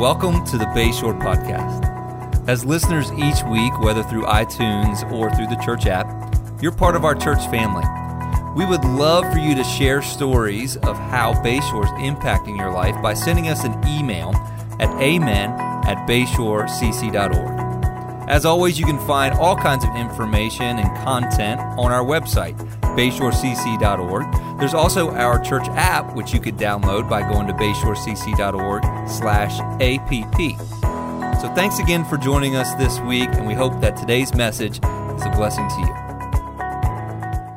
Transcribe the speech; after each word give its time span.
Welcome 0.00 0.44
to 0.46 0.56
the 0.56 0.64
Bayshore 0.64 1.20
Podcast. 1.20 2.48
As 2.48 2.64
listeners 2.64 3.12
each 3.12 3.44
week, 3.44 3.78
whether 3.80 4.02
through 4.02 4.22
iTunes 4.22 5.04
or 5.12 5.30
through 5.36 5.48
the 5.48 5.60
church 5.62 5.84
app, 5.84 6.06
you're 6.62 6.72
part 6.72 6.96
of 6.96 7.04
our 7.04 7.14
church 7.14 7.46
family. 7.50 7.84
We 8.56 8.64
would 8.64 8.82
love 8.82 9.30
for 9.30 9.38
you 9.38 9.54
to 9.54 9.62
share 9.62 10.00
stories 10.00 10.78
of 10.78 10.96
how 10.96 11.34
Bayshore 11.44 11.84
is 11.84 11.90
impacting 12.00 12.56
your 12.56 12.72
life 12.72 12.96
by 13.02 13.12
sending 13.12 13.48
us 13.48 13.62
an 13.64 13.74
email 13.86 14.30
at 14.80 14.88
amen 15.02 15.50
at 15.86 16.08
bayshorecc.org. 16.08 18.24
As 18.26 18.46
always, 18.46 18.80
you 18.80 18.86
can 18.86 18.98
find 19.06 19.34
all 19.34 19.54
kinds 19.54 19.84
of 19.84 19.94
information 19.96 20.78
and 20.78 20.88
content 21.04 21.60
on 21.78 21.92
our 21.92 22.02
website, 22.02 22.56
bayshorecc.org. 22.96 24.58
There's 24.58 24.74
also 24.74 25.10
our 25.12 25.40
church 25.40 25.66
app, 25.70 26.14
which 26.14 26.32
you 26.32 26.40
could 26.40 26.56
download 26.56 27.08
by 27.08 27.22
going 27.22 27.46
to 27.46 27.52
bayshorecc.org 27.54 29.08
slash 29.08 29.60
app. 29.80 31.40
So 31.40 31.54
thanks 31.54 31.78
again 31.78 32.04
for 32.04 32.18
joining 32.18 32.56
us 32.56 32.74
this 32.74 33.00
week, 33.00 33.30
and 33.32 33.46
we 33.46 33.54
hope 33.54 33.80
that 33.80 33.96
today's 33.96 34.34
message 34.34 34.76
is 34.76 35.24
a 35.24 35.32
blessing 35.34 35.68
to 35.68 35.80
you. 35.80 35.94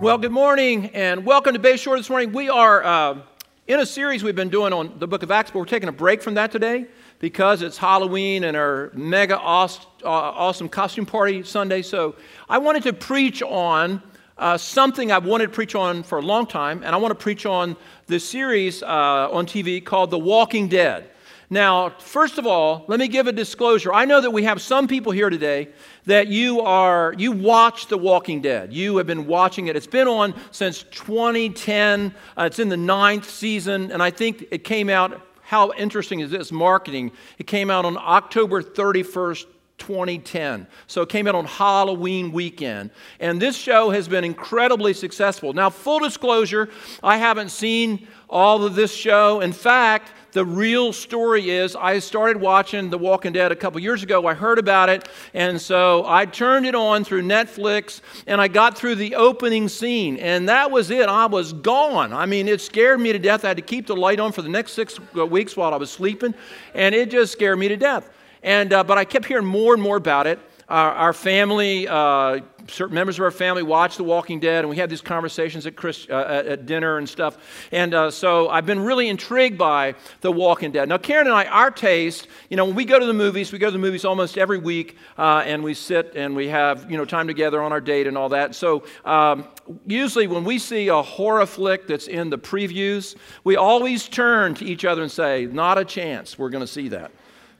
Well, 0.02 0.18
good 0.18 0.32
morning, 0.32 0.88
and 0.94 1.26
welcome 1.26 1.54
to 1.54 1.60
Bayshore 1.60 1.98
this 1.98 2.10
morning. 2.10 2.32
We 2.32 2.50
are 2.50 2.84
uh, 2.84 3.22
in 3.68 3.80
a 3.80 3.86
series 3.86 4.24
we've 4.24 4.36
been 4.36 4.50
doing 4.50 4.74
on 4.74 5.00
the 5.00 5.08
book 5.08 5.24
of 5.24 5.32
Acts, 5.32 5.52
but 5.52 5.60
we're 5.60 5.66
taking 5.66 5.90
a 5.90 5.94
break 5.94 6.22
from 6.22 6.34
that 6.34 6.52
today 6.52 6.86
because 7.20 7.62
it's 7.62 7.78
Halloween 7.78 8.44
and 8.44 8.58
our 8.58 8.92
mega 8.94 9.38
uh, 9.38 9.68
awesome 10.04 10.68
costume 10.68 11.06
party 11.06 11.44
Sunday. 11.44 11.82
So 11.82 12.16
I 12.50 12.58
wanted 12.58 12.84
to 12.84 12.94
preach 12.94 13.42
on 13.42 14.04
uh, 14.38 14.58
something 14.58 15.12
I've 15.12 15.26
wanted 15.26 15.48
to 15.48 15.52
preach 15.52 15.76
on 15.76 16.04
for 16.04 16.18
a 16.18 16.22
long 16.22 16.48
time, 16.48 16.84
and 16.84 16.94
I 16.94 16.98
want 16.98 17.12
to 17.12 17.22
preach 17.22 17.46
on 17.46 17.76
this 18.08 18.28
series 18.28 18.82
uh, 18.84 18.88
on 19.32 19.46
TV 19.46 19.84
called 19.84 20.12
The 20.12 20.20
Walking 20.20 20.68
Dead. 20.68 21.10
Now, 21.50 21.90
first 22.00 22.40
of 22.40 22.48
all, 22.48 22.84
let 22.88 23.00
me 23.00 23.08
give 23.08 23.28
a 23.28 23.32
disclosure. 23.32 23.94
I 23.94 24.06
know 24.06 24.22
that 24.22 24.32
we 24.32 24.44
have 24.44 24.60
some 24.60 24.88
people 24.88 25.12
here 25.12 25.30
today 25.30 25.70
that 26.06 26.28
you 26.28 26.62
are 26.62 27.14
you 27.18 27.32
watch 27.32 27.88
The 27.88 27.98
Walking 27.98 28.42
Dead. 28.42 28.74
You 28.74 28.98
have 28.98 29.06
been 29.06 29.28
watching 29.28 29.68
it. 29.68 29.76
It's 29.76 29.86
been 29.86 30.08
on 30.08 30.34
since 30.52 30.82
2010. 30.84 32.16
Uh, 32.36 32.44
it's 32.44 32.58
in 32.58 32.70
the 32.70 32.78
ninth 32.78 33.30
season, 33.30 33.92
and 33.92 34.02
I 34.02 34.10
think 34.10 34.46
it 34.50 34.64
came 34.64 34.90
out 34.90 35.22
how 35.44 35.72
interesting 35.74 36.22
is 36.22 36.32
this 36.32 36.52
marketing? 36.52 37.12
It 37.38 37.46
came 37.46 37.70
out 37.70 37.86
on 37.86 37.98
October 37.98 38.64
31st, 38.64 39.46
2010. 39.78 40.68
So 40.88 41.02
it 41.02 41.10
came 41.10 41.28
out 41.28 41.36
on 41.36 41.46
Halloween 41.46 42.32
weekend. 42.32 42.92
And 43.20 43.42
this 43.42 43.58
show 43.58 43.90
has 43.90 44.08
been 44.08 44.24
incredibly 44.24 44.94
successful. 44.94 45.54
Now, 45.54 45.70
full 45.70 46.00
disclosure, 46.00 46.70
I 47.02 47.18
haven't 47.18 47.50
seen 47.50 48.08
all 48.30 48.64
of 48.64 48.76
this 48.76 48.94
show. 48.94 49.42
In 49.42 49.52
fact, 49.52 50.12
the 50.34 50.44
real 50.44 50.94
story 50.94 51.52
is 51.52 51.76
I 51.76 52.00
started 52.00 52.38
watching 52.42 52.90
The 52.90 52.98
Walking 52.98 53.34
Dead 53.34 53.52
a 53.52 53.56
couple 53.56 53.80
years 53.80 54.02
ago. 54.02 54.26
I 54.26 54.34
heard 54.34 54.58
about 54.58 54.90
it, 54.90 55.08
and 55.36 55.62
so 55.62 56.06
I 56.08 56.26
turned 56.26 56.66
it 56.66 56.74
on 56.74 57.04
through 57.04 57.22
Netflix 57.22 58.02
and 58.26 58.42
I 58.42 58.48
got 58.48 58.76
through 58.76 58.96
the 58.96 59.14
opening 59.14 59.70
scene, 59.70 60.18
and 60.18 60.50
that 60.50 60.72
was 60.72 60.90
it. 60.90 61.08
I 61.08 61.28
was 61.28 61.54
gone. 61.54 62.14
I 62.14 62.26
mean, 62.26 62.48
it 62.48 62.62
scared 62.62 63.00
me 63.00 63.14
to 63.14 63.20
death. 63.20 63.46
I 63.46 63.50
had 63.50 63.58
to 63.58 63.64
keep 63.64 63.86
the 63.86 63.96
light 63.96 64.20
on 64.20 64.32
for 64.32 64.42
the 64.42 64.50
next 64.50 64.74
six 64.74 65.00
weeks 65.14 65.56
while 65.56 65.72
I 65.72 65.78
was 65.78 65.92
sleeping, 65.92 66.34
and 66.74 66.96
it 66.96 67.12
just 67.12 67.34
scared 67.34 67.60
me 67.60 67.68
to 67.68 67.78
death. 67.78 68.10
And, 68.44 68.74
uh, 68.74 68.84
but 68.84 68.98
I 68.98 69.06
kept 69.06 69.26
hearing 69.26 69.46
more 69.46 69.74
and 69.74 69.82
more 69.82 69.98
about 69.98 70.28
it. 70.28 70.38
Our, 70.70 70.92
our 70.92 71.14
family, 71.14 71.88
uh, 71.88 72.40
certain 72.68 72.96
members 72.96 73.18
of 73.18 73.24
our 73.24 73.32
family 73.32 73.64
watched 73.64 73.98
The 73.98 74.04
Walking 74.04 74.40
Dead, 74.40 74.60
and 74.60 74.70
we 74.70 74.76
had 74.76 74.90
these 74.90 75.02
conversations 75.02 75.66
at, 75.66 75.74
uh, 76.10 76.44
at, 76.46 76.66
dinner 76.66 76.98
and 76.98 77.08
stuff. 77.08 77.38
And 77.72 77.94
uh, 77.94 78.12
so 78.12 78.50
I've 78.50 78.66
been 78.66 78.80
really 78.80 79.10
intrigued 79.10 79.58
by 79.58 79.96
The 80.22 80.32
Walking 80.32 80.72
Dead. 80.72 80.88
Now, 80.90 80.98
Karen 80.98 81.28
and 81.28 81.36
I, 81.36 81.46
our 81.46 81.70
taste, 81.70 82.28
you 82.50 82.58
know, 82.58 82.66
when 82.66 82.76
we 82.76 82.86
go 82.86 82.98
to 82.98 83.06
the 83.06 83.14
movies, 83.14 83.52
we 83.52 83.60
go 83.60 83.68
to 83.68 83.72
the 83.72 83.78
movies 83.78 84.06
almost 84.06 84.38
every 84.38 84.58
week, 84.58 84.98
uh, 85.18 85.44
and 85.46 85.64
we 85.64 85.74
sit 85.74 86.14
and 86.16 86.36
we 86.36 86.48
have, 86.48 86.90
you 86.90 86.98
know, 86.98 87.06
time 87.06 87.28
together 87.28 87.62
on 87.62 87.72
our 87.72 87.82
date 87.82 88.08
and 88.08 88.18
all 88.18 88.30
that. 88.30 88.56
So 88.56 88.84
um, 89.06 89.48
usually 89.86 90.28
when 90.28 90.44
we 90.44 90.60
see 90.60 90.88
a 90.88 91.02
horror 91.02 91.46
flick 91.46 91.88
that's 91.88 92.08
in 92.08 92.30
the 92.30 92.38
previews, 92.38 93.16
we 93.44 93.58
always 93.58 94.08
turn 94.08 94.56
to 94.56 94.66
each 94.66 94.86
other 94.86 95.02
and 95.02 95.12
say, 95.12 95.46
not 95.46 95.78
a 95.78 95.86
chance 95.86 96.38
we're 96.40 96.50
going 96.50 96.66
to 96.66 96.72
see 96.72 96.88
that 96.90 97.12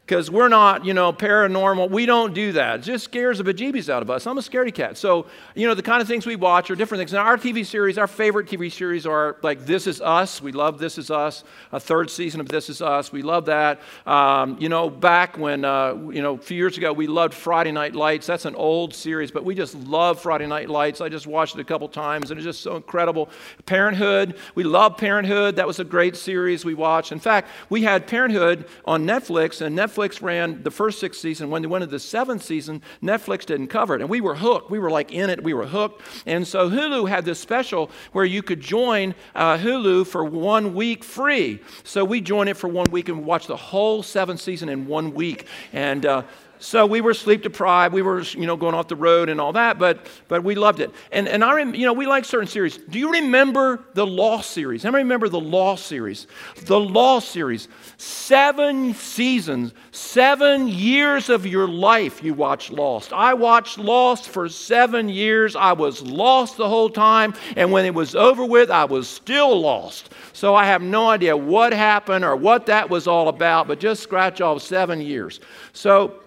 because 0.06 0.30
we're 0.30 0.50
not, 0.50 0.84
you 0.84 0.94
know, 0.94 1.14
paranormal. 1.14 1.90
We 1.90 2.06
don't 2.06 2.34
do 2.34 2.52
that. 2.54 2.82
It 2.82 2.84
just 2.84 3.06
scares 3.06 3.38
the 3.38 3.46
bejeebies 3.46 3.88
out 3.88 4.02
of 4.02 4.10
us. 4.10 4.28
I'm 4.28 4.38
a 4.38 4.42
scaredy 4.42 4.74
cat. 4.74 4.98
So, 4.98 5.28
you 5.56 5.66
know, 5.66 5.74
the 5.74 5.82
kind 5.82 6.02
of 6.02 6.10
things 6.10 6.26
we 6.26 6.36
watch 6.36 6.70
are 6.70 6.76
different 6.76 7.00
things. 7.00 7.14
Now, 7.14 7.22
our 7.22 7.38
TV 7.38 7.66
series, 7.66 7.98
our 7.98 8.08
favorite 8.08 8.48
TV 8.48 8.70
series 8.70 9.06
are 9.06 9.38
like 9.44 9.66
This 9.66 9.88
Is 9.88 10.02
Us. 10.02 10.42
We 10.42 10.52
love 10.52 10.78
This 10.78 10.98
Is 10.98 11.10
Us. 11.10 11.46
A 11.72 11.80
third 11.80 12.10
season 12.10 12.42
of 12.42 12.50
This 12.50 12.70
Is 12.70 12.82
Us. 12.82 13.14
We 13.14 13.22
love 13.22 13.46
that. 13.46 13.80
Um, 14.06 14.58
you 14.60 14.68
know, 14.68 14.90
back 14.90 15.38
when, 15.38 15.64
uh, 15.64 15.94
you 16.12 16.22
know, 16.22 16.34
a 16.34 16.38
few 16.38 16.58
years 16.58 16.78
ago, 16.78 16.92
we 16.92 17.08
loved 17.08 17.34
Friday 17.34 17.72
Night 17.72 17.96
Lights. 17.96 18.28
That's 18.28 18.46
an 18.46 18.56
old 18.56 18.94
series, 18.94 19.32
but 19.32 19.46
we 19.46 19.56
just 19.56 19.74
love 19.74 20.20
Friday 20.22 20.48
Night 20.48 20.70
Lights. 20.70 21.00
I 21.00 21.08
just 21.08 21.28
watched 21.28 21.56
it 21.56 21.62
a 21.62 21.66
couple 21.66 21.88
times, 21.88 22.30
and 22.30 22.38
it's 22.38 22.46
just 22.46 22.62
so 22.62 22.76
incredible. 22.76 23.30
Parenthood. 23.66 24.36
We 24.54 24.66
love 24.66 24.98
Parenthood. 24.98 25.56
That 25.56 25.66
was 25.66 25.80
a 25.80 25.86
great 25.86 26.18
series 26.18 26.66
we 26.66 26.74
watched. 26.74 27.14
In 27.14 27.20
fact, 27.20 27.48
we 27.70 27.84
had 27.84 28.06
Parenthood 28.06 28.68
on 28.84 29.06
Netflix, 29.06 29.62
and 29.62 29.78
Netflix 29.78 29.93
Netflix 29.94 30.22
ran 30.22 30.64
the 30.64 30.72
first 30.72 31.00
six 31.00 31.18
seasons. 31.18 31.50
When 31.50 31.62
they 31.62 31.68
went 31.68 31.84
to 31.84 31.90
the 31.90 32.00
seventh 32.00 32.44
season, 32.44 32.82
Netflix 33.02 33.46
didn't 33.46 33.68
cover 33.68 33.96
it. 33.96 34.02
And 34.02 34.10
we 34.10 34.22
were 34.22 34.36
hooked. 34.36 34.70
We 34.70 34.80
were 34.80 34.92
like 34.92 35.12
in 35.12 35.30
it. 35.30 35.44
We 35.44 35.54
were 35.54 35.66
hooked. 35.66 36.02
And 36.26 36.48
so 36.48 36.70
Hulu 36.70 37.08
had 37.10 37.26
this 37.26 37.40
special 37.40 37.92
where 38.12 38.26
you 38.26 38.42
could 38.42 38.62
join 38.62 39.16
uh, 39.36 39.58
Hulu 39.58 40.08
for 40.08 40.24
one 40.24 40.74
week 40.74 41.04
free. 41.04 41.62
So 41.84 42.04
we 42.06 42.22
joined 42.22 42.50
it 42.50 42.56
for 42.56 42.68
one 42.68 42.90
week 42.92 43.10
and 43.10 43.26
watched 43.26 43.48
the 43.48 43.58
whole 43.58 44.04
seventh 44.04 44.42
season 44.42 44.70
in 44.70 44.88
one 44.88 45.14
week. 45.14 45.48
And 45.72 46.06
uh, 46.06 46.24
so 46.64 46.86
we 46.86 47.02
were 47.02 47.14
sleep 47.14 47.42
deprived. 47.42 47.94
We 47.94 48.02
were, 48.02 48.22
you 48.22 48.46
know, 48.46 48.56
going 48.56 48.74
off 48.74 48.88
the 48.88 48.96
road 48.96 49.28
and 49.28 49.42
all 49.42 49.52
that, 49.52 49.78
but, 49.78 50.08
but 50.30 50.46
we 50.46 50.56
loved 50.56 50.80
it. 50.80 50.92
And, 51.12 51.28
and 51.28 51.44
I, 51.44 51.54
rem- 51.54 51.76
you 51.76 51.86
know, 51.86 51.92
we 51.92 52.08
like 52.08 52.24
certain 52.24 52.48
series. 52.48 52.78
Do 52.78 52.98
you 53.00 53.12
remember 53.12 53.84
the 53.96 54.08
Lost 54.08 54.52
series? 54.52 54.86
Many 54.86 55.00
remember 55.00 55.28
the 55.28 55.42
Lost 55.42 55.88
series? 55.88 56.26
The 56.62 56.80
Lost 56.80 57.30
series. 57.32 57.68
Seven 57.98 58.94
seasons, 58.94 59.74
seven 59.92 60.70
years 60.70 61.28
of 61.28 61.46
your 61.46 61.68
life 61.68 62.24
you 62.24 62.34
watched 62.34 62.72
Lost. 62.72 63.12
I 63.12 63.34
watched 63.34 63.78
Lost 63.78 64.30
for 64.30 64.48
seven 64.48 65.10
years. 65.10 65.58
I 65.58 65.74
was 65.74 66.02
lost 66.02 66.56
the 66.56 66.70
whole 66.70 66.90
time. 66.90 67.34
And 67.58 67.74
when 67.74 67.86
it 67.86 67.94
was 67.94 68.16
over 68.16 68.46
with, 68.46 68.72
I 68.72 68.86
was 68.86 69.10
still 69.10 69.60
lost. 69.60 70.14
So 70.32 70.56
I 70.56 70.66
have 70.66 70.82
no 70.82 71.10
idea 71.10 71.36
what 71.36 71.74
happened 71.74 72.24
or 72.24 72.38
what 72.38 72.68
that 72.68 72.90
was 72.90 73.06
all 73.06 73.28
about, 73.28 73.68
but 73.68 73.82
just 73.82 74.02
scratch 74.02 74.40
off 74.40 74.62
seven 74.62 75.02
years. 75.02 75.42
So, 75.74 76.23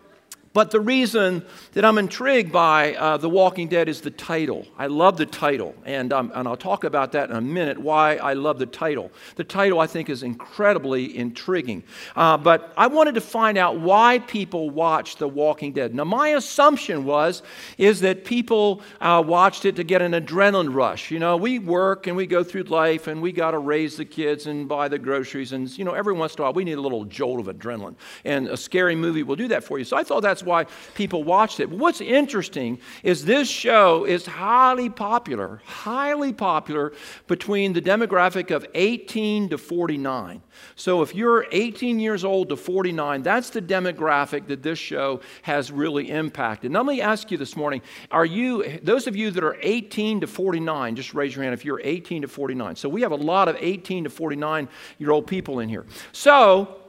but 0.57 0.71
the 0.71 0.81
reason 0.81 1.45
that 1.77 1.85
I'm 1.85 1.99
intrigued 1.99 2.51
by 2.51 2.95
uh, 2.95 3.19
The 3.19 3.29
Walking 3.29 3.69
Dead 3.69 3.87
is 3.87 4.01
the 4.01 4.11
title. 4.11 4.67
I 4.79 4.87
love 4.87 5.19
the 5.19 5.27
title, 5.27 5.75
and, 5.85 6.11
um, 6.11 6.33
and 6.35 6.49
I'll 6.49 6.57
talk 6.57 6.85
about 6.85 7.13
that 7.13 7.29
in 7.29 7.37
a 7.37 7.41
minute 7.43 7.79
why 7.79 8.17
I 8.17 8.33
love 8.33 8.59
the 8.59 8.65
title. 8.65 9.13
The 9.35 9.45
title, 9.45 9.79
I 9.79 9.87
think, 9.87 10.09
is 10.09 10.23
incredibly 10.23 11.15
intriguing. 11.19 11.83
Uh, 12.17 12.39
but 12.39 12.73
I 12.79 12.87
wanted 12.87 13.15
to 13.17 13.21
find 13.21 13.59
out 13.59 13.79
why 13.79 14.21
people 14.21 14.71
watch 14.71 15.17
The 15.17 15.29
Walking 15.29 15.75
Dead. 15.75 15.95
Now, 15.95 16.05
my 16.05 16.29
assumption 16.31 17.05
was 17.05 17.43
is 17.77 18.01
that 18.01 18.25
people 18.25 18.81
uh, 19.03 19.23
watched 19.27 19.67
it 19.67 19.77
to 19.77 19.85
get 19.85 20.01
an 20.01 20.13
adrenaline 20.13 20.75
rush. 20.75 21.11
You 21.11 21.19
know, 21.19 21.37
we 21.37 21.59
work 21.59 22.07
and 22.07 22.17
we 22.17 22.27
go 22.27 22.43
through 22.43 22.63
life, 22.63 23.07
and 23.07 23.21
we 23.21 23.33
got 23.33 23.51
to 23.51 23.59
raise 23.59 23.99
the 23.99 24.07
kids 24.07 24.47
and 24.47 24.67
buy 24.67 24.89
the 24.89 24.99
groceries, 24.99 25.53
and 25.53 25.77
you 25.77 25.85
know, 25.85 25.93
every 25.93 26.15
once 26.15 26.37
in 26.37 26.41
a 26.41 26.45
while 26.45 26.55
we 26.55 26.65
need 26.65 26.79
a 26.79 26.81
little 26.81 27.05
jolt 27.05 27.39
of 27.39 27.55
adrenaline, 27.55 27.97
and 28.25 28.49
a 28.49 28.57
scary 28.57 28.97
movie 28.97 29.23
will 29.23 29.37
do 29.37 29.49
that 29.49 29.63
for 29.63 29.79
you. 29.79 29.85
So 29.85 29.95
I 29.95 30.05
thought 30.05 30.23
that's 30.23 30.43
why 30.43 30.65
people 30.95 31.23
watched 31.23 31.61
it. 31.61 31.66
But 31.67 31.79
what's 31.79 32.01
interesting 32.01 32.79
is 33.03 33.25
this 33.25 33.49
show 33.49 34.05
is 34.05 34.25
highly 34.25 34.89
popular, 34.89 35.61
highly 35.65 36.33
popular 36.33 36.93
between 37.27 37.73
the 37.73 37.83
demographic 37.83 38.55
of 38.55 38.65
18 38.75 39.49
to 39.49 39.59
49. 39.59 40.43
So 40.77 41.03
if 41.03 41.13
you're 41.13 41.47
18 41.51 41.99
years 41.99 42.25
old 42.25 42.51
to 42.51 42.57
49, 42.57 43.23
that's 43.23 43.51
the 43.51 43.61
demographic 43.61 44.47
that 44.47 44.63
this 44.63 44.79
show 44.79 45.21
has 45.43 45.73
really 45.73 46.09
impacted. 46.09 46.71
Now, 46.71 46.83
let 46.83 46.87
me 46.87 47.01
ask 47.01 47.33
you 47.33 47.39
this 47.39 47.57
morning 47.57 47.83
are 48.13 48.27
you, 48.27 48.79
those 48.85 49.09
of 49.09 49.17
you 49.17 49.33
that 49.33 49.43
are 49.43 49.57
18 49.61 50.21
to 50.21 50.29
49, 50.29 50.95
just 50.95 51.15
raise 51.15 51.35
your 51.35 51.43
hand 51.43 51.53
if 51.53 51.65
you're 51.65 51.81
18 51.83 52.23
to 52.23 52.29
49. 52.29 52.77
So 52.77 52.89
we 52.89 53.03
have 53.03 53.13
a 53.13 53.17
lot 53.17 53.49
of 53.49 53.57
18 53.59 54.05
to 54.05 54.11
49 54.11 54.69
year 54.99 55.11
old 55.11 55.27
people 55.27 55.59
in 55.59 55.69
here. 55.69 55.85
So, 56.13 56.81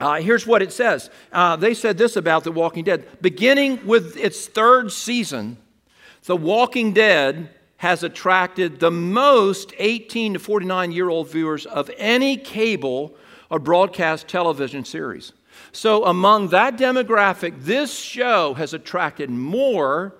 uh, 0.00 0.14
here's 0.14 0.46
what 0.46 0.62
it 0.62 0.72
says. 0.72 1.10
Uh, 1.30 1.56
they 1.56 1.74
said 1.74 1.98
this 1.98 2.16
about 2.16 2.44
The 2.44 2.52
Walking 2.52 2.84
Dead. 2.84 3.06
Beginning 3.20 3.86
with 3.86 4.16
its 4.16 4.46
third 4.46 4.90
season, 4.90 5.58
The 6.24 6.36
Walking 6.36 6.92
Dead 6.92 7.50
has 7.76 8.02
attracted 8.02 8.80
the 8.80 8.90
most 8.90 9.72
18 9.78 10.34
to 10.34 10.38
49 10.38 10.92
year 10.92 11.08
old 11.08 11.30
viewers 11.30 11.66
of 11.66 11.90
any 11.98 12.36
cable 12.36 13.14
or 13.50 13.58
broadcast 13.58 14.28
television 14.28 14.84
series. 14.84 15.32
So, 15.72 16.04
among 16.04 16.48
that 16.48 16.76
demographic, 16.76 17.62
this 17.62 17.96
show 17.96 18.54
has 18.54 18.74
attracted 18.74 19.30
more 19.30 20.14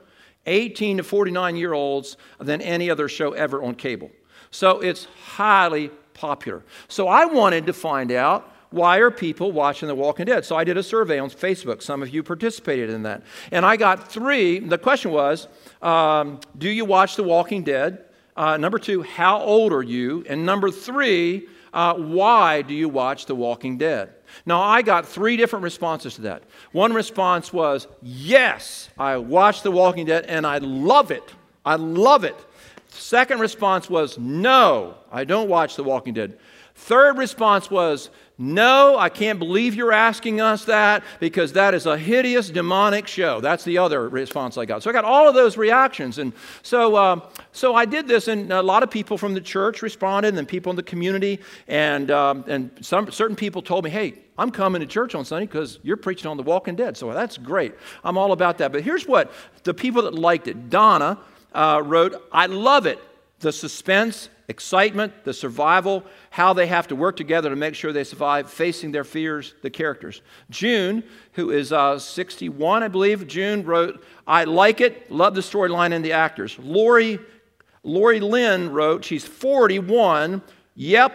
18 0.47 0.99
to 0.99 1.03
49 1.03 1.56
year 1.56 1.73
olds 1.73 2.17
than 2.38 2.61
any 2.61 2.91
other 2.91 3.09
show 3.09 3.32
ever 3.32 3.62
on 3.62 3.75
cable. 3.75 4.11
So, 4.50 4.81
it's 4.81 5.06
highly 5.25 5.88
popular. 6.15 6.62
So, 6.88 7.09
I 7.09 7.25
wanted 7.25 7.67
to 7.67 7.73
find 7.73 8.12
out 8.12 8.53
why 8.70 8.99
are 8.99 9.11
people 9.11 9.50
watching 9.50 9.88
The 9.88 9.94
Walking 9.94 10.26
Dead? 10.26 10.44
So 10.44 10.56
I 10.56 10.64
did 10.64 10.76
a 10.76 10.82
survey 10.82 11.19
on 11.19 11.31
Facebook. 11.31 11.82
Some 11.82 12.02
of 12.02 12.11
you 12.11 12.22
participated 12.22 12.90
in 12.90 13.02
that. 13.02 13.22
And 13.50 13.67
I 13.67 13.76
got 13.76 14.11
three. 14.11 14.61
The 14.61 14.78
question 14.78 15.11
was 15.11 15.49
um, 15.82 16.40
Do 16.56 16.69
you 16.69 16.84
watch 16.84 17.17
The 17.17 17.25
Walking 17.25 17.64
Dead? 17.64 18.05
Uh, 18.37 18.56
number 18.56 18.78
two, 18.78 19.02
how 19.02 19.40
old 19.40 19.72
are 19.72 19.82
you? 19.82 20.25
And 20.28 20.46
number 20.46 20.70
three, 20.70 21.49
uh, 21.72 21.94
why 21.94 22.62
do 22.62 22.72
you 22.72 22.88
watch 22.88 23.26
The 23.26 23.34
Walking 23.34 23.76
Dead? 23.76 24.14
Now, 24.46 24.62
I 24.62 24.82
got 24.82 25.06
three 25.06 25.37
different 25.37 25.64
responses 25.64 26.14
to 26.14 26.22
that. 26.22 26.44
One 26.72 26.93
response 26.93 27.52
was, 27.52 27.88
Yes, 28.02 28.88
I 28.99 29.17
watch 29.17 29.62
The 29.62 29.70
Walking 29.70 30.06
Dead 30.06 30.26
and 30.26 30.46
I 30.46 30.58
love 30.58 31.11
it. 31.11 31.25
I 31.64 31.75
love 31.75 32.22
it. 32.25 32.37
Second 32.88 33.40
response 33.40 33.90
was, 33.90 34.17
No, 34.19 34.94
I 35.11 35.25
don't 35.25 35.49
watch 35.49 35.76
The 35.76 35.84
Walking 35.84 36.14
Dead. 36.14 36.38
Third 36.75 37.19
response 37.19 37.70
was, 37.70 38.11
No, 38.43 38.97
I 38.99 39.11
can't 39.11 39.39
believe 39.39 39.75
you're 39.75 39.93
asking 39.93 40.41
us 40.41 40.65
that 40.65 41.05
because 41.19 41.53
that 41.53 41.75
is 41.75 41.85
a 41.85 41.99
hideous 41.99 42.49
demonic 42.49 43.07
show. 43.07 43.39
That's 43.43 43.65
the 43.65 43.77
other 43.77 44.09
response 44.09 44.57
I 44.57 44.65
got. 44.65 44.83
So 44.83 44.89
I 44.89 44.95
got 44.95 45.05
all 45.05 45.29
of 45.29 45.35
those 45.35 45.59
reactions. 45.59 46.17
And 46.17 46.33
so, 46.63 46.97
uh, 46.97 47.21
so 47.53 47.75
I 47.75 47.85
did 47.85 48.09
this, 48.09 48.29
and 48.29 48.51
a 48.51 48.63
lot 48.63 48.83
of 48.83 48.91
people 48.91 49.19
from 49.19 49.35
the 49.35 49.43
church 49.43 49.83
responded, 49.83 50.39
and 50.39 50.49
people 50.49 50.71
in 50.71 50.77
the 50.77 50.83
community, 50.83 51.39
and, 51.69 52.11
um, 52.11 52.43
and 52.49 52.71
some, 52.81 53.11
certain 53.11 53.37
people 53.37 53.61
told 53.61 53.85
me, 53.85 53.91
Hey, 53.91 54.15
I'm 54.39 54.51
coming 54.51 54.81
to 54.81 54.87
church 54.87 55.15
on 55.15 55.27
Sunday 55.27 55.45
because 55.45 55.79
you're 55.83 55.99
preaching 55.99 56.31
on 56.31 56.39
the 56.39 56.43
walking 56.43 56.77
dead. 56.77 56.97
So 56.97 57.13
that's 57.13 57.37
great. 57.37 57.75
I'm 58.05 58.17
all 58.17 58.33
about 58.33 58.57
that. 58.57 58.73
But 58.73 58.81
here's 58.81 59.07
what 59.07 59.31
the 59.65 59.75
people 59.75 60.05
that 60.05 60.15
liked 60.15 60.49
it 60.49 60.71
Donna 60.71 61.19
uh, 61.53 61.83
wrote, 61.85 62.27
I 62.33 62.47
love 62.47 62.87
it. 62.87 63.01
The 63.41 63.53
suspense, 63.53 64.31
excitement, 64.50 65.25
the 65.25 65.32
survival, 65.32 66.05
how 66.31 66.52
they 66.52 66.67
have 66.67 66.88
to 66.88 66.97
work 66.97 67.17
together 67.17 67.49
to 67.49 67.56
make 67.56 67.75
sure 67.75 67.93
they 67.93 68.05
survive, 68.05 68.50
facing 68.50 68.91
their 68.91 69.05
fears, 69.05 69.55
the 69.62 69.70
characters. 69.70 70.23
June, 70.50 71.05
who 71.32 71.50
is 71.50 71.73
uh, 71.73 71.99
61, 71.99 72.82
I 72.82 72.88
believe, 72.88 73.26
June 73.29 73.64
wrote, 73.64 74.05
I 74.26 74.44
like 74.44 74.81
it, 74.81 75.11
love 75.11 75.35
the 75.35 75.41
storyline 75.41 75.93
and 75.93 76.05
the 76.05 76.12
actors. 76.12 76.58
Lori, 76.58 77.20
Lori 77.85 78.19
Lynn 78.20 78.73
wrote, 78.73 79.05
she's 79.05 79.25
41, 79.25 80.43
yep, 80.75 81.12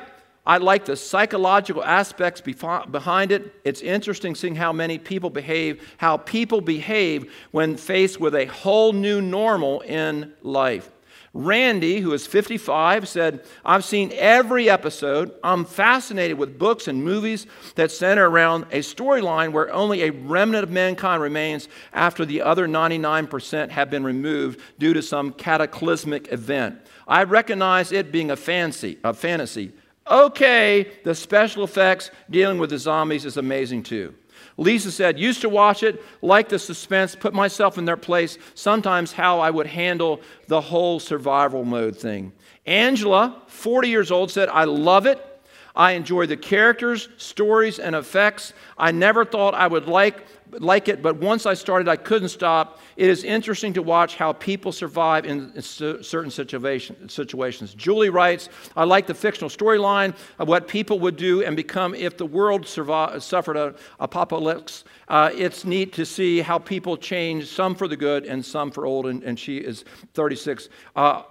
I 0.47 0.57
like 0.57 0.85
the 0.85 0.95
psychological 0.95 1.83
aspects 1.83 2.39
behind 2.39 3.31
it. 3.31 3.53
It's 3.65 3.81
interesting 3.81 4.35
seeing 4.35 4.55
how 4.55 4.71
many 4.71 4.97
people 4.97 5.29
behave, 5.29 5.95
how 5.97 6.17
people 6.17 6.61
behave 6.61 7.33
when 7.51 7.75
faced 7.75 8.19
with 8.19 8.35
a 8.35 8.45
whole 8.45 8.93
new 8.93 9.21
normal 9.21 9.81
in 9.81 10.33
life. 10.41 10.91
Randy, 11.35 11.99
who 11.99 12.13
is 12.13 12.25
55, 12.25 13.09
said, 13.09 13.43
I've 13.65 13.83
seen 13.83 14.13
every 14.13 14.69
episode. 14.69 15.33
I'm 15.43 15.65
fascinated 15.65 16.37
with 16.37 16.57
books 16.57 16.87
and 16.87 17.03
movies 17.03 17.45
that 17.75 17.91
center 17.91 18.29
around 18.29 18.63
a 18.71 18.79
storyline 18.79 19.51
where 19.51 19.71
only 19.73 20.03
a 20.03 20.11
remnant 20.11 20.63
of 20.63 20.71
mankind 20.71 21.21
remains 21.21 21.67
after 21.91 22.23
the 22.23 22.41
other 22.41 22.69
99% 22.69 23.69
have 23.69 23.89
been 23.89 24.05
removed 24.05 24.61
due 24.79 24.93
to 24.93 25.01
some 25.01 25.33
cataclysmic 25.33 26.31
event. 26.31 26.79
I 27.05 27.25
recognize 27.25 27.91
it 27.91 28.13
being 28.13 28.31
a 28.31 28.37
fancy, 28.37 28.97
a 29.03 29.13
fantasy. 29.13 29.73
Okay, 30.09 30.89
the 31.03 31.13
special 31.13 31.65
effects 31.65 32.11
dealing 32.29 32.59
with 32.59 32.69
the 32.69 32.77
zombies 32.77 33.25
is 33.25 33.35
amazing 33.35 33.83
too. 33.83 34.15
Lisa 34.57 34.91
said, 34.91 35.19
used 35.19 35.41
to 35.41 35.49
watch 35.49 35.83
it, 35.83 36.03
like 36.21 36.49
the 36.49 36.59
suspense, 36.59 37.15
put 37.15 37.33
myself 37.33 37.77
in 37.77 37.85
their 37.85 37.97
place, 37.97 38.37
sometimes 38.53 39.11
how 39.11 39.39
I 39.39 39.49
would 39.49 39.67
handle 39.67 40.21
the 40.47 40.61
whole 40.61 40.99
survival 40.99 41.63
mode 41.65 41.95
thing. 41.95 42.33
Angela, 42.65 43.41
40 43.47 43.89
years 43.89 44.11
old, 44.11 44.31
said, 44.31 44.49
I 44.49 44.63
love 44.63 45.05
it. 45.05 45.34
I 45.75 45.91
enjoy 45.91 46.25
the 46.25 46.37
characters, 46.37 47.09
stories, 47.17 47.79
and 47.79 47.95
effects. 47.95 48.53
I 48.77 48.91
never 48.91 49.25
thought 49.25 49.53
I 49.53 49.67
would 49.67 49.87
like 49.87 50.25
like 50.51 50.87
it, 50.87 51.01
but 51.01 51.17
once 51.17 51.45
I 51.45 51.53
started, 51.53 51.87
I 51.87 51.95
couldn't 51.95 52.29
stop. 52.29 52.79
It 52.95 53.09
is 53.09 53.23
interesting 53.23 53.73
to 53.73 53.81
watch 53.81 54.15
how 54.15 54.33
people 54.33 54.71
survive 54.71 55.25
in 55.25 55.61
certain 55.61 56.31
situation, 56.31 57.09
situations. 57.09 57.73
Julie 57.73 58.09
writes, 58.09 58.49
I 58.75 58.83
like 58.83 59.07
the 59.07 59.13
fictional 59.13 59.49
storyline 59.49 60.15
of 60.39 60.47
what 60.47 60.67
people 60.67 60.99
would 60.99 61.17
do 61.17 61.43
and 61.43 61.55
become 61.55 61.95
if 61.95 62.17
the 62.17 62.25
world 62.25 62.67
survived, 62.67 63.21
suffered 63.23 63.57
an 63.57 63.75
apocalypse. 63.99 64.83
Uh, 65.07 65.31
it's 65.33 65.65
neat 65.65 65.93
to 65.93 66.05
see 66.05 66.41
how 66.41 66.59
people 66.59 66.97
change, 66.97 67.47
some 67.47 67.75
for 67.75 67.87
the 67.87 67.97
good 67.97 68.25
and 68.25 68.43
some 68.43 68.71
for 68.71 68.85
old, 68.85 69.07
and, 69.07 69.23
and 69.23 69.39
she 69.39 69.57
is 69.57 69.83
36. 70.13 70.69
Uh, 70.95 71.23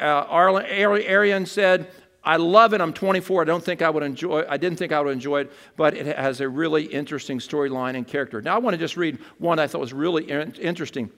uh, 0.00 0.26
Arian 0.30 1.46
said, 1.46 1.90
I 2.24 2.36
love 2.36 2.72
it. 2.72 2.80
I'm 2.80 2.92
24. 2.92 3.42
I 3.42 3.44
don't 3.44 3.64
think 3.64 3.82
I 3.82 3.90
would 3.90 4.02
enjoy. 4.02 4.44
I 4.48 4.56
didn't 4.56 4.78
think 4.78 4.92
I 4.92 5.00
would 5.00 5.12
enjoy 5.12 5.40
it, 5.40 5.52
but 5.76 5.94
it 5.94 6.16
has 6.16 6.40
a 6.40 6.48
really 6.48 6.84
interesting 6.84 7.38
storyline 7.38 7.96
and 7.96 8.06
character. 8.06 8.40
Now 8.40 8.54
I 8.54 8.58
want 8.58 8.74
to 8.74 8.78
just 8.78 8.96
read 8.96 9.18
one 9.38 9.58
I 9.58 9.66
thought 9.66 9.80
was 9.80 9.92
really 9.92 10.24
interesting. 10.24 11.10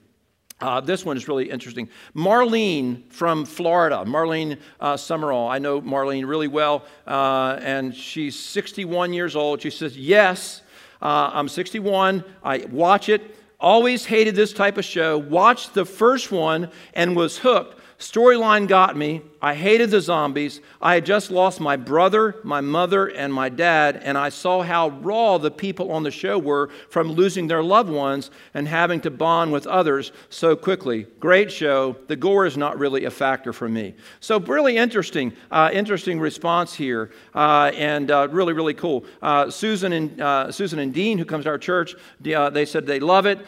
Uh, 0.61 0.79
this 0.79 1.03
one 1.03 1.17
is 1.17 1.27
really 1.27 1.49
interesting. 1.49 1.89
Marlene 2.15 3.11
from 3.11 3.45
Florida, 3.45 4.03
Marlene 4.07 4.57
uh, 4.79 4.95
Summerall. 4.95 5.49
I 5.49 5.59
know 5.59 5.81
Marlene 5.81 6.25
really 6.25 6.47
well, 6.47 6.85
uh, 7.05 7.59
and 7.61 7.93
she's 7.93 8.39
61 8.39 9.11
years 9.11 9.35
old. 9.35 9.61
She 9.61 9.69
says, 9.69 9.97
Yes, 9.97 10.61
uh, 11.01 11.29
I'm 11.33 11.49
61. 11.49 12.23
I 12.41 12.65
watch 12.71 13.09
it. 13.09 13.35
Always 13.59 14.05
hated 14.05 14.35
this 14.35 14.53
type 14.53 14.77
of 14.77 14.85
show. 14.85 15.17
Watched 15.17 15.73
the 15.73 15.85
first 15.85 16.31
one 16.31 16.71
and 16.93 17.15
was 17.15 17.37
hooked. 17.37 17.81
Storyline 17.99 18.67
got 18.67 18.95
me. 18.95 19.21
I 19.45 19.53
hated 19.53 19.91
the 19.91 20.01
zombies. 20.01 20.59
I 20.81 20.95
had 20.95 21.05
just 21.05 21.29
lost 21.29 21.59
my 21.59 21.75
brother, 21.75 22.37
my 22.43 22.61
mother, 22.61 23.05
and 23.05 23.31
my 23.31 23.47
dad, 23.47 24.01
and 24.03 24.17
I 24.17 24.29
saw 24.29 24.63
how 24.63 24.89
raw 24.89 25.37
the 25.37 25.51
people 25.51 25.91
on 25.91 26.01
the 26.01 26.09
show 26.09 26.39
were 26.39 26.71
from 26.89 27.11
losing 27.11 27.45
their 27.45 27.61
loved 27.61 27.91
ones 27.91 28.31
and 28.55 28.67
having 28.67 29.01
to 29.01 29.11
bond 29.11 29.51
with 29.51 29.67
others 29.67 30.11
so 30.31 30.55
quickly. 30.55 31.05
Great 31.19 31.51
show. 31.51 31.95
The 32.07 32.15
gore 32.15 32.47
is 32.47 32.57
not 32.57 32.79
really 32.79 33.05
a 33.05 33.11
factor 33.11 33.53
for 33.53 33.69
me. 33.69 33.93
So, 34.19 34.39
really 34.39 34.77
interesting, 34.77 35.31
uh, 35.51 35.69
interesting 35.71 36.19
response 36.19 36.73
here, 36.73 37.11
uh, 37.35 37.69
and 37.75 38.09
uh, 38.09 38.27
really, 38.31 38.53
really 38.53 38.73
cool. 38.73 39.05
Uh, 39.21 39.51
Susan 39.51 39.93
and 39.93 40.19
uh, 40.21 40.51
Susan 40.51 40.79
and 40.79 40.91
Dean, 40.91 41.19
who 41.19 41.25
comes 41.25 41.43
to 41.43 41.51
our 41.51 41.59
church, 41.59 41.93
uh, 42.33 42.49
they 42.49 42.65
said 42.65 42.87
they 42.87 42.99
love 42.99 43.27
it. 43.27 43.45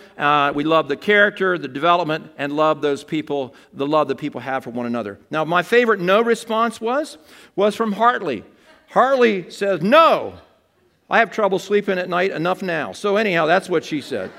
we 0.53 0.63
love 0.63 0.89
the 0.89 0.95
character, 0.95 1.57
the 1.57 1.67
development, 1.67 2.29
and 2.38 2.53
love 2.53 2.83
those 2.83 3.03
people, 3.03 3.55
the 3.73 3.88
love 3.88 4.07
that 4.09 4.19
people 4.19 4.41
have 4.41 4.63
for 4.63 4.69
one 4.69 4.85
another. 4.85 5.17
Now, 5.31 5.43
my 5.43 5.63
favorite 5.63 5.87
favorite 5.88 6.01
no 6.01 6.22
response 6.22 6.81
was? 6.81 7.18
Was 7.56 7.74
from 7.74 7.94
Hartley. 7.94 8.44
Hartley 8.89 9.50
says, 9.50 9.81
No, 9.81 10.34
I 11.10 11.19
have 11.19 11.31
trouble 11.31 11.60
sleeping 11.60 11.98
at 11.98 12.10
night 12.10 12.31
enough 12.31 12.62
now. 12.62 12.91
So, 12.91 13.15
anyhow, 13.15 13.46
that's 13.46 13.70
what 13.70 13.86
she 13.86 14.01
said. 14.01 14.29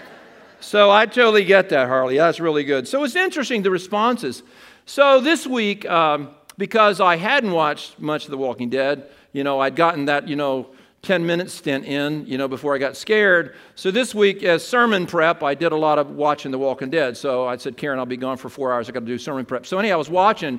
So, 0.61 0.91
I 0.91 1.07
totally 1.07 1.45
get 1.45 1.71
that, 1.71 1.89
Hartley. 1.89 2.19
That's 2.19 2.39
really 2.39 2.65
good. 2.65 2.87
So, 2.87 3.03
it's 3.03 3.17
interesting 3.17 3.63
the 3.63 3.71
responses. 3.71 4.43
So, 4.85 5.23
this 5.23 5.47
week, 5.47 5.89
um, 5.89 6.35
because 6.59 7.01
I 7.01 7.17
hadn't 7.17 7.53
watched 7.53 7.99
much 7.99 8.27
of 8.27 8.31
The 8.31 8.39
Walking 8.39 8.69
Dead, 8.69 9.09
you 9.33 9.43
know, 9.43 9.59
I'd 9.59 9.75
gotten 9.75 10.05
that, 10.05 10.29
you 10.29 10.37
know, 10.37 10.69
10 11.03 11.25
minute 11.25 11.51
stint 11.51 11.85
in, 11.85 12.27
you 12.27 12.37
know, 12.37 12.49
before 12.49 12.75
I 12.75 12.79
got 12.79 12.97
scared. 12.97 13.55
So 13.77 13.91
this 13.91 14.15
week, 14.15 14.43
as 14.43 14.67
sermon 14.67 15.07
prep, 15.07 15.43
I 15.43 15.55
did 15.55 15.73
a 15.73 15.77
lot 15.77 15.99
of 15.99 16.11
watching 16.11 16.51
The 16.51 16.59
Walking 16.59 16.91
Dead. 16.91 17.17
So 17.17 17.47
I 17.47 17.57
said, 17.57 17.77
Karen, 17.77 17.99
I'll 17.99 18.07
be 18.07 18.17
gone 18.17 18.37
for 18.37 18.49
four 18.49 18.73
hours. 18.73 18.89
I 18.89 18.93
got 18.93 19.01
to 19.01 19.07
do 19.07 19.17
sermon 19.17 19.47
prep. 19.47 19.65
So 19.65 19.79
anyhow, 19.79 19.95
I 19.95 19.97
was 19.97 20.11
watching 20.11 20.59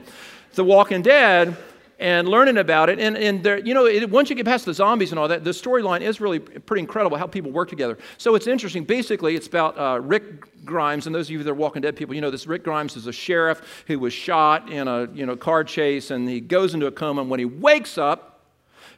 The 0.53 0.63
Walking 0.63 1.01
Dead 1.01 1.55
and 1.99 2.29
learning 2.29 2.57
about 2.57 2.89
it. 2.89 2.97
And, 2.99 3.17
and 3.17 3.43
there, 3.43 3.59
you 3.59 3.73
know, 3.73 3.85
it, 3.85 4.09
once 4.09 4.29
you 4.29 4.35
get 4.35 4.45
past 4.45 4.65
the 4.65 4.73
zombies 4.73 5.11
and 5.11 5.19
all 5.19 5.27
that, 5.27 5.43
the 5.43 5.51
storyline 5.51 6.01
is 6.01 6.21
really 6.21 6.39
pretty 6.39 6.79
incredible 6.79 7.17
how 7.17 7.27
people 7.27 7.51
work 7.51 7.69
together. 7.69 7.97
So 8.17 8.35
it's 8.35 8.47
interesting. 8.47 8.85
Basically, 8.85 9.35
it's 9.35 9.47
about 9.47 9.77
uh, 9.77 9.99
Rick 9.99 10.65
Grimes, 10.65 11.05
and 11.05 11.13
those 11.15 11.27
of 11.27 11.31
you 11.31 11.43
that 11.43 11.49
are 11.49 11.53
Walking 11.53 11.81
Dead 11.81 11.95
people, 11.95 12.15
you 12.15 12.21
know 12.21 12.31
this. 12.31 12.47
Rick 12.47 12.63
Grimes 12.63 12.95
is 12.95 13.07
a 13.07 13.11
sheriff 13.11 13.83
who 13.87 13.99
was 13.99 14.13
shot 14.13 14.71
in 14.71 14.87
a 14.87 15.09
you 15.13 15.25
know 15.25 15.35
car 15.35 15.63
chase, 15.63 16.11
and 16.11 16.27
he 16.27 16.39
goes 16.39 16.73
into 16.73 16.87
a 16.87 16.91
coma. 16.91 17.21
And 17.21 17.29
when 17.29 17.39
he 17.39 17.45
wakes 17.45 17.97
up, 17.97 18.29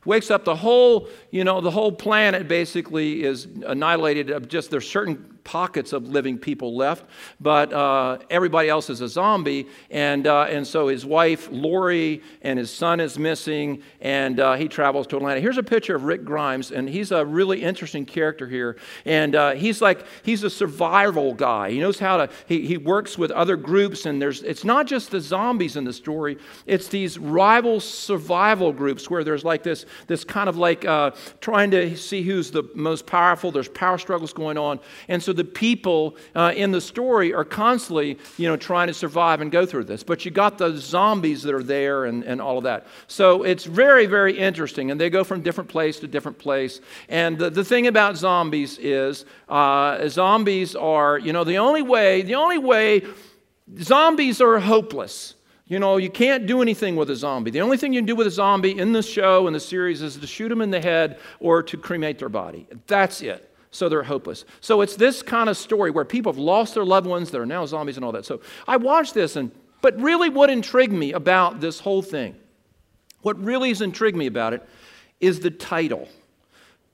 wakes 0.06 0.30
up 0.30 0.46
the 0.46 0.56
whole 0.56 1.08
you 1.32 1.44
know 1.44 1.62
the 1.62 1.72
whole 1.72 1.92
planet 1.92 2.48
basically 2.48 3.24
is 3.24 3.48
annihilated 3.66 4.50
just 4.50 4.72
there's 4.72 4.90
certain 4.90 5.40
pockets 5.44 5.94
of 5.94 6.08
living 6.08 6.38
people 6.38 6.76
left, 6.76 7.06
but 7.40 7.74
uh, 7.74 8.18
everybody 8.30 8.70
else 8.70 8.90
is 8.90 9.02
a 9.02 9.08
zombie. 9.08 9.68
And, 9.90 10.28
uh, 10.28 10.44
and 10.44 10.66
so 10.66 10.88
his 10.88 11.06
wife, 11.06 11.50
Lori, 11.52 12.22
and 12.42 12.60
his 12.60 12.72
son 12.72 13.00
is 13.00 13.18
missing, 13.18 13.82
and 14.02 14.40
uh, 14.40 14.54
he 14.54 14.68
travels 14.68 15.08
to 15.08 15.18
Atlanta. 15.18 15.40
Here's 15.40 15.58
a 15.58 15.64
picture 15.64 15.96
of 15.96 16.04
Rick 16.04 16.24
Grimes, 16.24 16.72
and 16.72 16.88
he's 16.88 17.12
a 17.12 17.26
really 17.26 17.62
interesting 17.62 18.06
character 18.06 18.48
here. 18.48 18.78
And 19.06 19.36
uh, 19.36 19.52
he's 19.52 19.82
like, 19.82 20.06
he's 20.24 20.44
a 20.44 20.50
survival 20.50 21.34
guy. 21.34 21.72
He 21.72 21.80
knows 21.80 22.00
how 22.00 22.18
to, 22.18 22.30
he, 22.48 22.66
he 22.66 22.78
works 22.78 23.18
with 23.18 23.32
other 23.32 23.56
groups, 23.56 24.06
and 24.06 24.22
there's, 24.22 24.44
it's 24.44 24.64
not 24.64 24.88
just 24.88 25.12
the 25.12 25.20
zombies 25.20 25.76
in 25.76 25.84
the 25.84 25.94
story, 25.94 26.38
it's 26.66 26.88
these 26.88 27.18
rival 27.18 27.80
survival 27.80 28.72
groups 28.72 29.10
where 29.10 29.24
there's 29.24 29.44
like 29.44 29.64
this, 29.64 29.86
this 30.08 30.24
kind 30.24 30.50
of 30.50 30.58
like 30.58 30.86
uh, 30.86 31.12
trying 31.40 31.72
to 31.72 31.96
see 31.96 32.22
who's 32.22 32.52
the 32.52 32.64
most 32.76 33.06
powerful. 33.06 33.52
There's 33.52 33.70
power 33.70 33.98
struggles 33.98 34.34
going 34.34 34.58
on. 34.58 34.80
And 35.08 35.22
so 35.22 35.31
so 35.32 35.36
the 35.36 35.46
people 35.46 36.18
uh, 36.36 36.52
in 36.58 36.72
the 36.72 36.82
story 36.82 37.34
are 37.34 37.46
constantly, 37.46 38.18
you 38.38 38.50
know, 38.50 38.58
trying 38.58 38.88
to 38.88 38.94
survive 38.94 39.40
and 39.40 39.50
go 39.50 39.66
through 39.66 39.86
this. 39.86 40.04
But 40.04 40.26
you 40.26 40.32
got 40.32 40.58
the 40.58 40.76
zombies 40.76 41.42
that 41.44 41.56
are 41.56 41.64
there 41.64 42.04
and, 42.04 42.26
and 42.26 42.42
all 42.42 42.58
of 42.58 42.66
that. 42.66 42.86
So 43.08 43.44
it's 43.44 43.64
very, 43.64 44.08
very 44.08 44.38
interesting. 44.38 44.92
And 44.92 45.00
they 45.00 45.10
go 45.10 45.24
from 45.24 45.42
different 45.42 45.70
place 45.70 46.02
to 46.02 46.08
different 46.10 46.38
place. 46.38 46.82
And 47.08 47.38
the, 47.40 47.50
the 47.50 47.64
thing 47.64 47.88
about 47.88 48.18
zombies 48.18 48.78
is 48.78 49.24
uh, 49.48 50.10
zombies 50.10 50.76
are, 50.76 51.18
you 51.18 51.32
know, 51.32 51.46
the 51.46 51.60
only 51.60 51.82
way, 51.82 52.24
the 52.24 52.36
only 52.36 52.58
way, 52.58 53.04
zombies 53.80 54.42
are 54.42 54.60
hopeless. 54.60 55.36
You 55.66 55.80
know, 55.80 55.96
you 55.96 56.10
can't 56.10 56.46
do 56.46 56.62
anything 56.62 56.98
with 56.98 57.10
a 57.10 57.16
zombie. 57.16 57.52
The 57.52 57.62
only 57.62 57.78
thing 57.78 57.94
you 57.94 58.02
can 58.02 58.06
do 58.06 58.18
with 58.18 58.28
a 58.28 58.32
zombie 58.32 58.78
in 58.78 58.92
the 58.92 59.02
show, 59.02 59.48
in 59.48 59.54
the 59.54 59.62
series, 59.62 60.02
is 60.02 60.18
to 60.18 60.28
shoot 60.28 60.50
them 60.50 60.60
in 60.60 60.72
the 60.72 60.82
head 60.82 61.20
or 61.40 61.64
to 61.64 61.78
cremate 61.78 62.20
their 62.20 62.28
body. 62.28 62.68
That's 62.88 63.22
it. 63.22 63.48
So 63.72 63.88
they're 63.88 64.04
hopeless. 64.04 64.44
So 64.60 64.82
it's 64.82 64.98
this 64.98 65.24
kind 65.24 65.50
of 65.50 65.58
story 65.58 65.92
where 65.92 66.06
people 66.06 66.32
have 66.32 66.40
lost 66.40 66.76
their 66.76 66.86
loved 66.86 67.08
ones 67.08 67.32
that 67.32 67.40
are 67.40 67.46
now 67.46 67.66
zombies 67.66 67.96
and 67.96 68.06
all 68.06 68.12
that. 68.12 68.26
So 68.26 68.42
I 68.68 68.78
watched 68.78 69.14
this, 69.14 69.38
and 69.38 69.52
but 69.82 70.00
really, 70.00 70.30
what 70.30 70.50
intrigued 70.50 70.94
me 70.94 71.14
about 71.14 71.62
this 71.62 71.80
whole 71.80 72.02
thing, 72.02 72.36
what 73.22 73.42
really 73.42 73.70
has 73.70 73.82
intrigued 73.82 74.18
me 74.18 74.28
about 74.28 74.54
it, 74.54 74.68
is 75.20 75.40
the 75.40 75.52
title. 75.52 76.08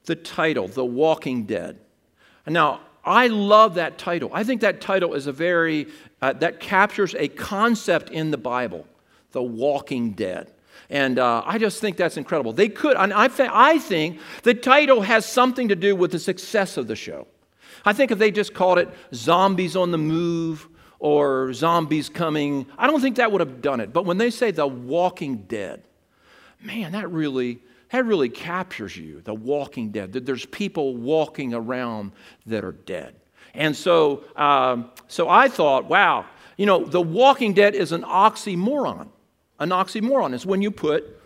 The 0.06 0.16
title, 0.16 0.68
The 0.68 0.86
Walking 0.86 1.44
Dead. 1.46 1.80
Now, 2.46 2.82
I 3.04 3.28
love 3.28 3.76
that 3.76 3.98
title. 3.98 4.30
I 4.34 4.44
think 4.44 4.62
that 4.62 4.82
title 4.82 5.14
is 5.14 5.28
a 5.28 5.32
very, 5.32 5.88
uh, 6.22 6.34
that 6.34 6.60
captures 6.60 7.16
a 7.16 7.30
concept 7.30 8.10
in 8.10 8.32
the 8.32 8.38
Bible, 8.38 8.86
the 9.32 9.42
walking 9.42 10.12
dead. 10.12 10.52
And 10.90 11.20
uh, 11.20 11.44
I 11.46 11.58
just 11.58 11.82
think 11.82 11.98
that's 11.98 12.18
incredible. 12.18 12.54
They 12.54 12.70
could, 12.70 12.96
and 12.96 13.14
I, 13.14 13.30
I 13.52 13.78
think 13.78 14.20
the 14.44 14.54
title 14.54 15.02
has 15.02 15.26
something 15.26 15.68
to 15.68 15.76
do 15.76 15.96
with 15.96 16.12
the 16.12 16.20
success 16.20 16.78
of 16.78 16.88
the 16.88 16.96
show. 16.96 17.28
I 17.84 17.94
think 17.94 18.12
if 18.12 18.20
they 18.20 18.32
just 18.32 18.54
called 18.54 18.80
it 18.80 18.90
Zombies 19.14 19.76
on 19.76 19.92
the 19.92 19.98
Move 19.98 20.68
or 21.00 21.54
Zombies 21.54 22.10
Coming, 22.10 22.66
I 22.78 22.88
don't 22.88 23.02
think 23.02 23.18
that 23.18 23.32
would 23.32 23.42
have 23.42 23.62
done 23.62 23.80
it. 23.82 23.92
But 23.92 24.06
when 24.06 24.18
they 24.18 24.30
say 24.30 24.52
The 24.52 24.68
Walking 24.68 25.44
Dead, 25.48 25.84
man, 26.62 26.94
that 26.94 27.12
really 27.12 27.60
that 27.92 28.06
really 28.06 28.30
captures 28.30 28.98
you, 28.98 29.22
the 29.22 29.34
walking 29.34 29.92
dead, 29.92 30.12
there's 30.12 30.46
people 30.46 30.98
walking 30.98 31.54
around 31.54 32.12
that 32.46 32.66
are 32.66 32.74
dead. 32.74 33.16
And 33.54 33.76
so, 33.76 34.26
um, 34.36 34.92
so 35.08 35.30
I 35.30 35.48
thought, 35.48 35.86
wow, 35.86 36.26
you 36.58 36.66
know, 36.66 36.84
the 36.84 37.02
walking 37.02 37.54
dead 37.54 37.76
is 37.76 37.92
an 37.92 38.04
oxymoron. 38.04 39.08
An 39.60 39.70
oxymoron 39.70 40.34
is 40.34 40.46
when 40.46 40.62
you 40.62 40.72
put 40.72 41.20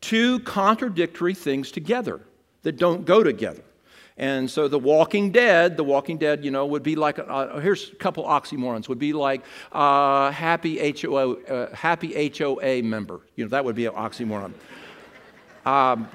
two 0.00 0.40
contradictory 0.40 1.34
things 1.34 1.70
together 1.70 2.20
that 2.62 2.76
don't 2.76 3.04
go 3.04 3.22
together. 3.22 3.62
And 4.18 4.50
so 4.50 4.66
the 4.66 4.78
Walking 4.78 5.30
Dead, 5.30 5.76
the 5.76 5.84
Walking 5.84 6.16
Dead, 6.16 6.42
you 6.44 6.50
know, 6.50 6.64
would 6.64 6.82
be 6.82 6.96
like, 6.96 7.18
uh, 7.18 7.58
here's 7.58 7.92
a 7.92 7.96
couple 7.96 8.24
oxymorons, 8.24 8.88
would 8.88 8.98
be 8.98 9.12
like 9.12 9.42
uh, 9.72 10.30
happy, 10.30 10.78
HOA, 10.98 11.34
uh, 11.34 11.74
happy 11.74 12.32
HOA 12.36 12.82
member. 12.82 13.20
You 13.36 13.44
know, 13.44 13.50
that 13.50 13.64
would 13.64 13.76
be 13.76 13.86
an 13.86 13.94
oxymoron. 13.94 14.52
Um, 15.64 16.08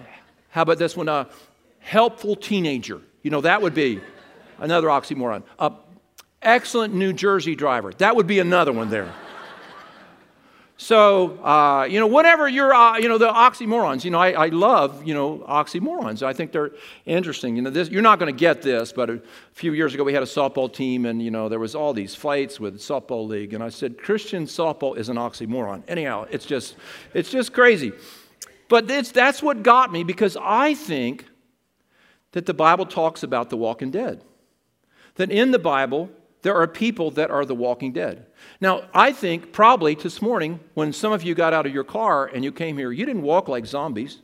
how 0.48 0.62
about 0.62 0.78
this 0.78 0.96
one? 0.96 1.10
A 1.10 1.28
helpful 1.80 2.38
teenager. 2.38 3.02
You 3.22 3.32
know, 3.32 3.42
that 3.42 3.62
would 3.62 3.74
be 3.74 4.00
another 4.60 4.88
oxymoron. 4.88 5.44
A 5.60 5.74
excellent 6.42 6.94
New 6.94 7.12
Jersey 7.12 7.54
driver. 7.56 7.92
That 7.98 8.16
would 8.16 8.28
be 8.28 8.40
another 8.40 8.72
one 8.72 8.90
there. 8.90 9.14
So, 10.82 11.38
uh, 11.44 11.84
you 11.84 12.00
know, 12.00 12.08
whatever 12.08 12.50
you're, 12.50 12.74
uh, 12.74 12.98
you 12.98 13.08
know, 13.08 13.20
the 13.20 13.32
oxymorons, 13.32 14.04
you 14.04 14.10
know, 14.10 14.18
I, 14.18 14.32
I, 14.32 14.48
love, 14.48 15.06
you 15.06 15.14
know, 15.14 15.46
oxymorons. 15.48 16.24
I 16.24 16.34
think 16.34 16.52
they're 16.52 16.72
interesting. 17.06 17.56
You 17.56 17.62
know, 17.62 17.70
this, 17.70 17.92
you're 17.92 18.02
not 18.02 18.18
going 18.18 18.34
to 18.34 18.38
get 18.38 18.64
this, 18.64 18.92
but 18.92 19.08
a 19.12 19.22
few 19.54 19.74
years 19.74 19.94
ago 19.94 20.04
we 20.04 20.12
had 20.12 20.24
a 20.24 20.26
softball 20.26 20.74
team 20.74 21.06
and, 21.06 21.22
you 21.22 21.30
know, 21.30 21.50
there 21.50 21.60
was 21.60 21.76
all 21.76 21.94
these 21.94 22.16
fights 22.16 22.60
with 22.60 22.80
softball 22.80 23.28
league. 23.28 23.54
And 23.54 23.64
I 23.64 23.70
said, 23.70 24.00
Christian 24.00 24.46
softball 24.46 24.98
is 24.98 25.08
an 25.08 25.18
oxymoron. 25.18 25.84
Anyhow, 25.88 26.26
it's 26.32 26.48
just, 26.48 26.76
it's 27.14 27.30
just 27.30 27.54
crazy. 27.54 27.92
But 28.68 28.88
that's 28.88 29.44
what 29.44 29.62
got 29.62 29.92
me 29.92 30.04
because 30.04 30.36
I 30.36 30.74
think 30.74 31.28
that 32.32 32.48
the 32.48 32.56
Bible 32.56 32.88
talks 32.88 33.22
about 33.22 33.52
the 33.52 33.58
walking 33.58 33.92
dead. 33.92 34.24
That 35.14 35.30
in 35.30 35.52
the 35.52 35.60
Bible, 35.60 36.10
there 36.42 36.56
are 36.56 36.68
people 36.68 37.12
that 37.12 37.32
are 37.32 37.46
the 37.46 37.56
walking 37.56 37.92
dead. 37.92 38.26
Now, 38.60 38.84
I 38.94 39.12
think 39.12 39.52
probably 39.52 39.96
this 39.96 40.22
morning, 40.22 40.60
when 40.74 40.94
some 40.94 41.14
of 41.14 41.24
you 41.24 41.36
got 41.36 41.54
out 41.54 41.66
of 41.66 41.74
your 41.74 41.84
car 41.84 42.28
and 42.28 42.44
you 42.44 42.52
came 42.52 42.78
here, 42.78 42.92
you 42.92 43.06
didn't 43.06 43.22
walk 43.22 43.48
like 43.48 43.66
zombies, 43.66 44.20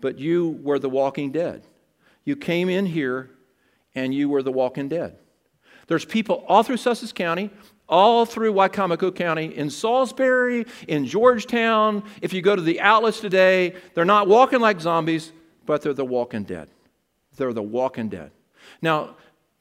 but 0.00 0.18
you 0.18 0.58
were 0.62 0.78
the 0.78 0.90
walking 0.90 1.32
dead. 1.32 1.62
You 2.24 2.36
came 2.36 2.68
in 2.68 2.86
here 2.86 3.30
and 3.94 4.14
you 4.14 4.28
were 4.28 4.42
the 4.42 4.52
walking 4.52 4.88
dead. 4.88 5.16
There's 5.86 6.04
people 6.04 6.44
all 6.48 6.62
through 6.62 6.78
Sussex 6.78 7.12
County 7.12 7.50
all 7.88 8.24
through 8.24 8.52
Wicomico 8.52 9.14
County, 9.14 9.54
in 9.56 9.68
Salisbury, 9.68 10.66
in 10.88 11.06
Georgetown. 11.06 12.02
If 12.22 12.32
you 12.32 12.42
go 12.42 12.56
to 12.56 12.62
the 12.62 12.80
outlets 12.80 13.20
today, 13.20 13.74
they're 13.94 14.04
not 14.04 14.26
walking 14.26 14.60
like 14.60 14.80
zombies, 14.80 15.32
but 15.66 15.82
they're 15.82 15.92
the 15.92 16.04
walking 16.04 16.44
dead. 16.44 16.68
They're 17.36 17.52
the 17.52 17.62
walking 17.62 18.08
dead. 18.08 18.30
Now, 18.80 19.16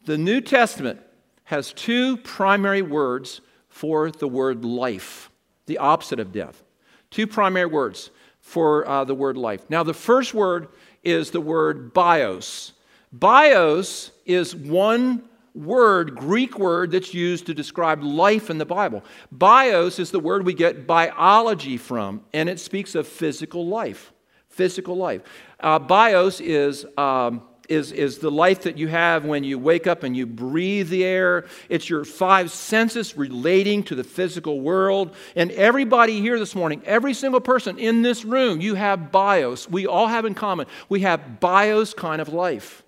the 0.06 0.18
New 0.18 0.42
Testament 0.42 1.02
has 1.46 1.74
two 1.74 2.18
primary 2.18 2.82
words 2.82 3.42
for 3.70 4.12
the 4.12 4.28
word 4.28 4.64
life, 4.64 5.30
the 5.66 5.78
opposite 5.78 6.20
of 6.20 6.32
death. 6.32 6.64
Two 7.10 7.28
primary 7.28 7.66
words 7.66 8.12
for 8.40 8.88
uh, 8.88 9.04
the 9.04 9.16
word 9.16 9.38
life. 9.38 9.70
Now, 9.70 9.84
the 9.84 9.94
first 9.94 10.34
word 10.34 10.68
is 11.04 11.32
the 11.32 11.42
word 11.42 11.94
bios. 11.94 12.74
Bios 13.12 14.12
is 14.26 14.56
one 14.56 15.24
word, 15.54 16.16
Greek 16.16 16.58
word, 16.58 16.92
that's 16.92 17.14
used 17.14 17.46
to 17.46 17.54
describe 17.54 18.04
life 18.04 18.50
in 18.50 18.58
the 18.58 18.66
Bible. 18.66 19.04
Bios 19.32 20.00
is 20.00 20.12
the 20.12 20.20
word 20.20 20.46
we 20.46 20.54
get 20.54 20.88
biology 20.88 21.78
from, 21.78 22.24
and 22.34 22.50
it 22.50 22.60
speaks 22.60 22.96
of 22.96 23.08
physical 23.08 23.68
life. 23.68 24.12
Physical 24.50 24.96
life. 24.96 25.22
Uh, 25.60 25.80
bios 25.80 26.40
is. 26.40 26.86
Um, 26.98 27.44
is, 27.74 27.92
is 27.92 28.20
the 28.20 28.32
life 28.32 28.62
that 28.64 28.78
you 28.78 28.88
have 28.88 29.26
when 29.26 29.44
you 29.44 29.60
wake 29.60 29.88
up 29.88 30.04
and 30.04 30.16
you 30.16 30.26
breathe 30.26 30.90
the 30.90 31.04
air. 31.04 31.46
It's 31.70 31.90
your 31.90 32.06
five 32.06 32.52
senses 32.52 33.18
relating 33.18 33.84
to 33.84 33.96
the 33.96 34.04
physical 34.04 34.62
world. 34.62 35.16
And 35.36 35.52
everybody 35.52 36.22
here 36.22 36.40
this 36.40 36.56
morning, 36.56 36.82
every 36.86 37.14
single 37.14 37.42
person 37.42 37.78
in 37.78 38.02
this 38.02 38.24
room, 38.24 38.62
you 38.62 38.76
have 38.76 39.12
bios. 39.12 39.70
We 39.70 39.88
all 39.88 40.08
have 40.08 40.26
in 40.26 40.34
common. 40.34 40.68
We 40.90 41.02
have 41.02 41.40
bios 41.40 41.94
kind 41.94 42.22
of 42.22 42.30
life. 42.30 42.84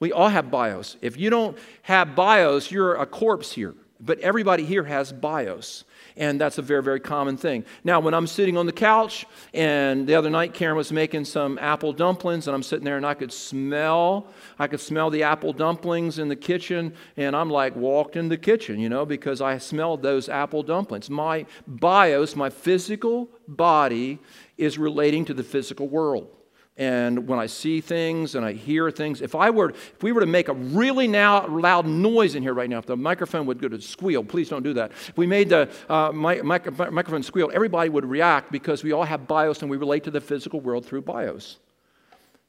We 0.00 0.12
all 0.12 0.28
have 0.28 0.50
bios. 0.50 0.96
If 1.02 1.16
you 1.16 1.28
don't 1.28 1.58
have 1.82 2.14
bios, 2.14 2.70
you're 2.70 2.94
a 2.94 3.06
corpse 3.06 3.52
here. 3.52 3.74
But 4.00 4.20
everybody 4.20 4.64
here 4.64 4.84
has 4.84 5.12
bios. 5.12 5.84
And 6.18 6.40
that's 6.40 6.58
a 6.58 6.62
very, 6.62 6.82
very 6.82 7.00
common 7.00 7.36
thing. 7.36 7.64
Now, 7.84 8.00
when 8.00 8.12
I'm 8.12 8.26
sitting 8.26 8.56
on 8.56 8.66
the 8.66 8.72
couch, 8.72 9.24
and 9.54 10.06
the 10.06 10.16
other 10.16 10.28
night 10.28 10.52
Karen 10.52 10.76
was 10.76 10.92
making 10.92 11.24
some 11.24 11.58
apple 11.58 11.92
dumplings, 11.92 12.48
and 12.48 12.54
I'm 12.54 12.62
sitting 12.62 12.84
there 12.84 12.96
and 12.96 13.06
I 13.06 13.14
could 13.14 13.32
smell, 13.32 14.26
I 14.58 14.66
could 14.66 14.80
smell 14.80 15.10
the 15.10 15.22
apple 15.22 15.52
dumplings 15.52 16.18
in 16.18 16.28
the 16.28 16.36
kitchen, 16.36 16.92
and 17.16 17.34
I'm 17.34 17.48
like 17.48 17.74
walked 17.76 18.16
in 18.16 18.28
the 18.28 18.36
kitchen, 18.36 18.80
you 18.80 18.88
know, 18.88 19.06
because 19.06 19.40
I 19.40 19.58
smelled 19.58 20.02
those 20.02 20.28
apple 20.28 20.62
dumplings. 20.62 21.08
My 21.08 21.46
bios, 21.66 22.36
my 22.36 22.50
physical 22.50 23.30
body, 23.46 24.18
is 24.56 24.76
relating 24.76 25.24
to 25.26 25.34
the 25.34 25.44
physical 25.44 25.88
world 25.88 26.34
and 26.78 27.26
when 27.26 27.40
I 27.40 27.46
see 27.46 27.80
things 27.80 28.36
and 28.36 28.46
I 28.46 28.52
hear 28.52 28.88
things, 28.92 29.20
if 29.20 29.34
I 29.34 29.50
were, 29.50 29.70
if 29.70 30.00
we 30.00 30.12
were 30.12 30.20
to 30.20 30.26
make 30.26 30.46
a 30.48 30.52
really 30.52 31.08
now, 31.08 31.44
loud 31.48 31.86
noise 31.86 32.36
in 32.36 32.42
here 32.44 32.54
right 32.54 32.70
now, 32.70 32.78
if 32.78 32.86
the 32.86 32.96
microphone 32.96 33.46
would 33.46 33.60
go 33.60 33.66
to 33.66 33.80
squeal, 33.80 34.22
please 34.22 34.48
don't 34.48 34.62
do 34.62 34.72
that. 34.74 34.92
If 34.92 35.16
we 35.16 35.26
made 35.26 35.48
the 35.48 35.68
uh, 35.88 36.12
mic- 36.12 36.44
mic- 36.44 36.92
microphone 36.92 37.24
squeal, 37.24 37.50
everybody 37.52 37.90
would 37.90 38.04
react 38.04 38.52
because 38.52 38.84
we 38.84 38.92
all 38.92 39.02
have 39.02 39.26
bios 39.26 39.60
and 39.62 39.70
we 39.70 39.76
relate 39.76 40.04
to 40.04 40.12
the 40.12 40.20
physical 40.20 40.60
world 40.60 40.86
through 40.86 41.02
bios. 41.02 41.58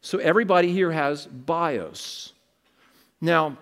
So 0.02 0.20
everybody 0.20 0.72
here 0.72 0.92
has 0.92 1.26
bios. 1.26 2.34
Now, 3.20 3.58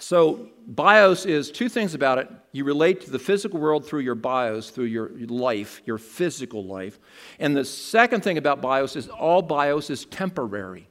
so, 0.00 0.48
bios 0.66 1.24
is 1.24 1.52
two 1.52 1.68
things 1.68 1.94
about 1.94 2.18
it. 2.18 2.28
You 2.50 2.64
relate 2.64 3.02
to 3.02 3.10
the 3.10 3.18
physical 3.18 3.60
world 3.60 3.86
through 3.86 4.00
your 4.00 4.16
bios, 4.16 4.70
through 4.70 4.86
your 4.86 5.10
life, 5.28 5.82
your 5.84 5.98
physical 5.98 6.64
life. 6.64 6.98
And 7.38 7.56
the 7.56 7.64
second 7.64 8.24
thing 8.24 8.36
about 8.36 8.60
bios 8.60 8.96
is 8.96 9.08
all 9.08 9.40
bios 9.40 9.90
is 9.90 10.04
temporary. 10.06 10.88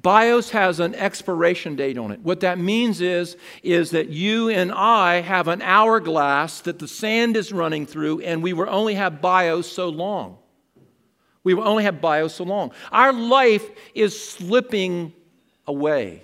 Bios 0.00 0.50
has 0.50 0.78
an 0.78 0.94
expiration 0.94 1.74
date 1.74 1.98
on 1.98 2.12
it. 2.12 2.20
What 2.20 2.40
that 2.40 2.58
means 2.58 3.00
is, 3.00 3.36
is 3.64 3.90
that 3.90 4.10
you 4.10 4.48
and 4.48 4.70
I 4.70 5.22
have 5.22 5.48
an 5.48 5.62
hourglass 5.62 6.60
that 6.60 6.78
the 6.78 6.86
sand 6.86 7.36
is 7.36 7.52
running 7.52 7.84
through, 7.84 8.20
and 8.20 8.42
we 8.42 8.52
will 8.52 8.68
only 8.68 8.94
have 8.94 9.20
bios 9.20 9.70
so 9.70 9.88
long. 9.88 10.38
We 11.42 11.54
will 11.54 11.66
only 11.66 11.84
have 11.84 12.00
bios 12.00 12.34
so 12.34 12.44
long. 12.44 12.72
Our 12.92 13.12
life 13.12 13.68
is 13.94 14.20
slipping 14.20 15.14
away. 15.66 16.22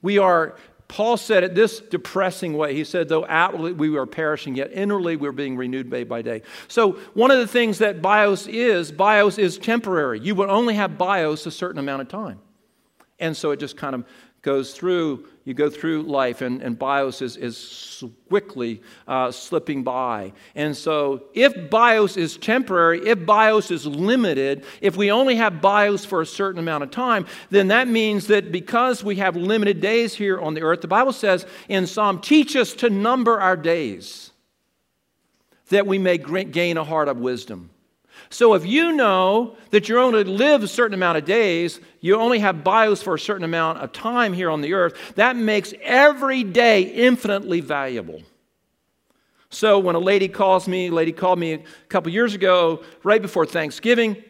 We 0.00 0.18
are 0.18 0.56
Paul 0.88 1.16
said 1.16 1.42
it 1.42 1.54
this 1.54 1.80
depressing 1.80 2.56
way. 2.56 2.74
He 2.74 2.84
said, 2.84 3.08
though 3.08 3.26
outwardly 3.26 3.72
we 3.72 3.96
are 3.96 4.06
perishing, 4.06 4.54
yet 4.54 4.70
inwardly 4.72 5.16
we're 5.16 5.32
being 5.32 5.56
renewed 5.56 5.90
day 5.90 6.04
by 6.04 6.22
day. 6.22 6.42
So, 6.68 6.92
one 7.14 7.30
of 7.30 7.38
the 7.38 7.46
things 7.46 7.78
that 7.78 8.00
bios 8.00 8.46
is, 8.46 8.92
bios 8.92 9.36
is 9.38 9.58
temporary. 9.58 10.20
You 10.20 10.34
will 10.34 10.50
only 10.50 10.74
have 10.74 10.96
bios 10.96 11.44
a 11.46 11.50
certain 11.50 11.78
amount 11.78 12.02
of 12.02 12.08
time. 12.08 12.40
And 13.18 13.36
so 13.36 13.50
it 13.50 13.58
just 13.58 13.76
kind 13.76 13.94
of 13.94 14.04
goes 14.46 14.72
through, 14.72 15.26
you 15.44 15.54
go 15.54 15.68
through 15.68 16.02
life, 16.02 16.40
and, 16.40 16.62
and 16.62 16.78
bios 16.78 17.20
is, 17.20 17.36
is 17.36 18.04
quickly 18.28 18.80
uh, 19.08 19.32
slipping 19.32 19.82
by. 19.82 20.32
And 20.54 20.74
so, 20.76 21.24
if 21.34 21.68
bios 21.68 22.16
is 22.16 22.36
temporary, 22.36 23.04
if 23.08 23.26
bios 23.26 23.72
is 23.72 23.86
limited, 23.86 24.64
if 24.80 24.96
we 24.96 25.10
only 25.10 25.34
have 25.34 25.60
bios 25.60 26.04
for 26.04 26.20
a 26.20 26.26
certain 26.26 26.60
amount 26.60 26.84
of 26.84 26.92
time, 26.92 27.26
then 27.50 27.66
that 27.68 27.88
means 27.88 28.28
that 28.28 28.52
because 28.52 29.02
we 29.02 29.16
have 29.16 29.34
limited 29.34 29.80
days 29.80 30.14
here 30.14 30.40
on 30.40 30.54
the 30.54 30.62
earth, 30.62 30.80
the 30.80 30.86
Bible 30.86 31.12
says 31.12 31.44
in 31.68 31.88
Psalm, 31.88 32.20
teach 32.20 32.54
us 32.54 32.72
to 32.74 32.88
number 32.88 33.40
our 33.40 33.56
days 33.56 34.30
that 35.70 35.88
we 35.88 35.98
may 35.98 36.18
gain 36.18 36.76
a 36.76 36.84
heart 36.84 37.08
of 37.08 37.16
wisdom. 37.16 37.70
So 38.30 38.54
if 38.54 38.66
you 38.66 38.92
know 38.92 39.56
that 39.70 39.88
you're 39.88 39.98
only 39.98 40.24
live 40.24 40.62
a 40.62 40.68
certain 40.68 40.94
amount 40.94 41.18
of 41.18 41.24
days, 41.24 41.80
you 42.00 42.16
only 42.16 42.40
have 42.40 42.64
bios 42.64 43.02
for 43.02 43.14
a 43.14 43.18
certain 43.18 43.44
amount 43.44 43.78
of 43.78 43.92
time 43.92 44.32
here 44.32 44.50
on 44.50 44.60
the 44.60 44.74
earth, 44.74 45.14
that 45.14 45.36
makes 45.36 45.72
every 45.82 46.42
day 46.42 46.82
infinitely 46.82 47.60
valuable. 47.60 48.22
So 49.48 49.78
when 49.78 49.94
a 49.94 50.00
lady 50.00 50.28
calls 50.28 50.66
me, 50.66 50.88
a 50.88 50.92
lady 50.92 51.12
called 51.12 51.38
me 51.38 51.52
a 51.54 51.62
couple 51.88 52.10
years 52.12 52.34
ago, 52.34 52.82
right 53.04 53.22
before 53.22 53.46
Thanksgiving, 53.46 54.22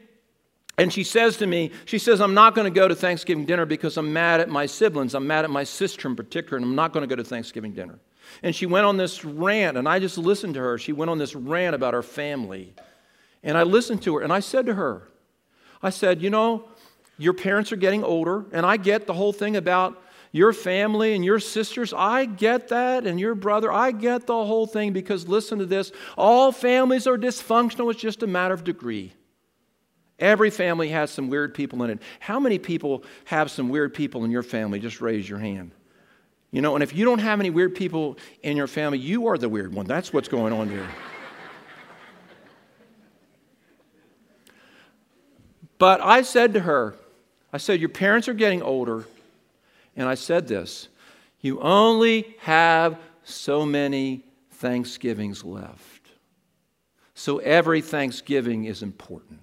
and 0.78 0.92
she 0.92 1.04
says 1.04 1.38
to 1.38 1.46
me, 1.46 1.70
she 1.86 1.98
says, 1.98 2.20
I'm 2.20 2.34
not 2.34 2.54
going 2.54 2.70
to 2.70 2.80
go 2.80 2.86
to 2.86 2.94
Thanksgiving 2.94 3.46
dinner 3.46 3.64
because 3.64 3.96
I'm 3.96 4.12
mad 4.12 4.40
at 4.40 4.50
my 4.50 4.66
siblings. 4.66 5.14
I'm 5.14 5.26
mad 5.26 5.44
at 5.44 5.50
my 5.50 5.64
sister 5.64 6.06
in 6.06 6.14
particular, 6.16 6.58
and 6.58 6.66
I'm 6.66 6.74
not 6.74 6.92
going 6.92 7.02
to 7.02 7.06
go 7.06 7.16
to 7.16 7.24
Thanksgiving 7.26 7.72
dinner. 7.72 7.98
And 8.42 8.54
she 8.54 8.66
went 8.66 8.84
on 8.84 8.98
this 8.98 9.24
rant, 9.24 9.78
and 9.78 9.88
I 9.88 9.98
just 9.98 10.18
listened 10.18 10.54
to 10.54 10.60
her. 10.60 10.76
She 10.76 10.92
went 10.92 11.10
on 11.10 11.16
this 11.16 11.34
rant 11.34 11.74
about 11.74 11.94
her 11.94 12.02
family. 12.02 12.74
And 13.46 13.56
I 13.56 13.62
listened 13.62 14.02
to 14.02 14.16
her 14.16 14.22
and 14.22 14.32
I 14.32 14.40
said 14.40 14.66
to 14.66 14.74
her, 14.74 15.08
I 15.80 15.90
said, 15.90 16.20
You 16.20 16.28
know, 16.28 16.68
your 17.16 17.32
parents 17.32 17.72
are 17.72 17.76
getting 17.76 18.04
older, 18.04 18.44
and 18.52 18.66
I 18.66 18.76
get 18.76 19.06
the 19.06 19.14
whole 19.14 19.32
thing 19.32 19.56
about 19.56 20.02
your 20.32 20.52
family 20.52 21.14
and 21.14 21.24
your 21.24 21.38
sisters. 21.38 21.94
I 21.96 22.26
get 22.26 22.68
that, 22.68 23.06
and 23.06 23.18
your 23.18 23.36
brother. 23.36 23.72
I 23.72 23.92
get 23.92 24.26
the 24.26 24.34
whole 24.34 24.66
thing 24.66 24.92
because 24.92 25.28
listen 25.28 25.60
to 25.60 25.66
this 25.66 25.92
all 26.18 26.52
families 26.52 27.06
are 27.06 27.16
dysfunctional, 27.16 27.90
it's 27.90 28.00
just 28.00 28.22
a 28.24 28.26
matter 28.26 28.52
of 28.52 28.64
degree. 28.64 29.12
Every 30.18 30.50
family 30.50 30.88
has 30.88 31.10
some 31.10 31.30
weird 31.30 31.54
people 31.54 31.82
in 31.84 31.90
it. 31.90 32.02
How 32.20 32.40
many 32.40 32.58
people 32.58 33.04
have 33.26 33.50
some 33.50 33.68
weird 33.68 33.94
people 33.94 34.24
in 34.24 34.30
your 34.30 34.42
family? 34.42 34.80
Just 34.80 35.00
raise 35.00 35.28
your 35.28 35.38
hand. 35.38 35.70
You 36.50 36.62
know, 36.62 36.74
and 36.74 36.82
if 36.82 36.94
you 36.94 37.04
don't 37.04 37.18
have 37.18 37.38
any 37.38 37.50
weird 37.50 37.74
people 37.74 38.18
in 38.42 38.56
your 38.56 38.66
family, 38.66 38.98
you 38.98 39.28
are 39.28 39.38
the 39.38 39.48
weird 39.48 39.72
one. 39.74 39.86
That's 39.86 40.12
what's 40.12 40.28
going 40.28 40.52
on 40.52 40.68
here. 40.68 40.88
But 45.78 46.00
I 46.00 46.23
said 46.23 46.54
to 46.54 46.61
her, 46.61 46.95
I 47.52 47.59
said, 47.59 47.80
Your 47.80 47.88
parents 47.88 48.28
are 48.28 48.35
getting 48.35 48.62
older. 48.62 49.06
And 49.97 50.09
I 50.09 50.14
said 50.14 50.47
this 50.49 50.88
You 51.40 51.61
only 51.61 52.37
have 52.40 52.99
so 53.25 53.66
many 53.66 54.25
Thanksgivings 54.52 55.45
left. 55.45 56.11
So 57.14 57.38
every 57.38 57.80
Thanksgiving 57.80 58.64
is 58.64 58.83
important. 58.83 59.40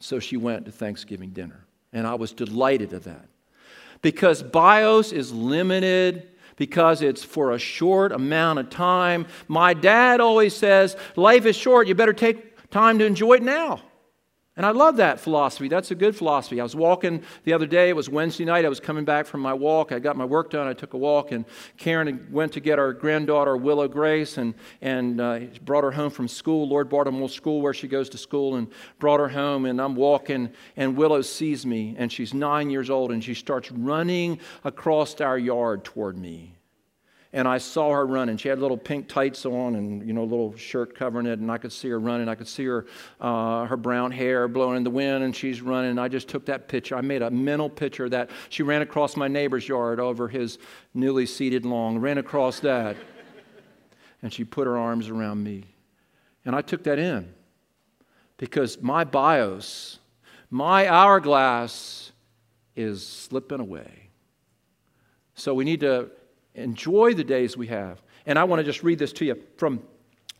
So 0.00 0.18
she 0.18 0.36
went 0.36 0.64
to 0.64 0.72
Thanksgiving 0.72 1.30
dinner. 1.30 1.66
And 1.92 2.06
I 2.06 2.14
was 2.14 2.32
delighted 2.32 2.92
at 2.92 3.04
that. 3.04 3.28
Because 4.02 4.42
bios 4.42 5.12
is 5.12 5.32
limited, 5.32 6.28
because 6.56 7.02
it's 7.02 7.22
for 7.22 7.52
a 7.52 7.58
short 7.58 8.12
amount 8.12 8.58
of 8.58 8.70
time. 8.70 9.26
My 9.46 9.74
dad 9.74 10.20
always 10.20 10.54
says, 10.54 10.96
Life 11.16 11.46
is 11.46 11.56
short, 11.56 11.86
you 11.86 11.94
better 11.94 12.12
take 12.12 12.70
time 12.70 12.98
to 12.98 13.04
enjoy 13.04 13.34
it 13.34 13.42
now. 13.42 13.80
And 14.56 14.66
I 14.66 14.72
love 14.72 14.96
that 14.96 15.20
philosophy. 15.20 15.68
That's 15.68 15.92
a 15.92 15.94
good 15.94 16.14
philosophy. 16.16 16.60
I 16.60 16.64
was 16.64 16.74
walking 16.74 17.22
the 17.44 17.52
other 17.52 17.66
day. 17.66 17.88
It 17.88 17.96
was 17.96 18.10
Wednesday 18.10 18.44
night. 18.44 18.64
I 18.64 18.68
was 18.68 18.80
coming 18.80 19.04
back 19.04 19.26
from 19.26 19.40
my 19.40 19.54
walk. 19.54 19.92
I 19.92 20.00
got 20.00 20.16
my 20.16 20.24
work 20.24 20.50
done. 20.50 20.66
I 20.66 20.72
took 20.72 20.92
a 20.92 20.98
walk, 20.98 21.30
and 21.30 21.44
Karen 21.76 22.26
went 22.32 22.52
to 22.54 22.60
get 22.60 22.78
our 22.78 22.92
granddaughter, 22.92 23.56
Willow 23.56 23.86
Grace, 23.86 24.38
and, 24.38 24.54
and 24.82 25.20
uh, 25.20 25.40
brought 25.64 25.84
her 25.84 25.92
home 25.92 26.10
from 26.10 26.26
school, 26.26 26.68
Lord 26.68 26.88
Baltimore 26.88 27.28
School, 27.28 27.62
where 27.62 27.72
she 27.72 27.86
goes 27.86 28.08
to 28.10 28.18
school, 28.18 28.56
and 28.56 28.66
brought 28.98 29.20
her 29.20 29.28
home. 29.28 29.66
And 29.66 29.80
I'm 29.80 29.94
walking, 29.94 30.50
and 30.76 30.96
Willow 30.96 31.22
sees 31.22 31.64
me, 31.64 31.94
and 31.96 32.12
she's 32.12 32.34
nine 32.34 32.70
years 32.70 32.90
old, 32.90 33.12
and 33.12 33.22
she 33.22 33.34
starts 33.34 33.70
running 33.70 34.40
across 34.64 35.20
our 35.20 35.38
yard 35.38 35.84
toward 35.84 36.18
me 36.18 36.59
and 37.32 37.46
I 37.46 37.58
saw 37.58 37.92
her 37.92 38.06
running. 38.06 38.36
She 38.36 38.48
had 38.48 38.58
little 38.58 38.76
pink 38.76 39.08
tights 39.08 39.46
on 39.46 39.76
and 39.76 40.06
you 40.06 40.12
know 40.12 40.22
a 40.22 40.24
little 40.24 40.56
shirt 40.56 40.94
covering 40.94 41.26
it, 41.26 41.38
and 41.38 41.50
I 41.50 41.58
could 41.58 41.72
see 41.72 41.88
her 41.88 41.98
running. 41.98 42.28
I 42.28 42.34
could 42.34 42.48
see 42.48 42.64
her 42.64 42.86
uh, 43.20 43.66
her 43.66 43.76
brown 43.76 44.10
hair 44.10 44.48
blowing 44.48 44.78
in 44.78 44.84
the 44.84 44.90
wind, 44.90 45.22
and 45.22 45.34
she's 45.34 45.60
running. 45.60 45.98
I 45.98 46.08
just 46.08 46.28
took 46.28 46.46
that 46.46 46.68
picture. 46.68 46.96
I 46.96 47.00
made 47.02 47.22
a 47.22 47.30
mental 47.30 47.70
picture 47.70 48.08
that 48.08 48.30
she 48.48 48.62
ran 48.62 48.82
across 48.82 49.16
my 49.16 49.28
neighbor's 49.28 49.68
yard 49.68 50.00
over 50.00 50.28
his 50.28 50.58
newly 50.92 51.26
seeded 51.26 51.64
lawn. 51.64 51.98
Ran 51.98 52.18
across 52.18 52.60
that, 52.60 52.96
and 54.22 54.32
she 54.32 54.44
put 54.44 54.66
her 54.66 54.76
arms 54.76 55.08
around 55.08 55.42
me, 55.44 55.64
and 56.44 56.56
I 56.56 56.62
took 56.62 56.82
that 56.84 56.98
in 56.98 57.32
because 58.38 58.80
my 58.80 59.04
bios, 59.04 59.98
my 60.50 60.88
hourglass, 60.88 62.10
is 62.74 63.06
slipping 63.06 63.60
away. 63.60 64.08
So 65.34 65.54
we 65.54 65.64
need 65.64 65.80
to 65.80 66.10
Enjoy 66.54 67.14
the 67.14 67.24
days 67.24 67.56
we 67.56 67.68
have. 67.68 68.02
And 68.26 68.38
I 68.38 68.44
want 68.44 68.60
to 68.60 68.64
just 68.64 68.82
read 68.82 68.98
this 68.98 69.12
to 69.14 69.24
you 69.24 69.42
from 69.56 69.82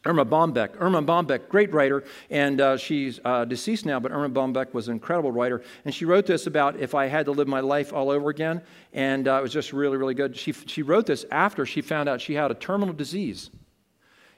Erma 0.04 0.24
Bombeck. 0.24 0.80
Erma 0.80 1.02
Bombeck, 1.02 1.48
great 1.48 1.72
writer, 1.72 2.04
and 2.30 2.60
uh, 2.60 2.76
she's 2.76 3.20
uh, 3.24 3.44
deceased 3.44 3.84
now, 3.84 4.00
but 4.00 4.12
Erma 4.12 4.30
Bombeck 4.30 4.72
was 4.72 4.88
an 4.88 4.94
incredible 4.94 5.30
writer. 5.30 5.62
And 5.84 5.94
she 5.94 6.04
wrote 6.06 6.26
this 6.26 6.46
about 6.46 6.78
if 6.80 6.94
I 6.94 7.06
had 7.06 7.26
to 7.26 7.32
live 7.32 7.48
my 7.48 7.60
life 7.60 7.92
all 7.92 8.10
over 8.10 8.30
again, 8.30 8.62
and 8.92 9.28
uh, 9.28 9.34
it 9.34 9.42
was 9.42 9.52
just 9.52 9.72
really, 9.72 9.98
really 9.98 10.14
good. 10.14 10.36
She, 10.36 10.52
she 10.52 10.82
wrote 10.82 11.06
this 11.06 11.26
after 11.30 11.66
she 11.66 11.82
found 11.82 12.08
out 12.08 12.20
she 12.20 12.34
had 12.34 12.50
a 12.50 12.54
terminal 12.54 12.94
disease 12.94 13.50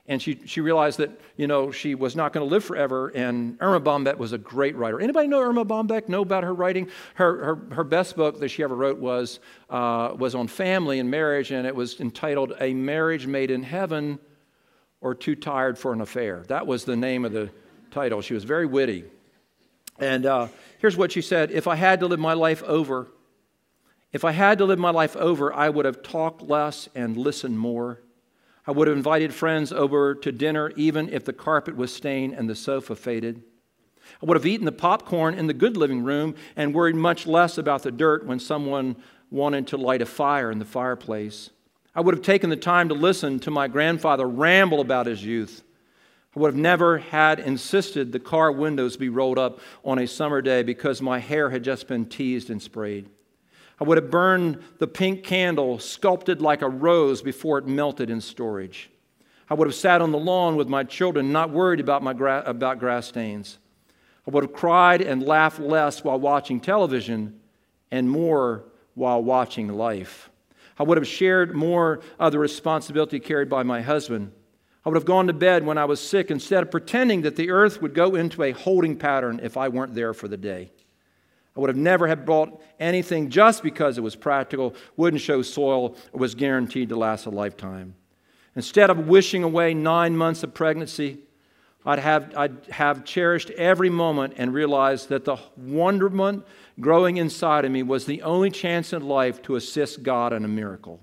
and 0.06 0.20
she, 0.20 0.40
she 0.46 0.60
realized 0.60 0.98
that 0.98 1.20
you 1.36 1.46
know 1.46 1.70
she 1.70 1.94
was 1.94 2.16
not 2.16 2.32
going 2.32 2.46
to 2.46 2.50
live 2.50 2.64
forever. 2.64 3.08
And 3.08 3.56
erma 3.60 3.80
bombeck 3.80 4.18
was 4.18 4.32
a 4.32 4.38
great 4.38 4.74
writer. 4.74 5.00
Anybody 5.00 5.28
know 5.28 5.40
erma 5.40 5.64
bombeck? 5.64 6.08
Know 6.08 6.22
about 6.22 6.42
her 6.42 6.52
writing? 6.52 6.88
Her, 7.14 7.44
her, 7.44 7.74
her 7.74 7.84
best 7.84 8.16
book 8.16 8.40
that 8.40 8.48
she 8.48 8.64
ever 8.64 8.74
wrote 8.74 8.98
was, 8.98 9.38
uh, 9.70 10.14
was 10.16 10.34
on 10.34 10.48
family 10.48 10.98
and 10.98 11.10
marriage 11.10 11.52
and 11.52 11.66
it 11.66 11.74
was 11.74 12.00
entitled 12.00 12.54
a 12.60 12.74
marriage 12.74 13.26
made 13.26 13.50
in 13.50 13.62
heaven 13.62 14.18
or 15.00 15.14
too 15.14 15.36
tired 15.36 15.78
for 15.78 15.92
an 15.92 16.00
affair. 16.00 16.44
That 16.48 16.66
was 16.66 16.84
the 16.84 16.96
name 16.96 17.24
of 17.24 17.32
the 17.32 17.50
title. 17.90 18.22
She 18.22 18.34
was 18.34 18.44
very 18.44 18.66
witty. 18.66 19.04
And 19.98 20.26
uh, 20.26 20.48
here's 20.78 20.96
what 20.96 21.12
she 21.12 21.22
said. 21.22 21.52
If 21.52 21.68
i 21.68 21.76
had 21.76 22.00
to 22.00 22.06
live 22.06 22.18
my 22.18 22.34
life 22.34 22.62
over 22.64 23.08
if 24.12 24.24
i 24.24 24.32
had 24.32 24.58
to 24.58 24.64
live 24.64 24.78
my 24.78 24.90
life 24.90 25.16
over 25.16 25.52
i 25.52 25.68
would 25.68 25.86
have 25.86 26.02
talked 26.02 26.42
less 26.42 26.88
and 26.94 27.16
listened 27.16 27.58
more 27.58 28.00
I 28.66 28.70
would 28.70 28.86
have 28.86 28.96
invited 28.96 29.34
friends 29.34 29.72
over 29.72 30.14
to 30.14 30.30
dinner 30.32 30.72
even 30.76 31.08
if 31.08 31.24
the 31.24 31.32
carpet 31.32 31.76
was 31.76 31.94
stained 31.94 32.34
and 32.34 32.48
the 32.48 32.54
sofa 32.54 32.94
faded. 32.94 33.42
I 34.22 34.26
would 34.26 34.36
have 34.36 34.46
eaten 34.46 34.66
the 34.66 34.72
popcorn 34.72 35.34
in 35.34 35.46
the 35.46 35.54
good 35.54 35.76
living 35.76 36.04
room 36.04 36.34
and 36.54 36.74
worried 36.74 36.94
much 36.94 37.26
less 37.26 37.58
about 37.58 37.82
the 37.82 37.90
dirt 37.90 38.26
when 38.26 38.38
someone 38.38 38.96
wanted 39.30 39.66
to 39.68 39.76
light 39.76 40.02
a 40.02 40.06
fire 40.06 40.50
in 40.50 40.58
the 40.58 40.64
fireplace. 40.64 41.50
I 41.94 42.00
would 42.00 42.14
have 42.14 42.24
taken 42.24 42.50
the 42.50 42.56
time 42.56 42.88
to 42.88 42.94
listen 42.94 43.38
to 43.40 43.50
my 43.50 43.68
grandfather 43.68 44.28
ramble 44.28 44.80
about 44.80 45.06
his 45.06 45.24
youth. 45.24 45.62
I 46.34 46.40
would 46.40 46.54
have 46.54 46.60
never 46.60 46.98
had 46.98 47.40
insisted 47.40 48.12
the 48.12 48.18
car 48.18 48.50
windows 48.50 48.96
be 48.96 49.08
rolled 49.08 49.38
up 49.38 49.60
on 49.84 49.98
a 49.98 50.06
summer 50.06 50.40
day 50.40 50.62
because 50.62 51.02
my 51.02 51.18
hair 51.18 51.50
had 51.50 51.64
just 51.64 51.88
been 51.88 52.06
teased 52.06 52.48
and 52.48 52.62
sprayed. 52.62 53.08
I 53.82 53.84
would 53.84 53.98
have 53.98 54.12
burned 54.12 54.62
the 54.78 54.86
pink 54.86 55.24
candle 55.24 55.80
sculpted 55.80 56.40
like 56.40 56.62
a 56.62 56.68
rose 56.68 57.20
before 57.20 57.58
it 57.58 57.66
melted 57.66 58.10
in 58.10 58.20
storage. 58.20 58.88
I 59.50 59.54
would 59.54 59.66
have 59.66 59.74
sat 59.74 60.00
on 60.00 60.12
the 60.12 60.20
lawn 60.20 60.54
with 60.54 60.68
my 60.68 60.84
children, 60.84 61.32
not 61.32 61.50
worried 61.50 61.80
about, 61.80 62.00
my 62.00 62.12
gra- 62.12 62.44
about 62.46 62.78
grass 62.78 63.08
stains. 63.08 63.58
I 64.24 64.30
would 64.30 64.44
have 64.44 64.52
cried 64.52 65.00
and 65.00 65.20
laughed 65.24 65.58
less 65.58 66.04
while 66.04 66.20
watching 66.20 66.60
television 66.60 67.40
and 67.90 68.08
more 68.08 68.66
while 68.94 69.20
watching 69.20 69.66
life. 69.66 70.30
I 70.78 70.84
would 70.84 70.96
have 70.96 71.08
shared 71.08 71.52
more 71.52 72.02
of 72.20 72.30
the 72.30 72.38
responsibility 72.38 73.18
carried 73.18 73.48
by 73.48 73.64
my 73.64 73.82
husband. 73.82 74.30
I 74.86 74.90
would 74.90 74.96
have 74.96 75.04
gone 75.04 75.26
to 75.26 75.32
bed 75.32 75.66
when 75.66 75.76
I 75.76 75.86
was 75.86 75.98
sick 75.98 76.30
instead 76.30 76.62
of 76.62 76.70
pretending 76.70 77.22
that 77.22 77.34
the 77.34 77.50
earth 77.50 77.82
would 77.82 77.94
go 77.94 78.14
into 78.14 78.44
a 78.44 78.52
holding 78.52 78.96
pattern 78.96 79.40
if 79.42 79.56
I 79.56 79.66
weren't 79.66 79.96
there 79.96 80.14
for 80.14 80.28
the 80.28 80.36
day. 80.36 80.70
I 81.56 81.60
would 81.60 81.68
have 81.68 81.76
never 81.76 82.08
have 82.08 82.24
bought 82.24 82.62
anything 82.80 83.28
just 83.28 83.62
because 83.62 83.98
it 83.98 84.00
was 84.00 84.16
practical, 84.16 84.74
wouldn't 84.96 85.20
show 85.20 85.42
soil, 85.42 85.96
or 86.12 86.20
was 86.20 86.34
guaranteed 86.34 86.88
to 86.88 86.96
last 86.96 87.26
a 87.26 87.30
lifetime. 87.30 87.94
Instead 88.56 88.90
of 88.90 89.06
wishing 89.06 89.42
away 89.42 89.74
nine 89.74 90.16
months 90.16 90.42
of 90.42 90.54
pregnancy, 90.54 91.18
I'd 91.84 91.98
have, 91.98 92.34
I'd 92.36 92.66
have 92.70 93.04
cherished 93.04 93.50
every 93.50 93.90
moment 93.90 94.34
and 94.36 94.54
realized 94.54 95.08
that 95.08 95.24
the 95.24 95.36
wonderment 95.56 96.44
growing 96.80 97.16
inside 97.16 97.64
of 97.64 97.72
me 97.72 97.82
was 97.82 98.06
the 98.06 98.22
only 98.22 98.50
chance 98.50 98.92
in 98.92 99.06
life 99.06 99.42
to 99.42 99.56
assist 99.56 100.02
God 100.02 100.32
in 100.32 100.44
a 100.44 100.48
miracle. 100.48 101.00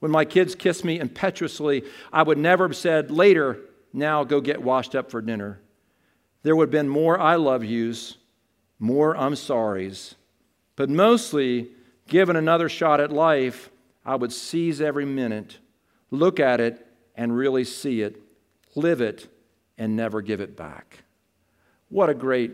When 0.00 0.10
my 0.10 0.24
kids 0.24 0.54
kissed 0.54 0.84
me 0.84 0.98
impetuously, 0.98 1.84
I 2.12 2.22
would 2.22 2.38
never 2.38 2.68
have 2.68 2.76
said, 2.76 3.10
later, 3.10 3.60
now 3.92 4.24
go 4.24 4.40
get 4.40 4.62
washed 4.62 4.94
up 4.94 5.10
for 5.10 5.20
dinner. 5.20 5.60
There 6.42 6.56
would 6.56 6.68
have 6.68 6.72
been 6.72 6.88
more 6.88 7.18
I 7.20 7.34
love 7.34 7.64
yous 7.64 8.16
more 8.78 9.16
I'm 9.16 9.34
sorries 9.34 10.14
But 10.76 10.88
mostly, 10.88 11.70
given 12.06 12.36
another 12.36 12.68
shot 12.68 13.00
at 13.00 13.12
life, 13.12 13.70
I 14.04 14.14
would 14.14 14.32
seize 14.32 14.80
every 14.80 15.04
minute, 15.04 15.58
look 16.10 16.40
at 16.40 16.60
it, 16.60 16.86
and 17.16 17.36
really 17.36 17.64
see 17.64 18.00
it, 18.00 18.22
live 18.74 19.00
it, 19.00 19.28
and 19.76 19.96
never 19.96 20.22
give 20.22 20.40
it 20.40 20.56
back. 20.56 21.02
What 21.88 22.08
a 22.08 22.14
great, 22.14 22.52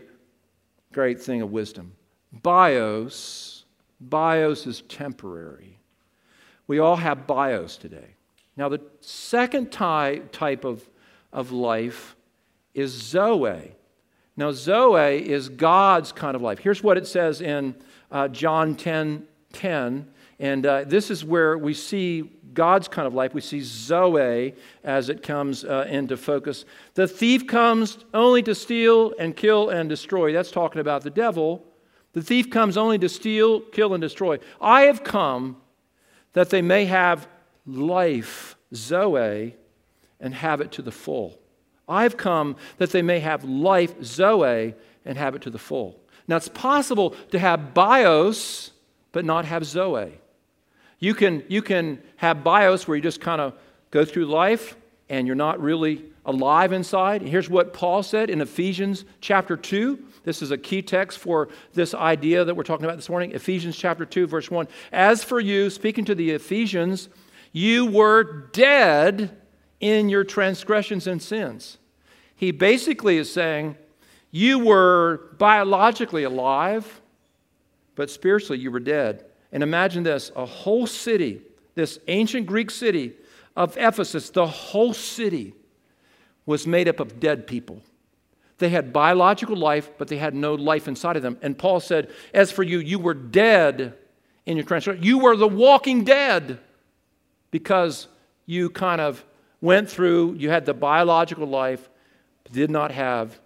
great 0.91 1.21
thing 1.21 1.41
of 1.41 1.51
wisdom. 1.51 1.93
Bios, 2.31 3.65
bios 4.01 4.65
is 4.65 4.81
temporary. 4.81 5.79
We 6.67 6.79
all 6.79 6.95
have 6.95 7.27
bios 7.27 7.77
today. 7.77 8.15
Now, 8.57 8.69
the 8.69 8.81
second 9.01 9.71
ty- 9.71 10.21
type 10.31 10.65
of, 10.65 10.87
of 11.31 11.51
life 11.51 12.15
is 12.73 12.91
Zoe. 12.91 13.75
Now, 14.37 14.51
Zoe 14.51 15.27
is 15.29 15.49
God's 15.49 16.11
kind 16.11 16.35
of 16.35 16.41
life. 16.41 16.59
Here's 16.59 16.83
what 16.83 16.97
it 16.97 17.07
says 17.07 17.41
in 17.41 17.75
uh, 18.11 18.27
John 18.27 18.75
10 18.75 19.27
10. 19.53 20.07
And 20.39 20.65
uh, 20.65 20.83
this 20.85 21.09
is 21.09 21.23
where 21.23 21.57
we 21.57 21.73
see 21.73 22.29
God's 22.53 22.87
kind 22.87 23.07
of 23.07 23.13
life. 23.13 23.33
We 23.33 23.41
see 23.41 23.61
Zoe 23.61 24.53
as 24.83 25.09
it 25.09 25.23
comes 25.23 25.63
uh, 25.63 25.87
into 25.89 26.17
focus. 26.17 26.65
The 26.93 27.07
thief 27.07 27.47
comes 27.47 27.99
only 28.13 28.43
to 28.43 28.53
steal 28.53 29.13
and 29.17 29.35
kill 29.35 29.69
and 29.69 29.89
destroy. 29.89 30.33
That's 30.33 30.51
talking 30.51 30.81
about 30.81 31.03
the 31.03 31.09
devil. 31.09 31.63
The 32.13 32.21
thief 32.21 32.49
comes 32.49 32.77
only 32.77 32.97
to 32.99 33.09
steal, 33.09 33.61
kill, 33.61 33.93
and 33.93 34.01
destroy. 34.01 34.39
I 34.59 34.83
have 34.83 35.03
come 35.03 35.57
that 36.33 36.49
they 36.49 36.61
may 36.61 36.85
have 36.85 37.27
life, 37.65 38.55
Zoe, 38.73 39.55
and 40.19 40.33
have 40.33 40.61
it 40.61 40.71
to 40.73 40.81
the 40.81 40.91
full. 40.91 41.39
I've 41.87 42.17
come 42.17 42.55
that 42.77 42.91
they 42.91 43.01
may 43.01 43.19
have 43.19 43.43
life, 43.43 43.93
Zoe, 44.03 44.73
and 45.05 45.17
have 45.17 45.35
it 45.35 45.41
to 45.43 45.49
the 45.49 45.59
full. 45.59 45.99
Now, 46.27 46.37
it's 46.37 46.49
possible 46.49 47.11
to 47.31 47.39
have 47.39 47.73
bios, 47.73 48.71
but 49.11 49.25
not 49.25 49.45
have 49.45 49.63
Zoe. 49.65 50.19
You 50.99 51.13
can, 51.13 51.43
you 51.47 51.61
can 51.61 52.01
have 52.17 52.43
bios 52.43 52.87
where 52.87 52.97
you 52.97 53.03
just 53.03 53.21
kind 53.21 53.41
of 53.41 53.53
go 53.91 54.05
through 54.05 54.25
life 54.25 54.75
and 55.09 55.27
you're 55.27 55.35
not 55.35 55.61
really 55.61 56.03
alive 56.25 56.73
inside. 56.73 57.21
Here's 57.21 57.49
what 57.49 57.73
Paul 57.73 58.01
said 58.01 58.29
in 58.29 58.41
Ephesians 58.41 59.05
chapter 59.21 59.55
2. 59.55 59.99
This 60.23 60.41
is 60.41 60.49
a 60.49 60.57
key 60.57 60.81
text 60.81 61.19
for 61.19 61.49
this 61.73 61.93
idea 61.93 62.43
that 62.43 62.55
we're 62.55 62.63
talking 62.63 62.85
about 62.85 62.95
this 62.95 63.09
morning. 63.09 63.31
Ephesians 63.33 63.77
chapter 63.77 64.05
2, 64.05 64.25
verse 64.25 64.49
1. 64.49 64.67
As 64.91 65.23
for 65.23 65.39
you, 65.39 65.69
speaking 65.69 66.05
to 66.05 66.15
the 66.15 66.31
Ephesians, 66.31 67.09
you 67.51 67.85
were 67.85 68.23
dead 68.23 69.37
in 69.79 70.09
your 70.09 70.23
transgressions 70.23 71.07
and 71.07 71.21
sins. 71.21 71.77
He 72.35 72.51
basically 72.51 73.17
is 73.17 73.31
saying, 73.31 73.75
you 74.31 74.59
were 74.59 75.29
biologically 75.37 76.23
alive, 76.23 77.01
but 77.95 78.09
spiritually 78.09 78.59
you 78.59 78.69
were 78.69 78.81
dead. 78.81 79.23
And 79.51 79.63
imagine 79.63 80.03
this 80.03 80.31
a 80.35 80.45
whole 80.45 80.87
city, 80.87 81.41
this 81.75 81.99
ancient 82.07 82.45
Greek 82.45 82.69
city 82.69 83.13
of 83.55 83.77
Ephesus, 83.77 84.29
the 84.29 84.45
whole 84.45 84.93
city 84.93 85.53
was 86.45 86.67
made 86.67 86.89
up 86.89 86.99
of 86.99 87.19
dead 87.19 87.47
people. 87.47 87.81
They 88.57 88.69
had 88.69 88.93
biological 88.93 89.55
life, 89.55 89.89
but 89.97 90.07
they 90.07 90.17
had 90.17 90.33
no 90.33 90.55
life 90.55 90.87
inside 90.87 91.15
of 91.15 91.23
them. 91.23 91.37
And 91.41 91.57
Paul 91.57 91.79
said, 91.79 92.11
As 92.33 92.51
for 92.51 92.63
you, 92.63 92.79
you 92.79 92.99
were 92.99 93.13
dead 93.13 93.93
in 94.45 94.57
your 94.57 94.65
transgression. 94.65 95.03
You 95.03 95.19
were 95.19 95.35
the 95.35 95.47
walking 95.47 96.03
dead 96.03 96.59
because 97.51 98.07
you 98.45 98.69
kind 98.69 99.01
of 99.01 99.23
went 99.65 99.89
through, 99.89 100.35
you 100.35 100.49
had 100.49 100.65
the 100.65 100.73
biological 100.73 101.47
life, 101.47 101.89
but 102.43 102.53
did 102.53 102.69
not 102.69 102.91
have 102.91 103.39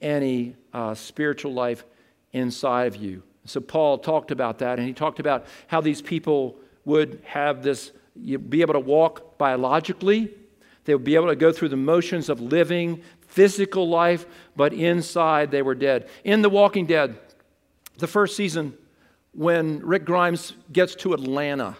any 0.00 0.54
uh, 0.72 0.94
spiritual 0.94 1.52
life 1.52 1.84
inside 2.32 2.86
of 2.86 2.96
you. 2.96 3.22
So 3.44 3.60
Paul 3.60 3.98
talked 3.98 4.30
about 4.30 4.58
that, 4.60 4.78
and 4.78 4.86
he 4.86 4.94
talked 4.94 5.20
about 5.20 5.46
how 5.66 5.80
these 5.80 6.00
people 6.00 6.56
would 6.84 7.20
have 7.24 7.62
this, 7.62 7.92
be 8.14 8.62
able 8.62 8.74
to 8.74 8.80
walk 8.80 9.36
biologically. 9.36 10.32
They 10.84 10.94
would 10.94 11.04
be 11.04 11.16
able 11.16 11.28
to 11.28 11.36
go 11.36 11.52
through 11.52 11.70
the 11.70 11.76
motions 11.76 12.28
of 12.28 12.40
living 12.40 13.02
physical 13.26 13.88
life, 13.88 14.26
but 14.54 14.72
inside 14.72 15.50
they 15.50 15.62
were 15.62 15.74
dead. 15.74 16.08
In 16.22 16.42
The 16.42 16.50
Walking 16.50 16.86
Dead, 16.86 17.18
the 17.98 18.06
first 18.06 18.36
season, 18.36 18.74
when 19.32 19.80
Rick 19.80 20.04
Grimes 20.04 20.52
gets 20.72 20.94
to 20.96 21.12
Atlanta, 21.14 21.76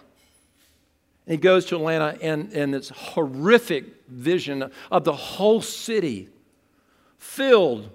he 1.27 1.37
goes 1.37 1.65
to 1.65 1.75
Atlanta, 1.75 2.17
and, 2.21 2.53
and 2.53 2.75
it's 2.75 2.89
horrific 2.89 3.85
vision 4.07 4.69
of 4.91 5.03
the 5.03 5.13
whole 5.13 5.61
city 5.61 6.29
filled 7.17 7.89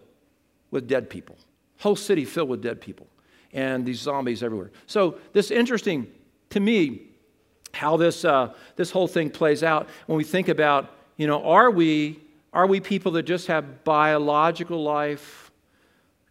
with 0.71 0.89
dead 0.89 1.09
people. 1.09 1.37
Whole 1.79 1.97
city 1.97 2.25
filled 2.25 2.49
with 2.49 2.63
dead 2.63 2.81
people 2.81 3.07
and 3.53 3.85
these 3.85 4.01
zombies 4.01 4.43
everywhere. 4.43 4.71
So 4.87 5.17
this 5.33 5.47
is 5.47 5.53
interesting 5.53 6.07
to 6.51 6.61
me 6.61 7.03
how 7.73 7.97
this 7.97 8.25
uh, 8.25 8.53
this 8.77 8.91
whole 8.91 9.09
thing 9.09 9.31
plays 9.31 9.63
out 9.63 9.89
when 10.07 10.17
we 10.17 10.25
think 10.25 10.49
about 10.49 10.91
you 11.17 11.27
know 11.27 11.43
are 11.45 11.71
we 11.71 12.21
are 12.53 12.67
we 12.67 12.81
people 12.81 13.13
that 13.13 13.23
just 13.23 13.47
have 13.47 13.85
biological 13.85 14.83
life 14.83 15.53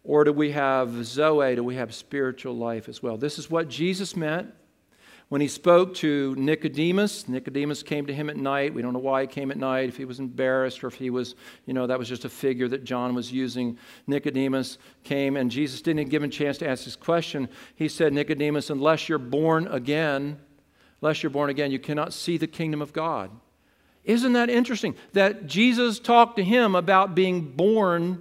or 0.04 0.24
do 0.24 0.32
we 0.32 0.50
have 0.50 1.04
zoe 1.04 1.54
do 1.54 1.64
we 1.64 1.76
have 1.76 1.94
spiritual 1.94 2.54
life 2.54 2.90
as 2.90 3.02
well 3.02 3.16
this 3.16 3.38
is 3.38 3.50
what 3.50 3.68
jesus 3.70 4.14
meant 4.16 4.52
when 5.30 5.40
he 5.40 5.46
spoke 5.46 5.94
to 5.94 6.34
Nicodemus, 6.34 7.28
Nicodemus 7.28 7.84
came 7.84 8.04
to 8.06 8.12
him 8.12 8.28
at 8.28 8.36
night. 8.36 8.74
We 8.74 8.82
don't 8.82 8.92
know 8.92 8.98
why 8.98 9.20
he 9.20 9.26
came 9.28 9.52
at 9.52 9.56
night, 9.56 9.88
if 9.88 9.96
he 9.96 10.04
was 10.04 10.18
embarrassed 10.18 10.82
or 10.82 10.88
if 10.88 10.94
he 10.94 11.08
was, 11.08 11.36
you 11.66 11.72
know, 11.72 11.86
that 11.86 12.00
was 12.00 12.08
just 12.08 12.24
a 12.24 12.28
figure 12.28 12.66
that 12.66 12.82
John 12.82 13.14
was 13.14 13.30
using. 13.30 13.78
Nicodemus 14.08 14.76
came, 15.04 15.36
and 15.36 15.48
Jesus 15.48 15.82
didn't 15.82 16.08
give 16.08 16.24
him 16.24 16.30
a 16.30 16.32
chance 16.32 16.58
to 16.58 16.68
ask 16.68 16.82
his 16.82 16.96
question. 16.96 17.48
He 17.76 17.86
said, 17.86 18.12
Nicodemus, 18.12 18.70
unless 18.70 19.08
you're 19.08 19.18
born 19.18 19.68
again, 19.68 20.36
unless 21.00 21.22
you're 21.22 21.30
born 21.30 21.48
again, 21.48 21.70
you 21.70 21.78
cannot 21.78 22.12
see 22.12 22.36
the 22.36 22.48
kingdom 22.48 22.82
of 22.82 22.92
God. 22.92 23.30
Isn't 24.02 24.32
that 24.32 24.50
interesting? 24.50 24.96
That 25.12 25.46
Jesus 25.46 26.00
talked 26.00 26.38
to 26.38 26.44
him 26.44 26.74
about 26.74 27.14
being 27.14 27.52
born 27.52 28.20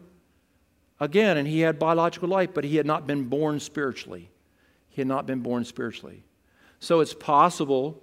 again, 1.00 1.38
and 1.38 1.48
he 1.48 1.62
had 1.62 1.80
biological 1.80 2.30
life, 2.30 2.52
but 2.54 2.66
he 2.66 2.78
had 2.78 2.86
not 2.86 3.08
been 3.08 3.24
born 3.24 3.60
spiritually. 3.60 4.30
He 4.90 5.02
had 5.02 5.08
not 5.08 5.26
been 5.26 5.40
born 5.40 5.66
spiritually. 5.66 6.24
So 6.80 7.00
it's 7.02 7.14
possible 7.14 8.02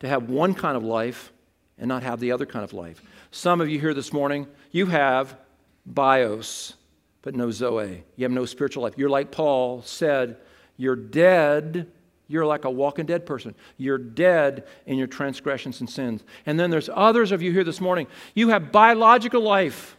to 0.00 0.08
have 0.08 0.28
one 0.28 0.54
kind 0.54 0.76
of 0.76 0.82
life 0.82 1.32
and 1.78 1.88
not 1.88 2.02
have 2.02 2.20
the 2.20 2.32
other 2.32 2.46
kind 2.46 2.64
of 2.64 2.72
life. 2.72 3.02
Some 3.30 3.60
of 3.60 3.68
you 3.68 3.78
here 3.78 3.94
this 3.94 4.12
morning, 4.12 4.46
you 4.70 4.86
have 4.86 5.36
bios, 5.84 6.74
but 7.22 7.34
no 7.34 7.50
Zoe. 7.50 8.04
You 8.16 8.24
have 8.24 8.32
no 8.32 8.46
spiritual 8.46 8.82
life. 8.82 8.94
You're 8.96 9.10
like 9.10 9.30
Paul 9.30 9.82
said, 9.82 10.38
you're 10.76 10.96
dead. 10.96 11.90
You're 12.28 12.46
like 12.46 12.64
a 12.64 12.70
walking 12.70 13.06
dead 13.06 13.24
person. 13.24 13.54
You're 13.76 13.98
dead 13.98 14.66
in 14.86 14.98
your 14.98 15.06
transgressions 15.06 15.80
and 15.80 15.88
sins. 15.88 16.24
And 16.44 16.58
then 16.58 16.70
there's 16.70 16.90
others 16.92 17.30
of 17.30 17.40
you 17.42 17.52
here 17.52 17.64
this 17.64 17.80
morning. 17.80 18.08
You 18.34 18.48
have 18.48 18.72
biological 18.72 19.40
life 19.40 19.96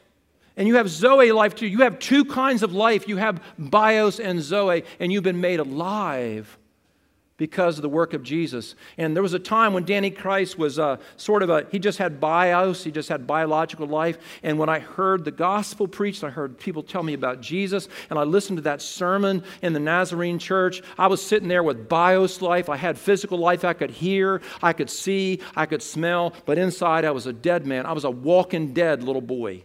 and 0.58 0.68
you 0.68 0.76
have 0.76 0.90
Zoe 0.90 1.32
life 1.32 1.56
too. 1.56 1.68
You 1.68 1.80
have 1.80 2.00
two 2.00 2.26
kinds 2.26 2.64
of 2.64 2.74
life. 2.74 3.08
You 3.08 3.18
have 3.18 3.42
bios 3.58 4.20
and 4.20 4.42
Zoe, 4.42 4.84
and 5.00 5.14
you've 5.14 5.24
been 5.24 5.40
made 5.40 5.60
alive 5.60 6.58
because 7.38 7.78
of 7.78 7.84
the 7.84 7.90
work 7.90 8.14
of 8.14 8.24
Jesus. 8.24 8.76
And 8.98 9.16
there 9.16 9.24
was 9.24 9.34
a 9.34 9.40
time 9.40 9.74
when 9.74 9.86
Danny 9.86 10.10
Christ 10.10 10.58
was 10.58 10.80
uh, 10.80 10.98
sort 11.16 11.44
of 11.44 11.50
a, 11.50 11.68
he 11.72 11.80
just 11.80 12.00
had 12.00 12.20
bios, 12.20 12.84
he 12.84 12.92
just 12.92 13.10
had 13.10 13.28
biological 13.28 13.88
life. 13.88 14.18
And 14.44 14.58
when 14.58 14.70
I 14.70 14.80
heard 14.80 15.24
the 15.24 15.32
gospel 15.32 15.88
preached, 15.88 16.24
I 16.24 16.30
heard 16.30 16.58
people 16.58 16.84
tell 16.84 17.04
me 17.04 17.14
about 17.14 17.42
Jesus, 17.42 17.88
and 18.10 18.18
I 18.18 18.24
listened 18.24 18.58
to 18.58 18.64
that 18.64 18.82
sermon 18.82 19.44
in 19.62 19.74
the 19.74 19.80
Nazarene 19.80 20.40
church. 20.40 20.82
I 20.98 21.08
was 21.08 21.26
sitting 21.26 21.48
there 21.48 21.64
with 21.64 21.88
bios 21.88 22.42
life. 22.42 22.70
I 22.70 22.78
had 22.78 22.98
physical 22.98 23.38
life. 23.38 23.64
I 23.64 23.74
could 23.74 23.92
hear, 23.92 24.42
I 24.62 24.74
could 24.74 24.90
see, 24.90 25.42
I 25.56 25.66
could 25.66 25.84
smell, 25.84 26.34
but 26.46 26.58
inside 26.58 27.06
I 27.06 27.12
was 27.12 27.28
a 27.28 27.34
dead 27.34 27.66
man. 27.66 27.86
I 27.86 27.94
was 27.94 28.04
a 28.04 28.12
walking 28.12 28.74
dead 28.74 29.04
little 29.04 29.22
boy. 29.22 29.64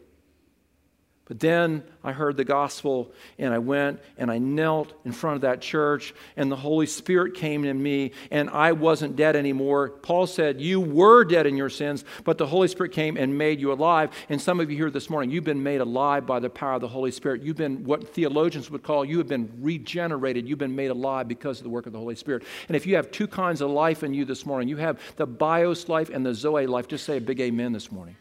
But 1.33 1.40
then 1.40 1.83
I 2.05 2.12
heard 2.12 2.37
the 2.37 2.45
gospel 2.45 3.11
and 3.38 3.55
I 3.55 3.59
went 3.59 4.01
and 4.18 4.31
I 4.31 4.37
knelt 4.37 4.92
in 5.07 5.12
front 5.12 5.37
of 5.37 5.40
that 5.40 5.62
church 5.62 6.14
and 6.37 6.53
the 6.53 6.57
Holy 6.57 6.85
Spirit 6.85 7.33
came 7.33 7.64
in 7.64 7.83
me 7.83 8.12
and 8.31 8.51
I 8.51 8.73
wasn't 8.73 9.16
dead 9.16 9.35
anymore. 9.35 9.88
Paul 9.88 10.27
said, 10.27 10.61
You 10.61 10.79
were 10.79 11.25
dead 11.25 11.47
in 11.47 11.57
your 11.57 11.71
sins, 11.71 12.05
but 12.25 12.37
the 12.37 12.47
Holy 12.47 12.68
Spirit 12.68 12.92
came 12.92 13.16
and 13.16 13.38
made 13.38 13.61
you 13.61 13.73
alive. 13.73 14.11
And 14.29 14.42
some 14.42 14.61
of 14.61 14.71
you 14.71 14.77
here 14.77 14.90
this 14.90 15.09
morning, 15.09 15.31
you've 15.31 15.42
been 15.42 15.62
made 15.62 15.81
alive 15.81 16.27
by 16.27 16.38
the 16.38 16.51
power 16.51 16.75
of 16.75 16.83
the 16.83 16.88
Holy 16.88 17.11
Spirit. 17.11 17.40
You've 17.40 17.57
been 17.57 17.83
what 17.83 18.07
theologians 18.07 18.71
would 18.71 18.83
call, 18.83 19.03
you 19.03 19.16
have 19.16 19.29
been 19.29 19.51
regenerated. 19.59 20.47
You've 20.47 20.59
been 20.59 20.77
made 20.77 20.90
alive 20.90 21.29
because 21.29 21.61
of 21.61 21.64
the 21.64 21.71
work 21.71 21.87
of 21.87 21.95
the 21.95 21.99
Holy 21.99 22.14
Spirit. 22.14 22.42
And 22.68 22.77
if 22.77 22.87
you 22.87 22.97
have 22.97 23.11
two 23.11 23.27
kinds 23.27 23.62
of 23.62 23.71
life 23.71 24.03
in 24.03 24.12
you 24.12 24.27
this 24.27 24.45
morning, 24.45 24.68
you 24.68 24.77
have 24.77 25.01
the 25.16 25.27
bios 25.27 25.88
life 25.88 26.11
and 26.11 26.27
the 26.27 26.35
Zoe 26.35 26.66
life, 26.66 26.88
just 26.88 27.07
say 27.07 27.16
a 27.16 27.23
big 27.23 27.40
amen 27.40 27.73
this 27.73 27.90
morning. 27.90 28.16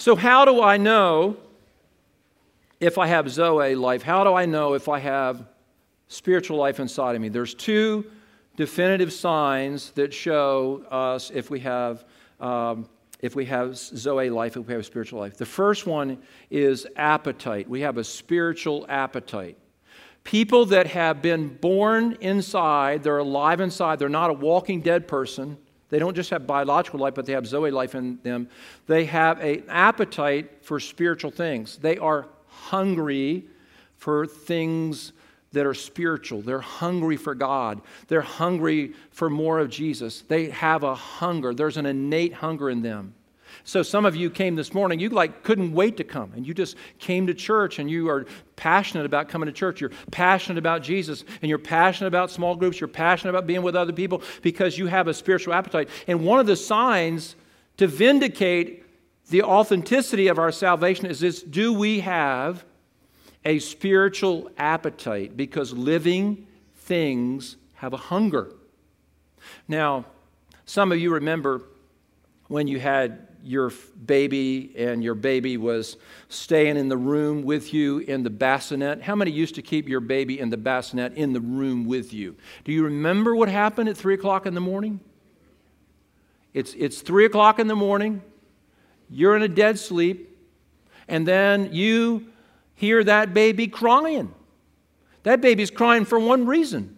So, 0.00 0.16
how 0.16 0.46
do 0.46 0.62
I 0.62 0.78
know 0.78 1.36
if 2.80 2.96
I 2.96 3.06
have 3.08 3.28
Zoe 3.28 3.74
life? 3.74 4.02
How 4.02 4.24
do 4.24 4.32
I 4.32 4.46
know 4.46 4.72
if 4.72 4.88
I 4.88 4.98
have 4.98 5.44
spiritual 6.08 6.56
life 6.56 6.80
inside 6.80 7.16
of 7.16 7.20
me? 7.20 7.28
There's 7.28 7.52
two 7.52 8.06
definitive 8.56 9.12
signs 9.12 9.90
that 9.90 10.14
show 10.14 10.86
us 10.90 11.30
if 11.34 11.50
we 11.50 11.60
have 11.60 12.06
um, 12.40 12.88
if 13.20 13.36
we 13.36 13.44
have 13.44 13.76
Zoe 13.76 14.30
life, 14.30 14.56
if 14.56 14.66
we 14.66 14.72
have 14.72 14.86
spiritual 14.86 15.20
life. 15.20 15.36
The 15.36 15.44
first 15.44 15.86
one 15.86 16.16
is 16.50 16.86
appetite. 16.96 17.68
We 17.68 17.82
have 17.82 17.98
a 17.98 18.04
spiritual 18.04 18.86
appetite. 18.88 19.58
People 20.24 20.64
that 20.64 20.86
have 20.86 21.20
been 21.20 21.58
born 21.58 22.16
inside, 22.22 23.02
they're 23.02 23.18
alive 23.18 23.60
inside, 23.60 23.98
they're 23.98 24.08
not 24.08 24.30
a 24.30 24.32
walking 24.32 24.80
dead 24.80 25.06
person. 25.06 25.58
They 25.90 25.98
don't 25.98 26.14
just 26.14 26.30
have 26.30 26.46
biological 26.46 27.00
life, 27.00 27.14
but 27.14 27.26
they 27.26 27.32
have 27.32 27.46
Zoe 27.46 27.70
life 27.70 27.94
in 27.94 28.18
them. 28.22 28.48
They 28.86 29.04
have 29.06 29.40
an 29.40 29.64
appetite 29.68 30.64
for 30.64 30.80
spiritual 30.80 31.30
things. 31.30 31.76
They 31.76 31.98
are 31.98 32.26
hungry 32.46 33.44
for 33.96 34.26
things 34.26 35.12
that 35.52 35.66
are 35.66 35.74
spiritual. 35.74 36.42
They're 36.42 36.60
hungry 36.60 37.16
for 37.16 37.34
God. 37.34 37.80
They're 38.06 38.20
hungry 38.20 38.94
for 39.10 39.28
more 39.28 39.58
of 39.58 39.68
Jesus. 39.68 40.22
They 40.22 40.50
have 40.50 40.84
a 40.84 40.94
hunger. 40.94 41.52
There's 41.52 41.76
an 41.76 41.86
innate 41.86 42.34
hunger 42.34 42.70
in 42.70 42.82
them. 42.82 43.14
So 43.64 43.82
some 43.82 44.06
of 44.06 44.16
you 44.16 44.30
came 44.30 44.56
this 44.56 44.72
morning, 44.72 45.00
you 45.00 45.08
like 45.10 45.42
couldn't 45.42 45.72
wait 45.72 45.96
to 45.98 46.04
come 46.04 46.32
and 46.34 46.46
you 46.46 46.54
just 46.54 46.76
came 46.98 47.26
to 47.26 47.34
church 47.34 47.78
and 47.78 47.90
you 47.90 48.08
are 48.08 48.26
passionate 48.56 49.06
about 49.06 49.28
coming 49.28 49.46
to 49.46 49.52
church. 49.52 49.80
You're 49.80 49.92
passionate 50.10 50.58
about 50.58 50.82
Jesus 50.82 51.24
and 51.42 51.48
you're 51.48 51.58
passionate 51.58 52.08
about 52.08 52.30
small 52.30 52.56
groups. 52.56 52.80
You're 52.80 52.88
passionate 52.88 53.30
about 53.30 53.46
being 53.46 53.62
with 53.62 53.76
other 53.76 53.92
people 53.92 54.22
because 54.42 54.78
you 54.78 54.86
have 54.86 55.08
a 55.08 55.14
spiritual 55.14 55.54
appetite. 55.54 55.88
And 56.06 56.24
one 56.24 56.40
of 56.40 56.46
the 56.46 56.56
signs 56.56 57.36
to 57.76 57.86
vindicate 57.86 58.84
the 59.30 59.42
authenticity 59.42 60.28
of 60.28 60.38
our 60.38 60.52
salvation 60.52 61.06
is 61.06 61.20
this 61.20 61.42
do 61.42 61.72
we 61.72 62.00
have 62.00 62.64
a 63.44 63.58
spiritual 63.58 64.50
appetite 64.58 65.36
because 65.36 65.72
living 65.72 66.46
things 66.74 67.56
have 67.74 67.92
a 67.92 67.96
hunger. 67.96 68.52
Now, 69.66 70.04
some 70.66 70.92
of 70.92 70.98
you 70.98 71.14
remember 71.14 71.62
when 72.48 72.66
you 72.66 72.80
had 72.80 73.28
your 73.44 73.72
baby 74.04 74.72
and 74.76 75.02
your 75.02 75.14
baby 75.14 75.56
was 75.56 75.96
staying 76.28 76.76
in 76.76 76.88
the 76.88 76.96
room 76.96 77.42
with 77.42 77.72
you 77.72 77.98
in 77.98 78.22
the 78.22 78.30
bassinet. 78.30 79.02
How 79.02 79.14
many 79.14 79.30
used 79.30 79.54
to 79.56 79.62
keep 79.62 79.88
your 79.88 80.00
baby 80.00 80.38
in 80.38 80.50
the 80.50 80.56
bassinet 80.56 81.14
in 81.14 81.32
the 81.32 81.40
room 81.40 81.84
with 81.84 82.12
you? 82.12 82.36
Do 82.64 82.72
you 82.72 82.84
remember 82.84 83.34
what 83.34 83.48
happened 83.48 83.88
at 83.88 83.96
3 83.96 84.14
o'clock 84.14 84.46
in 84.46 84.54
the 84.54 84.60
morning? 84.60 85.00
It's, 86.52 86.74
it's 86.74 87.00
3 87.00 87.26
o'clock 87.26 87.58
in 87.58 87.68
the 87.68 87.76
morning, 87.76 88.22
you're 89.08 89.36
in 89.36 89.42
a 89.42 89.48
dead 89.48 89.78
sleep, 89.78 90.36
and 91.08 91.26
then 91.26 91.72
you 91.72 92.26
hear 92.74 93.02
that 93.04 93.34
baby 93.34 93.66
crying. 93.66 94.34
That 95.22 95.40
baby's 95.40 95.70
crying 95.70 96.04
for 96.04 96.18
one 96.18 96.46
reason. 96.46 96.96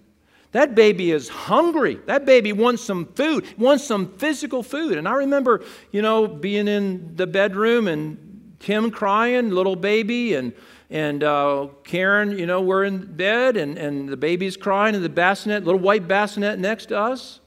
That 0.52 0.74
baby 0.74 1.10
is 1.10 1.28
hungry. 1.28 1.98
That 2.06 2.26
baby 2.26 2.52
wants 2.52 2.82
some 2.82 3.06
food, 3.06 3.46
wants 3.58 3.84
some 3.84 4.12
physical 4.18 4.62
food. 4.62 4.98
And 4.98 5.08
I 5.08 5.14
remember, 5.14 5.64
you 5.90 6.02
know, 6.02 6.26
being 6.28 6.68
in 6.68 7.16
the 7.16 7.26
bedroom 7.26 7.88
and 7.88 8.54
Tim 8.60 8.90
crying, 8.90 9.50
little 9.50 9.76
baby, 9.76 10.34
and 10.34 10.52
and 10.90 11.24
uh, 11.24 11.68
Karen, 11.84 12.38
you 12.38 12.44
know, 12.44 12.60
we're 12.60 12.84
in 12.84 13.16
bed 13.16 13.56
and, 13.56 13.78
and 13.78 14.10
the 14.10 14.16
baby's 14.16 14.58
crying 14.58 14.94
in 14.94 15.02
the 15.02 15.08
bassinet, 15.08 15.64
little 15.64 15.80
white 15.80 16.06
bassinet 16.06 16.58
next 16.58 16.86
to 16.86 16.98
us. 16.98 17.40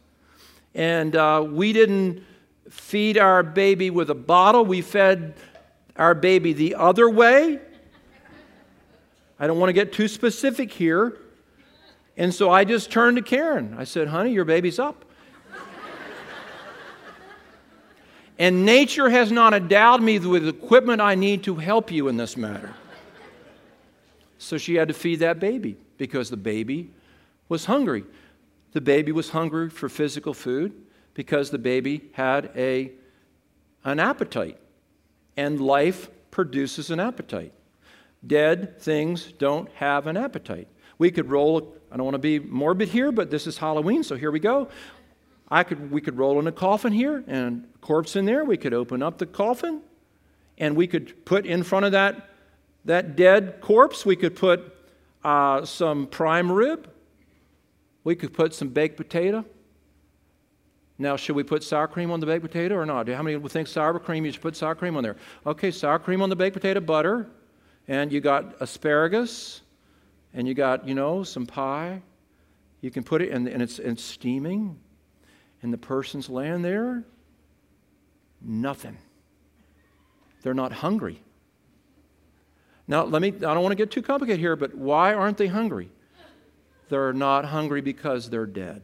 And 0.74 1.15
uh, 1.15 1.46
we 1.48 1.72
didn't 1.72 2.24
feed 2.72 3.20
our 3.20 3.44
baby 3.44 3.91
with 3.91 4.10
a 4.10 4.15
bottle, 4.15 4.65
we 4.65 4.82
fed 4.82 5.36
our 5.96 6.15
baby 6.15 6.54
the 6.54 6.74
other 6.74 7.08
way 7.08 7.60
I 9.38 9.48
don't 9.48 9.60
want 9.60 9.70
to 9.70 9.74
get 9.74 9.91
too 9.91 10.08
specific 10.08 10.72
here. 10.72 11.18
And 12.17 12.34
so 12.34 12.49
I 12.49 12.63
just 12.63 12.91
turned 12.91 13.17
to 13.17 13.23
Karen. 13.23 13.75
I 13.78 13.84
said, 13.84 14.08
honey, 14.08 14.32
your 14.32 14.45
baby's 14.45 14.80
up. 14.80 15.04
and 18.39 18.65
nature 18.65 19.10
has 19.10 19.32
not 19.32 19.54
endowed 19.54 20.01
me 20.01 20.19
with 20.19 20.47
equipment 20.47 21.01
I 21.01 21.15
need 21.15 21.43
to 21.43 21.56
help 21.56 21.91
you 21.91 22.08
in 22.08 22.17
this 22.17 22.38
matter. 22.38 22.73
So 24.38 24.58
she 24.58 24.75
had 24.75 24.88
to 24.88 24.93
feed 24.93 25.17
that 25.17 25.39
baby 25.39 25.78
because 25.97 26.30
the 26.30 26.38
baby 26.38 26.89
was 27.49 27.65
hungry. 27.65 28.06
The 28.73 28.82
baby 28.82 29.12
was 29.12 29.30
hungry 29.30 29.69
for 29.69 29.89
physical 29.89 30.34
food 30.34 30.73
because 31.13 31.49
the 31.49 31.58
baby 31.58 32.10
had 32.13 32.51
a, 32.56 32.91
an 33.84 33.99
appetite. 33.99 34.58
And 35.38 35.60
life 35.60 36.10
produces 36.32 36.91
an 36.91 36.99
appetite. 36.99 37.54
Dead 38.25 38.80
things 38.82 39.32
don't 39.34 39.69
have 39.73 40.08
an 40.08 40.17
appetite. 40.17 40.67
We 40.97 41.12
could 41.12 41.29
roll, 41.29 41.75
I 41.91 41.97
don't 41.97 42.05
want 42.05 42.15
to 42.15 42.19
be 42.19 42.39
morbid 42.39 42.89
here, 42.89 43.12
but 43.12 43.29
this 43.29 43.47
is 43.47 43.58
Halloween, 43.58 44.03
so 44.03 44.15
here 44.15 44.31
we 44.31 44.39
go. 44.39 44.69
I 45.49 45.63
could, 45.63 45.91
we 45.91 46.01
could 46.01 46.17
roll 46.17 46.39
in 46.39 46.47
a 46.47 46.51
coffin 46.51 46.91
here 46.91 47.23
and 47.27 47.67
corpse 47.81 48.15
in 48.15 48.25
there. 48.25 48.43
We 48.43 48.58
could 48.58 48.73
open 48.73 49.03
up 49.03 49.17
the 49.17 49.25
coffin 49.25 49.81
and 50.58 50.75
we 50.75 50.88
could 50.88 51.25
put 51.25 51.45
in 51.45 51.63
front 51.63 51.86
of 51.86 51.91
that, 51.91 52.29
that 52.86 53.15
dead 53.15 53.62
corpse, 53.62 54.05
we 54.05 54.15
could 54.15 54.36
put 54.36 54.73
uh, 55.23 55.65
some 55.65 56.08
prime 56.08 56.51
rib. 56.51 56.89
We 58.03 58.15
could 58.15 58.34
put 58.34 58.53
some 58.53 58.69
baked 58.69 58.97
potato. 58.97 59.43
Now, 60.97 61.17
should 61.17 61.36
we 61.36 61.43
put 61.43 61.63
sour 61.63 61.88
cream 61.88 62.12
on 62.12 62.19
the 62.19 62.25
baked 62.25 62.43
potato 62.43 62.75
or 62.75 62.86
not? 62.86 63.10
How 63.10 63.21
many 63.21 63.36
would 63.36 63.51
think 63.51 63.67
sour 63.67 63.99
cream? 63.99 64.25
You 64.25 64.31
should 64.31 64.41
put 64.41 64.55
sour 64.55 64.75
cream 64.75 64.95
on 64.95 65.03
there. 65.03 65.17
Okay, 65.45 65.71
sour 65.71 65.99
cream 65.99 66.21
on 66.21 66.29
the 66.29 66.36
baked 66.36 66.53
potato, 66.53 66.79
butter, 66.79 67.27
and 67.88 68.13
you 68.13 68.21
got 68.21 68.62
asparagus, 68.62 69.62
and 70.36 70.48
you 70.48 70.54
got, 70.54 70.88
you 70.88 70.93
know, 70.93 71.24
some 71.24 71.48
pie. 71.48 72.02
You 72.82 72.91
can 72.91 73.04
put 73.04 73.24
it, 73.24 73.30
in, 73.30 73.48
and 73.48 73.63
it's, 73.63 73.80
it's 73.80 74.04
steaming, 74.04 74.78
and 75.63 75.74
the 75.74 75.78
person's 75.78 76.30
laying 76.30 76.62
there. 76.62 77.04
Nothing. 78.41 78.98
They're 80.43 80.54
not 80.54 80.71
hungry. 80.71 81.24
Now, 82.88 83.06
let 83.06 83.21
me, 83.21 83.30
I 83.30 83.32
don't 83.32 83.63
want 83.63 83.71
to 83.71 83.78
get 83.78 83.89
too 83.89 84.04
complicated 84.04 84.39
here, 84.39 84.56
but 84.56 84.76
why 84.76 85.13
aren't 85.13 85.38
they 85.38 85.48
hungry? 85.48 85.89
They're 86.89 87.13
not 87.13 87.45
hungry 87.45 87.82
because 87.82 88.30
they're 88.30 88.45
dead. 88.45 88.84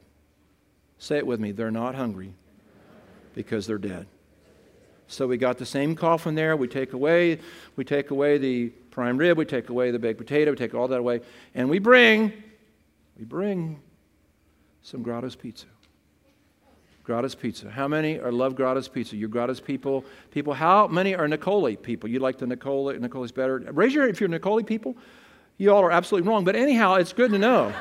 Say 0.97 1.17
it 1.17 1.27
with 1.27 1.39
me. 1.39 1.51
They're 1.51 1.69
not 1.69 1.93
hungry 1.93 2.33
because 3.35 3.67
they're 3.67 3.77
dead. 3.77 4.07
So 5.07 5.27
we 5.27 5.37
got 5.37 5.57
the 5.57 5.65
same 5.65 5.95
coffin 5.95 6.33
there. 6.33 6.55
We 6.55 6.67
take 6.67 6.93
away, 6.93 7.39
we 7.75 7.83
take 7.83 8.09
away 8.09 8.37
the 8.37 8.71
prime 8.91 9.17
rib, 9.17 9.37
we 9.37 9.45
take 9.45 9.69
away 9.69 9.89
the 9.91 9.99
baked 9.99 10.19
potato, 10.19 10.51
we 10.51 10.57
take 10.57 10.75
all 10.75 10.87
that 10.87 10.99
away, 10.99 11.21
and 11.55 11.69
we 11.69 11.79
bring, 11.79 12.31
we 13.17 13.25
bring 13.25 13.81
some 14.83 15.01
Grotto's 15.01 15.35
pizza. 15.35 15.65
Grotto's 17.03 17.33
Pizza. 17.33 17.69
How 17.69 17.87
many 17.87 18.19
are 18.19 18.31
love 18.31 18.55
Grotto's 18.55 18.87
Pizza? 18.87 19.17
You 19.17 19.27
Grotto's 19.27 19.59
people. 19.59 20.05
People. 20.29 20.53
How 20.53 20.87
many 20.87 21.15
are 21.15 21.27
Nicola 21.27 21.75
people? 21.75 22.09
You 22.09 22.19
like 22.19 22.37
the 22.37 22.45
Nicola? 22.45 22.97
Nicola's 22.97 23.31
better. 23.31 23.57
Raise 23.71 23.93
your 23.93 24.03
hand 24.03 24.13
if 24.13 24.21
you're 24.21 24.29
Nicola 24.29 24.63
people. 24.63 24.95
You 25.57 25.73
all 25.73 25.83
are 25.83 25.91
absolutely 25.91 26.29
wrong. 26.29 26.43
But 26.43 26.55
anyhow, 26.55 26.95
it's 26.95 27.11
good 27.11 27.31
to 27.31 27.39
know. 27.39 27.73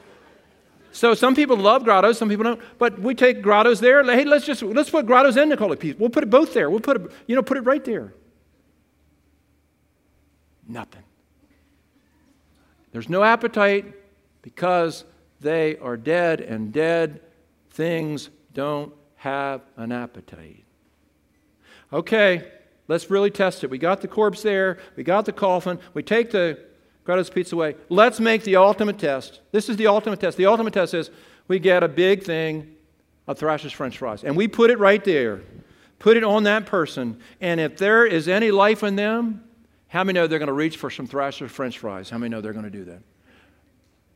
so 0.92 1.14
some 1.14 1.34
people 1.34 1.56
love 1.56 1.84
Grotto's, 1.84 2.16
some 2.16 2.28
people 2.28 2.44
don't. 2.44 2.60
But 2.78 2.98
we 2.98 3.14
take 3.14 3.42
Grotto's 3.42 3.80
there. 3.80 4.04
Hey, 4.04 4.24
let's 4.24 4.46
just 4.46 4.62
let's 4.62 4.90
put 4.90 5.04
Grotto's 5.04 5.36
and 5.36 5.50
Nicola 5.50 5.76
Pizza. 5.76 5.98
We'll 5.98 6.10
put 6.10 6.22
it 6.22 6.30
both 6.30 6.54
there. 6.54 6.70
We'll 6.70 6.80
put 6.80 6.96
it, 6.96 7.12
you 7.26 7.34
know, 7.34 7.42
put 7.42 7.56
it 7.56 7.62
right 7.62 7.84
there. 7.84 8.14
Nothing. 10.68 11.02
There's 12.92 13.08
no 13.08 13.22
appetite 13.22 13.94
because 14.42 15.04
they 15.40 15.76
are 15.78 15.96
dead, 15.96 16.40
and 16.40 16.72
dead 16.72 17.20
things 17.70 18.30
don't 18.54 18.92
have 19.16 19.60
an 19.76 19.92
appetite. 19.92 20.64
Okay, 21.92 22.50
let's 22.88 23.10
really 23.10 23.30
test 23.30 23.64
it. 23.64 23.70
We 23.70 23.78
got 23.78 24.00
the 24.00 24.08
corpse 24.08 24.42
there, 24.42 24.78
we 24.96 25.02
got 25.02 25.24
the 25.24 25.32
coffin, 25.32 25.78
we 25.94 26.02
take 26.02 26.30
the 26.30 26.58
Grotto's 27.04 27.30
pizza 27.30 27.54
away. 27.54 27.76
Let's 27.88 28.18
make 28.18 28.42
the 28.42 28.56
ultimate 28.56 28.98
test. 28.98 29.40
This 29.52 29.68
is 29.68 29.76
the 29.76 29.86
ultimate 29.86 30.18
test. 30.18 30.36
The 30.36 30.46
ultimate 30.46 30.74
test 30.74 30.92
is 30.92 31.10
we 31.46 31.60
get 31.60 31.84
a 31.84 31.88
big 31.88 32.24
thing 32.24 32.74
of 33.28 33.38
Thrasher's 33.38 33.72
French 33.72 33.98
fries, 33.98 34.24
and 34.24 34.36
we 34.36 34.48
put 34.48 34.70
it 34.70 34.78
right 34.78 35.02
there. 35.04 35.42
Put 35.98 36.16
it 36.16 36.24
on 36.24 36.42
that 36.42 36.66
person, 36.66 37.20
and 37.40 37.60
if 37.60 37.78
there 37.78 38.04
is 38.04 38.28
any 38.28 38.50
life 38.50 38.82
in 38.82 38.96
them, 38.96 39.44
how 39.88 40.04
many 40.04 40.18
know 40.18 40.26
they're 40.26 40.38
going 40.38 40.48
to 40.48 40.52
reach 40.52 40.76
for 40.76 40.90
some 40.90 41.06
Thrasher 41.06 41.48
French 41.48 41.78
fries? 41.78 42.10
How 42.10 42.18
many 42.18 42.30
know 42.30 42.40
they're 42.40 42.52
going 42.52 42.64
to 42.64 42.70
do 42.70 42.84
that? 42.84 43.00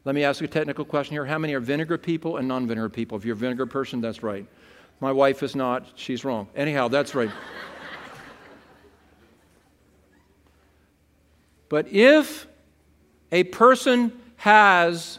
Let 0.04 0.14
me 0.14 0.24
ask 0.24 0.40
you 0.40 0.46
a 0.46 0.48
technical 0.48 0.84
question 0.84 1.14
here. 1.14 1.26
How 1.26 1.38
many 1.38 1.54
are 1.54 1.60
vinegar 1.60 1.98
people 1.98 2.38
and 2.38 2.48
non 2.48 2.66
vinegar 2.66 2.88
people? 2.88 3.18
If 3.18 3.24
you're 3.24 3.34
a 3.34 3.38
vinegar 3.38 3.66
person, 3.66 4.00
that's 4.00 4.22
right. 4.22 4.46
My 5.00 5.12
wife 5.12 5.42
is 5.42 5.54
not. 5.54 5.86
She's 5.94 6.24
wrong. 6.24 6.48
Anyhow, 6.56 6.88
that's 6.88 7.14
right. 7.14 7.30
but 11.68 11.88
if 11.88 12.46
a 13.30 13.44
person 13.44 14.12
has 14.36 15.18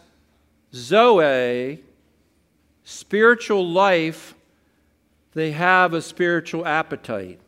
Zoe, 0.74 1.84
spiritual 2.84 3.70
life, 3.70 4.34
they 5.34 5.52
have 5.52 5.94
a 5.94 6.02
spiritual 6.02 6.66
appetite. 6.66 7.40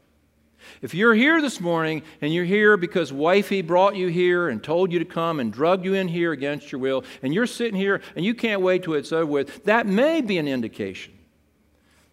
If 0.84 0.94
you're 0.94 1.14
here 1.16 1.42
this 1.42 1.62
morning 1.62 2.04
and 2.20 2.34
you're 2.34 2.44
here 2.44 2.76
because 2.76 3.14
wifey 3.14 3.62
brought 3.62 3.96
you 3.96 4.10
here 4.10 4.50
and 4.50 4.62
told 4.62 4.92
you 4.92 5.00
to 5.00 5.06
come 5.06 5.40
and 5.40 5.52
drugged 5.52 5.86
you 5.86 5.94
in 5.94 6.10
here 6.10 6.34
against 6.34 6.74
your 6.74 6.82
will, 6.82 7.06
and 7.22 7.34
you're 7.34 7.48
sitting 7.48 7.80
here 7.80 8.02
and 8.18 8.26
you 8.26 8.36
can't 8.36 8.60
wait 8.60 8.84
till 8.84 8.96
it's 8.96 9.14
over 9.14 9.26
with, 9.26 9.64
that 9.64 9.88
may 9.88 10.20
be 10.20 10.38
an 10.38 10.48
indication 10.50 11.14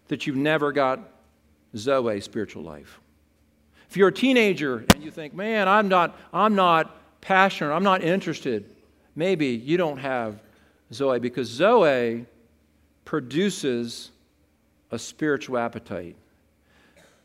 that 0.07 0.25
you've 0.25 0.37
never 0.37 0.71
got 0.71 1.01
Zoe, 1.75 2.21
spiritual 2.21 2.63
life. 2.63 3.01
If 3.89 3.97
you're 3.97 4.07
a 4.07 4.13
teenager 4.13 4.85
and 4.93 5.03
you 5.03 5.11
think, 5.11 5.33
man, 5.33 5.67
I'm 5.67 5.89
not, 5.89 6.17
I'm 6.31 6.55
not 6.55 6.95
passionate, 7.19 7.73
I'm 7.73 7.83
not 7.83 8.01
interested, 8.01 8.73
maybe 9.17 9.47
you 9.47 9.75
don't 9.75 9.97
have 9.97 10.41
Zoe 10.93 11.19
because 11.19 11.49
Zoe 11.49 12.25
produces 13.03 14.11
a 14.91 14.97
spiritual 14.97 15.57
appetite. 15.57 16.15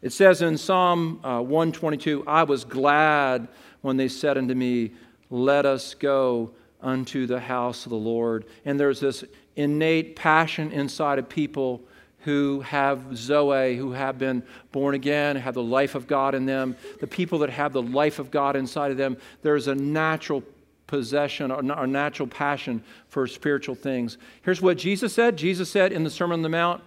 It 0.07 0.13
says 0.13 0.41
in 0.41 0.57
Psalm 0.57 1.19
uh, 1.25 1.41
122, 1.41 2.23
I 2.29 2.45
was 2.45 2.65
glad 2.65 3.49
when 3.81 3.97
they 3.97 4.07
said 4.07 4.39
unto 4.39 4.55
me, 4.55 4.93
Let 5.31 5.67
us 5.67 5.95
go 5.95 6.53
unto 6.81 7.27
the 7.27 7.41
house 7.41 7.87
of 7.87 7.91
the 7.91 7.97
Lord. 7.97 8.45
And 8.65 8.79
there's 8.79 9.01
this 9.01 9.25
innate 9.57 10.15
passion 10.15 10.71
inside 10.71 11.19
of 11.19 11.29
people 11.29 11.83
who 12.21 12.61
have 12.61 13.17
Zoe, 13.17 13.77
who 13.77 13.91
have 13.91 14.17
been 14.17 14.45
born 14.71 14.95
again, 14.95 15.35
have 15.35 15.55
the 15.55 15.63
life 15.65 15.97
of 15.97 16.07
God 16.07 16.37
in 16.37 16.47
them. 16.47 16.77
The 17.01 17.09
people 17.09 17.41
that 17.41 17.51
have 17.51 17.73
the 17.73 17.83
life 17.83 18.21
of 18.21 18.31
God 18.31 18.55
inside 18.55 18.93
of 18.93 18.97
them, 18.97 19.17
there's 19.43 19.67
a 19.67 19.75
natural 19.75 20.45
possession 20.87 21.51
or 21.51 21.87
natural 21.89 22.29
passion 22.29 22.81
for 23.09 23.27
spiritual 23.27 23.75
things. 23.75 24.19
Here's 24.43 24.63
what 24.63 24.79
Jesus 24.79 25.13
said 25.13 25.37
Jesus 25.37 25.69
said 25.69 25.91
in 25.91 26.05
the 26.05 26.11
Sermon 26.11 26.35
on 26.35 26.43
the 26.43 26.49
Mount, 26.49 26.81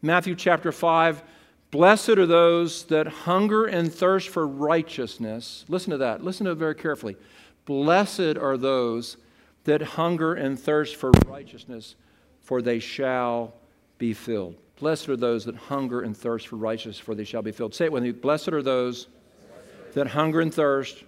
Matthew 0.00 0.34
chapter 0.34 0.72
5. 0.72 1.22
Blessed 1.70 2.10
are 2.10 2.26
those 2.26 2.84
that 2.84 3.06
hunger 3.06 3.66
and 3.66 3.92
thirst 3.92 4.28
for 4.28 4.46
righteousness. 4.46 5.64
Listen 5.68 5.90
to 5.90 5.98
that. 5.98 6.22
Listen 6.22 6.46
to 6.46 6.52
it 6.52 6.56
very 6.56 6.74
carefully. 6.74 7.16
Blessed 7.64 8.38
are 8.38 8.56
those 8.56 9.16
that 9.64 9.82
hunger 9.82 10.34
and 10.34 10.58
thirst 10.58 10.96
for 10.96 11.10
righteousness, 11.26 11.96
for 12.40 12.62
they 12.62 12.78
shall 12.78 13.52
be 13.98 14.14
filled. 14.14 14.54
Blessed 14.78 15.08
are 15.08 15.16
those 15.16 15.44
that 15.46 15.56
hunger 15.56 16.02
and 16.02 16.16
thirst 16.16 16.46
for 16.48 16.56
righteousness, 16.56 16.98
for 16.98 17.14
they 17.14 17.24
shall 17.24 17.42
be 17.42 17.50
filled. 17.50 17.74
Say 17.74 17.86
it 17.86 17.92
with 17.92 18.02
me. 18.02 18.12
Blessed 18.12 18.48
are 18.48 18.62
those 18.62 19.08
that 19.94 20.06
hunger 20.06 20.40
and 20.40 20.54
thirst 20.54 21.04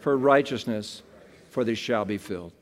for 0.00 0.16
righteousness, 0.16 1.02
for 1.50 1.62
they 1.62 1.74
shall 1.74 2.04
be 2.04 2.18
filled. 2.18 2.52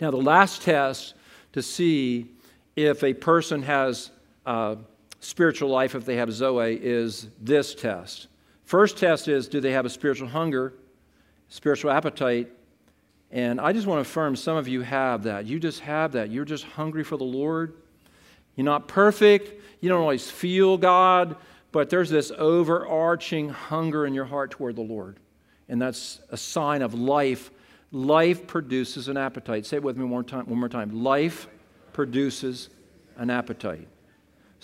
Now, 0.00 0.10
the 0.10 0.16
last 0.16 0.62
test 0.62 1.14
to 1.52 1.62
see 1.62 2.30
if 2.74 3.04
a 3.04 3.14
person 3.14 3.62
has 3.62 4.10
uh, 4.44 4.76
spiritual 5.22 5.70
life, 5.70 5.94
if 5.94 6.04
they 6.04 6.16
have 6.16 6.32
Zoe, 6.32 6.78
is 6.82 7.28
this 7.40 7.74
test. 7.74 8.26
First 8.64 8.98
test 8.98 9.28
is 9.28 9.48
do 9.48 9.60
they 9.60 9.72
have 9.72 9.86
a 9.86 9.90
spiritual 9.90 10.28
hunger, 10.28 10.74
spiritual 11.48 11.90
appetite? 11.90 12.50
And 13.30 13.60
I 13.60 13.72
just 13.72 13.86
want 13.86 13.98
to 13.98 14.02
affirm 14.02 14.36
some 14.36 14.56
of 14.56 14.68
you 14.68 14.82
have 14.82 15.22
that. 15.22 15.46
You 15.46 15.58
just 15.58 15.80
have 15.80 16.12
that. 16.12 16.30
You're 16.30 16.44
just 16.44 16.64
hungry 16.64 17.04
for 17.04 17.16
the 17.16 17.24
Lord. 17.24 17.74
You're 18.56 18.64
not 18.64 18.88
perfect. 18.88 19.62
You 19.80 19.88
don't 19.88 20.00
always 20.00 20.30
feel 20.30 20.76
God, 20.76 21.36
but 21.70 21.88
there's 21.88 22.10
this 22.10 22.30
overarching 22.36 23.48
hunger 23.48 24.06
in 24.06 24.12
your 24.12 24.26
heart 24.26 24.50
toward 24.50 24.76
the 24.76 24.82
Lord. 24.82 25.18
And 25.68 25.80
that's 25.80 26.20
a 26.30 26.36
sign 26.36 26.82
of 26.82 26.94
life. 26.94 27.50
Life 27.92 28.46
produces 28.46 29.08
an 29.08 29.16
appetite. 29.16 29.64
Say 29.66 29.76
it 29.76 29.82
with 29.82 29.96
me 29.96 30.02
one 30.02 30.10
more 30.10 30.22
time. 30.22 30.46
One 30.46 30.58
more 30.58 30.68
time. 30.68 31.02
Life 31.02 31.46
produces 31.92 32.68
an 33.16 33.30
appetite. 33.30 33.88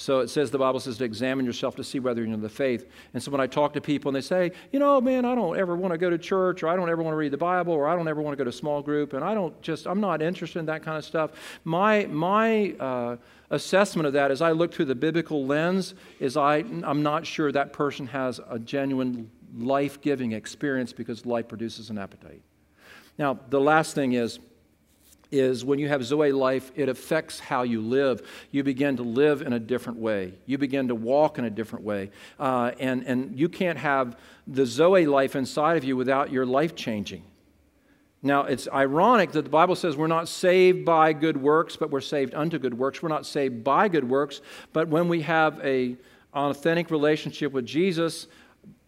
So 0.00 0.20
it 0.20 0.28
says, 0.28 0.52
the 0.52 0.58
Bible 0.58 0.78
says 0.78 0.96
to 0.98 1.04
examine 1.04 1.44
yourself 1.44 1.74
to 1.74 1.82
see 1.82 1.98
whether 1.98 2.22
you're 2.22 2.32
in 2.32 2.40
the 2.40 2.48
faith. 2.48 2.88
And 3.14 3.20
so 3.20 3.32
when 3.32 3.40
I 3.40 3.48
talk 3.48 3.72
to 3.72 3.80
people 3.80 4.10
and 4.10 4.14
they 4.14 4.20
say, 4.20 4.52
you 4.70 4.78
know, 4.78 5.00
man, 5.00 5.24
I 5.24 5.34
don't 5.34 5.58
ever 5.58 5.74
want 5.74 5.92
to 5.92 5.98
go 5.98 6.08
to 6.08 6.16
church, 6.16 6.62
or 6.62 6.68
I 6.68 6.76
don't 6.76 6.88
ever 6.88 7.02
want 7.02 7.14
to 7.14 7.16
read 7.16 7.32
the 7.32 7.36
Bible, 7.36 7.72
or 7.72 7.88
I 7.88 7.96
don't 7.96 8.06
ever 8.06 8.22
want 8.22 8.32
to 8.32 8.36
go 8.36 8.48
to 8.48 8.52
small 8.52 8.80
group, 8.80 9.12
and 9.12 9.24
I 9.24 9.34
don't 9.34 9.60
just, 9.60 9.88
I'm 9.88 10.00
not 10.00 10.22
interested 10.22 10.60
in 10.60 10.66
that 10.66 10.84
kind 10.84 10.96
of 10.96 11.04
stuff. 11.04 11.32
My, 11.64 12.06
my 12.06 12.76
uh, 12.78 13.16
assessment 13.50 14.06
of 14.06 14.12
that 14.12 14.30
as 14.30 14.40
I 14.40 14.52
look 14.52 14.72
through 14.72 14.84
the 14.84 14.94
biblical 14.94 15.44
lens 15.44 15.94
is 16.20 16.36
I, 16.36 16.58
I'm 16.58 17.02
not 17.02 17.26
sure 17.26 17.50
that 17.50 17.72
person 17.72 18.06
has 18.06 18.40
a 18.48 18.60
genuine 18.60 19.28
life 19.56 20.00
giving 20.00 20.30
experience 20.30 20.92
because 20.92 21.26
life 21.26 21.48
produces 21.48 21.90
an 21.90 21.98
appetite. 21.98 22.42
Now, 23.18 23.36
the 23.50 23.60
last 23.60 23.96
thing 23.96 24.12
is, 24.12 24.38
is 25.30 25.64
when 25.64 25.78
you 25.78 25.88
have 25.88 26.04
Zoe 26.04 26.32
life, 26.32 26.72
it 26.74 26.88
affects 26.88 27.38
how 27.38 27.62
you 27.62 27.80
live. 27.80 28.26
You 28.50 28.62
begin 28.62 28.96
to 28.96 29.02
live 29.02 29.42
in 29.42 29.52
a 29.52 29.58
different 29.58 29.98
way. 29.98 30.34
You 30.46 30.58
begin 30.58 30.88
to 30.88 30.94
walk 30.94 31.38
in 31.38 31.44
a 31.44 31.50
different 31.50 31.84
way. 31.84 32.10
Uh, 32.38 32.72
and, 32.78 33.04
and 33.06 33.38
you 33.38 33.48
can't 33.48 33.78
have 33.78 34.16
the 34.46 34.64
Zoe 34.64 35.06
life 35.06 35.36
inside 35.36 35.76
of 35.76 35.84
you 35.84 35.96
without 35.96 36.32
your 36.32 36.46
life 36.46 36.74
changing. 36.74 37.24
Now, 38.22 38.44
it's 38.44 38.66
ironic 38.72 39.30
that 39.32 39.42
the 39.42 39.50
Bible 39.50 39.76
says 39.76 39.96
we're 39.96 40.08
not 40.08 40.28
saved 40.28 40.84
by 40.84 41.12
good 41.12 41.36
works, 41.36 41.76
but 41.76 41.90
we're 41.90 42.00
saved 42.00 42.34
unto 42.34 42.58
good 42.58 42.74
works. 42.74 43.02
We're 43.02 43.10
not 43.10 43.26
saved 43.26 43.62
by 43.62 43.88
good 43.88 44.08
works, 44.08 44.40
but 44.72 44.88
when 44.88 45.08
we 45.08 45.22
have 45.22 45.60
a 45.64 45.96
authentic 46.34 46.90
relationship 46.90 47.52
with 47.52 47.64
Jesus, 47.64 48.26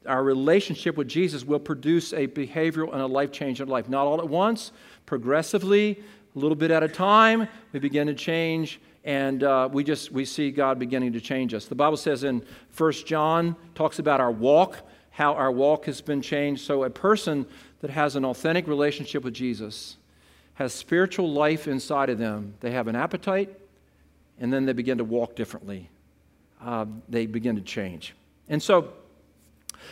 our 0.07 0.23
relationship 0.25 0.97
with 0.97 1.09
Jesus 1.09 1.45
will 1.45 1.61
produce 1.61 2.13
a 2.13 2.27
behavioral 2.27 2.93
and 2.93 3.03
a 3.03 3.07
life 3.07 3.31
change 3.31 3.61
in 3.61 3.69
life. 3.69 3.89
Not 3.89 4.07
all 4.07 4.19
at 4.19 4.29
once, 4.29 4.73
progressively, 5.07 6.03
a 6.35 6.39
little 6.39 6.57
bit 6.57 6.71
at 6.71 6.83
a 6.83 6.89
time, 6.89 7.49
we 7.73 7.81
begin 7.81 8.07
to 8.07 8.15
change, 8.15 8.81
and 9.05 9.43
uh, 9.43 9.69
we 9.73 9.83
just 9.83 10.13
we 10.13 10.25
see 10.25 10.51
God 10.51 10.79
beginning 10.79 11.13
to 11.15 11.21
change 11.21 11.55
us. 11.55 11.67
The 11.67 11.75
Bible 11.75 11.97
says 11.97 12.23
in 12.25 12.45
1 12.77 12.93
John 13.05 13.57
talks 13.75 13.99
about 13.99 14.21
our 14.21 14.31
walk, 14.31 14.79
how 15.11 15.35
our 15.35 15.51
walk 15.51 15.87
has 15.87 16.01
been 16.01 16.23
changed. 16.23 16.65
So 16.65 16.85
a 16.85 16.91
person 16.91 17.47
that 17.81 17.91
has 17.91 18.15
an 18.15 18.25
authentic 18.25 18.69
relationship 18.69 19.25
with 19.25 19.35
Jesus 19.35 19.97
has 20.55 20.73
spiritual 20.73 21.33
life 21.33 21.67
inside 21.67 22.11
of 22.11 22.19
them. 22.19 22.55
They 22.61 22.71
have 22.71 22.87
an 22.87 22.95
appetite, 22.95 23.59
and 24.39 24.53
then 24.53 24.67
they 24.67 24.73
begin 24.73 24.99
to 24.99 25.05
walk 25.05 25.35
differently. 25.35 25.89
Uh, 26.63 26.87
they 27.09 27.27
begin 27.27 27.57
to 27.57 27.63
change. 27.63 28.15
And 28.49 28.63
so 28.63 28.93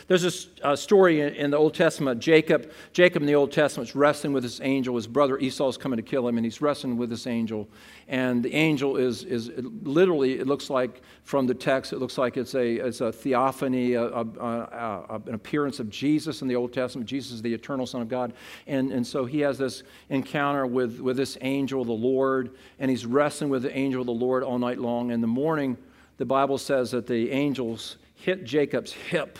there's 0.07 0.47
a, 0.63 0.71
a 0.71 0.77
story 0.77 1.21
in, 1.21 1.33
in, 1.33 1.51
the 1.51 1.57
Old 1.57 1.73
Testament. 1.73 2.19
Jacob, 2.19 2.71
Jacob 2.93 3.21
in 3.21 3.27
the 3.27 3.35
Old 3.35 3.51
Testament 3.51 3.89
is 3.89 3.95
wrestling 3.95 4.33
with 4.33 4.43
this 4.43 4.59
angel. 4.61 4.95
His 4.95 5.07
brother 5.07 5.37
Esau 5.37 5.67
is 5.67 5.77
coming 5.77 5.97
to 5.97 6.03
kill 6.03 6.27
him, 6.27 6.37
and 6.37 6.45
he's 6.45 6.61
wrestling 6.61 6.97
with 6.97 7.09
this 7.09 7.27
angel. 7.27 7.67
And 8.07 8.41
the 8.43 8.53
angel 8.53 8.97
is, 8.97 9.23
is 9.23 9.51
literally, 9.83 10.39
it 10.39 10.47
looks 10.47 10.69
like 10.69 11.01
from 11.23 11.47
the 11.47 11.53
text, 11.53 11.93
it 11.93 11.99
looks 11.99 12.17
like 12.17 12.37
it's 12.37 12.55
a, 12.55 12.75
it's 12.75 13.01
a 13.01 13.11
theophany, 13.11 13.93
a, 13.93 14.05
a, 14.05 15.21
an 15.27 15.33
appearance 15.33 15.79
of 15.79 15.89
Jesus 15.89 16.41
in 16.41 16.47
the 16.47 16.55
Old 16.55 16.73
Testament. 16.73 17.07
Jesus 17.07 17.33
is 17.33 17.41
the 17.41 17.53
eternal 17.53 17.85
Son 17.85 18.01
of 18.01 18.09
God. 18.09 18.33
And, 18.67 18.91
and 18.91 19.05
so 19.05 19.25
he 19.25 19.39
has 19.41 19.57
this 19.57 19.83
encounter 20.09 20.65
with, 20.65 20.99
with 20.99 21.17
this 21.17 21.37
angel, 21.41 21.85
the 21.85 21.91
Lord, 21.91 22.55
and 22.79 22.89
he's 22.89 23.05
wrestling 23.05 23.49
with 23.49 23.63
the 23.63 23.77
angel 23.77 24.03
the 24.03 24.11
Lord 24.11 24.43
all 24.43 24.59
night 24.59 24.79
long. 24.79 25.11
In 25.11 25.21
the 25.21 25.27
morning, 25.27 25.77
the 26.17 26.25
Bible 26.25 26.57
says 26.57 26.91
that 26.91 27.07
the 27.07 27.31
angels 27.31 27.97
hit 28.13 28.43
Jacob's 28.43 28.91
hip 28.91 29.39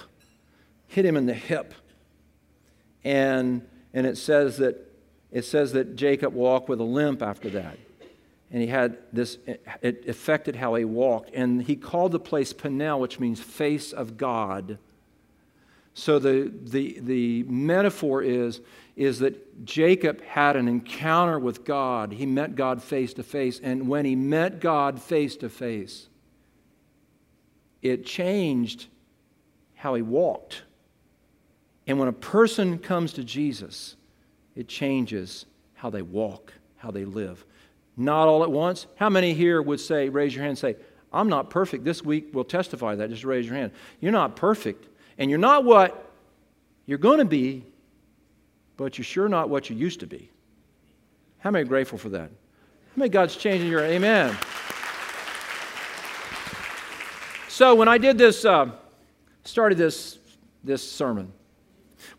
hit 0.90 1.06
him 1.06 1.16
in 1.16 1.26
the 1.26 1.34
hip. 1.34 1.74
And, 3.04 3.66
and 3.94 4.06
it, 4.06 4.18
says 4.18 4.58
that, 4.58 4.92
it 5.32 5.46
says 5.46 5.72
that 5.74 5.96
Jacob 5.96 6.34
walked 6.34 6.68
with 6.68 6.80
a 6.80 6.84
limp 6.84 7.22
after 7.22 7.50
that. 7.52 7.78
And 8.52 8.62
he 8.62 8.68
had 8.68 8.98
this, 9.14 9.38
it 9.82 10.10
affected 10.10 10.56
how 10.56 10.74
he 10.76 10.84
walked. 10.84 11.30
And 11.34 11.62
he 11.62 11.76
called 11.76 12.12
the 12.12 12.20
place 12.20 12.52
Peniel, 12.52 13.00
which 13.00 13.20
means 13.20 13.40
face 13.40 13.94
of 13.94 14.18
God. 14.18 14.80
So 15.94 16.18
the, 16.18 16.52
the, 16.64 17.00
the 17.00 17.44
metaphor 17.44 18.24
is, 18.24 18.62
is 18.96 19.20
that 19.20 19.66
Jacob 19.66 20.22
had 20.24 20.56
an 20.56 20.68
encounter 20.68 21.38
with 21.38 21.64
God. 21.64 22.14
He 22.14 22.26
met 22.26 22.56
God 22.56 22.82
face 22.82 23.14
to 23.14 23.24
face. 23.24 23.60
And 23.62 23.88
when 23.88 24.06
he 24.06 24.16
met 24.16 24.60
God 24.60 25.00
face 25.00 25.36
to 25.38 25.50
face, 25.50 26.08
it 27.84 28.06
changed 28.06 28.88
how 29.76 29.94
he 29.94 30.02
walked. 30.02 30.64
And 31.90 31.98
when 31.98 32.08
a 32.08 32.14
person 32.14 32.78
comes 32.78 33.14
to 33.14 33.24
Jesus, 33.24 33.96
it 34.56 34.68
changes 34.68 35.48
how 35.74 35.90
they 35.90 36.04
walk, 36.04 36.54
how 36.78 36.92
they 36.92 37.04
live. 37.04 37.44
Not 37.98 38.28
all 38.28 38.44
at 38.44 38.52
once. 38.52 38.86
How 38.96 39.10
many 39.10 39.34
here 39.34 39.60
would 39.60 39.80
say, 39.80 40.08
raise 40.08 40.36
your 40.36 40.44
hand 40.44 40.52
and 40.52 40.58
say, 40.60 40.76
I'm 41.12 41.30
not 41.30 41.50
perfect. 41.50 41.84
This 41.84 42.06
week 42.06 42.28
we'll 42.32 42.44
testify 42.44 42.94
that. 42.94 43.10
Just 43.10 43.24
raise 43.24 43.48
your 43.48 43.56
hand. 43.56 43.72
You're 44.02 44.12
not 44.12 44.36
perfect. 44.36 44.88
And 45.18 45.32
you're 45.32 45.40
not 45.40 45.66
what 45.66 46.12
you're 46.86 47.00
going 47.00 47.18
to 47.18 47.26
be, 47.26 47.66
but 48.78 49.00
you're 49.00 49.04
sure 49.04 49.28
not 49.28 49.50
what 49.50 49.72
you 49.72 49.76
used 49.76 50.02
to 50.02 50.08
be. 50.08 50.30
How 51.40 51.50
many 51.50 51.68
grateful 51.68 51.98
for 51.98 52.10
that? 52.10 52.30
How 52.30 52.98
many 52.98 53.10
God's 53.10 53.36
changing 53.36 53.68
your 53.68 53.82
amen? 53.82 54.38
So 57.48 57.74
when 57.74 57.88
I 57.88 57.98
did 57.98 58.20
this, 58.20 58.46
uh, 58.46 58.70
started 59.44 59.80
this, 59.80 60.20
this 60.64 60.88
sermon, 60.88 61.34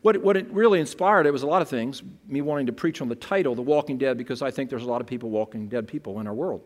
what, 0.03 0.17
what 0.19 0.37
it 0.37 0.51
really 0.51 0.81
inspired, 0.81 1.27
it 1.27 1.33
was 1.33 1.43
a 1.43 1.47
lot 1.47 1.63
of 1.63 1.69
things. 1.69 2.03
Me 2.27 2.41
wanting 2.41 2.67
to 2.67 2.73
preach 2.73 3.01
on 3.01 3.09
the 3.09 3.15
title, 3.15 3.55
The 3.55 3.63
Walking 3.63 3.99
Dead, 3.99 4.17
because 4.19 4.43
I 4.43 4.51
think 4.51 4.71
there's 4.71 4.83
a 4.83 4.89
lot 4.89 5.01
of 5.01 5.07
people, 5.07 5.31
walking 5.31 5.69
dead 5.69 5.89
people 5.89 6.21
in 6.21 6.27
our 6.27 6.35
world, 6.35 6.63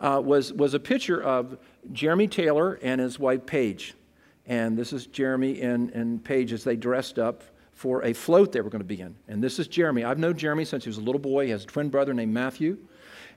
uh, 0.00 0.20
was, 0.24 0.52
was 0.52 0.74
a 0.74 0.80
picture 0.80 1.22
of 1.22 1.58
Jeremy 1.92 2.28
Taylor 2.28 2.78
and 2.82 3.00
his 3.00 3.18
wife 3.18 3.46
Paige. 3.46 3.94
And 4.46 4.76
this 4.76 4.92
is 4.92 5.06
Jeremy 5.06 5.60
and, 5.60 5.90
and 5.90 6.22
Paige 6.22 6.52
as 6.52 6.62
they 6.64 6.76
dressed 6.76 7.18
up 7.18 7.42
for 7.72 8.04
a 8.04 8.12
float 8.12 8.52
they 8.52 8.60
were 8.60 8.70
going 8.70 8.80
to 8.80 8.84
be 8.84 9.00
in. 9.00 9.14
And 9.28 9.42
this 9.42 9.58
is 9.58 9.68
Jeremy. 9.68 10.04
I've 10.04 10.18
known 10.18 10.36
Jeremy 10.36 10.64
since 10.64 10.84
he 10.84 10.88
was 10.88 10.98
a 10.98 11.02
little 11.02 11.18
boy. 11.18 11.44
He 11.44 11.50
has 11.50 11.64
a 11.64 11.66
twin 11.66 11.90
brother 11.90 12.14
named 12.14 12.32
Matthew. 12.32 12.78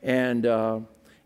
And, 0.02 0.46
uh, 0.46 0.80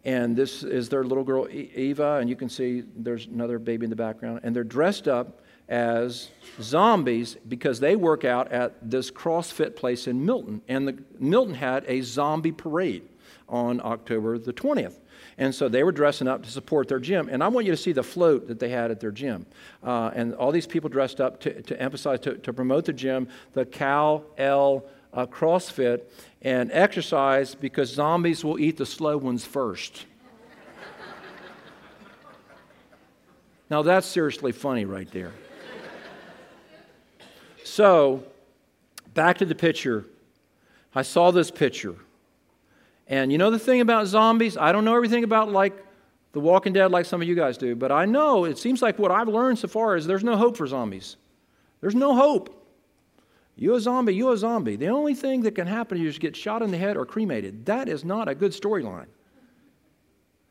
and 0.03 0.36
this 0.36 0.64
is 0.64 0.89
their 0.89 1.03
little 1.03 1.24
girl 1.24 1.47
Eva, 1.49 2.18
and 2.20 2.30
you 2.30 2.36
can 2.36 2.49
see 2.49 2.84
there's 2.95 3.28
another 3.28 3.59
baby 3.59 3.86
in 3.86 3.89
the 3.89 3.95
background, 3.95 4.41
and 4.43 4.55
they're 4.55 4.64
dressed 4.64 5.07
up 5.07 5.41
as 5.70 6.30
zombies 6.61 7.38
because 7.47 7.80
they 7.80 7.95
work 7.95 8.26
out 8.26 8.51
at 8.51 8.89
this 8.89 9.09
CrossFit 9.09 9.76
place 9.76 10.07
in 10.07 10.26
Milton, 10.26 10.61
and 10.68 10.88
the, 10.88 10.97
Milton 11.20 11.55
had 11.55 11.84
a 11.88 12.01
zombie 12.01 12.51
parade 12.51 13.07
on 13.49 13.82
October 13.84 14.38
the 14.38 14.53
20th. 14.53 14.99
And 15.38 15.53
so 15.53 15.68
they 15.68 15.84
were 15.84 15.91
dressing 15.91 16.28
up 16.28 16.43
to 16.43 16.51
support 16.51 16.88
their 16.88 16.99
gym. 16.99 17.28
And 17.30 17.43
I 17.43 17.47
want 17.47 17.66
you 17.66 17.72
to 17.72 17.78
see 17.78 17.91
the 17.91 18.03
float 18.03 18.47
that 18.47 18.59
they 18.59 18.70
had 18.70 18.91
at 18.91 18.99
their 18.99 19.11
gym. 19.11 19.45
Uh, 19.84 20.11
and 20.14 20.36
all 20.36 20.51
these 20.51 20.68
people 20.68 20.89
dressed 20.89 21.20
up 21.20 21.39
to, 21.41 21.61
to 21.64 21.82
emphasize, 21.82 22.20
to, 22.22 22.38
to 22.38 22.53
promote 22.53 22.86
the 22.86 22.93
gym, 22.93 23.28
the 23.53 23.66
Cal 23.66 24.24
L 24.38 24.86
uh, 25.14 25.26
CrossFit, 25.26 26.03
and 26.41 26.72
exercise 26.72 27.55
because 27.55 27.91
zombies 27.91 28.43
will 28.43 28.59
eat 28.59 28.78
the 28.78 28.86
slow 28.86 29.18
ones 29.18 29.45
first. 29.45 30.05
now 33.70 33.82
that's 33.82 34.07
seriously 34.07 34.51
funny 34.51 34.86
right 34.86 35.09
there. 35.11 35.34
So, 37.64 38.24
back 39.14 39.38
to 39.39 39.45
the 39.45 39.55
picture. 39.55 40.05
I 40.95 41.01
saw 41.01 41.32
this 41.32 41.49
picture. 41.49 41.95
And 43.07 43.32
you 43.32 43.38
know 43.38 43.51
the 43.51 43.59
thing 43.59 43.82
about 43.82 44.07
zombies? 44.07 44.57
I 44.57 44.72
don't 44.72 44.86
know 44.86 44.95
everything 44.95 45.24
about 45.24 45.51
like 45.51 45.74
The 46.34 46.39
Walking 46.39 46.74
Dead 46.74 46.91
like 46.91 47.05
some 47.05 47.22
of 47.22 47.28
you 47.28 47.36
guys 47.36 47.57
do, 47.57 47.76
but 47.76 47.91
I 47.91 48.05
know 48.05 48.45
it 48.45 48.57
seems 48.57 48.82
like 48.82 48.99
what 48.99 49.11
I've 49.11 49.28
learned 49.28 49.59
so 49.59 49.68
far 49.68 49.95
is 49.95 50.05
there's 50.05 50.24
no 50.24 50.38
hope 50.38 50.57
for 50.57 50.68
zombies. 50.68 51.18
There's 51.82 51.95
no 51.95 52.16
hope. 52.16 52.59
You 53.55 53.76
a 53.76 53.80
zombie, 53.80 54.16
you 54.16 54.32
a 54.32 54.38
zombie. 54.38 54.76
The 54.76 54.88
only 54.88 55.14
thing 55.14 55.41
that 55.41 55.55
can 55.55 55.68
happen 55.68 55.97
is 55.97 56.16
you 56.16 56.20
get 56.20 56.36
shot 56.36 56.61
in 56.61 56.72
the 56.72 56.78
head 56.78 56.97
or 56.97 57.05
cremated. 57.05 57.66
That 57.66 57.88
is 57.88 58.03
not 58.03 58.28
a 58.28 58.36
good 58.36 58.51
storyline. 58.51 59.07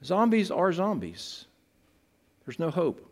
Zombies 0.05 0.51
are 0.51 0.73
zombies. 0.73 1.47
There's 2.45 2.59
no 2.59 2.71
hope. 2.71 3.09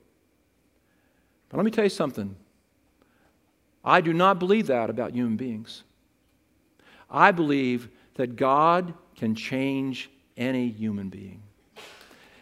But 1.49 1.57
let 1.57 1.65
me 1.65 1.71
tell 1.71 1.85
you 1.85 1.91
something. 1.91 2.37
I 3.85 4.01
do 4.01 4.13
not 4.13 4.39
believe 4.39 4.67
that 4.67 4.91
about 4.91 5.15
human 5.15 5.37
beings. 5.37 5.85
I 7.11 7.33
believe 7.33 7.89
that 8.15 8.37
God 8.37 8.95
can 9.17 9.35
change 9.35 10.11
any 10.37 10.69
human 10.69 11.09
being. 11.09 11.43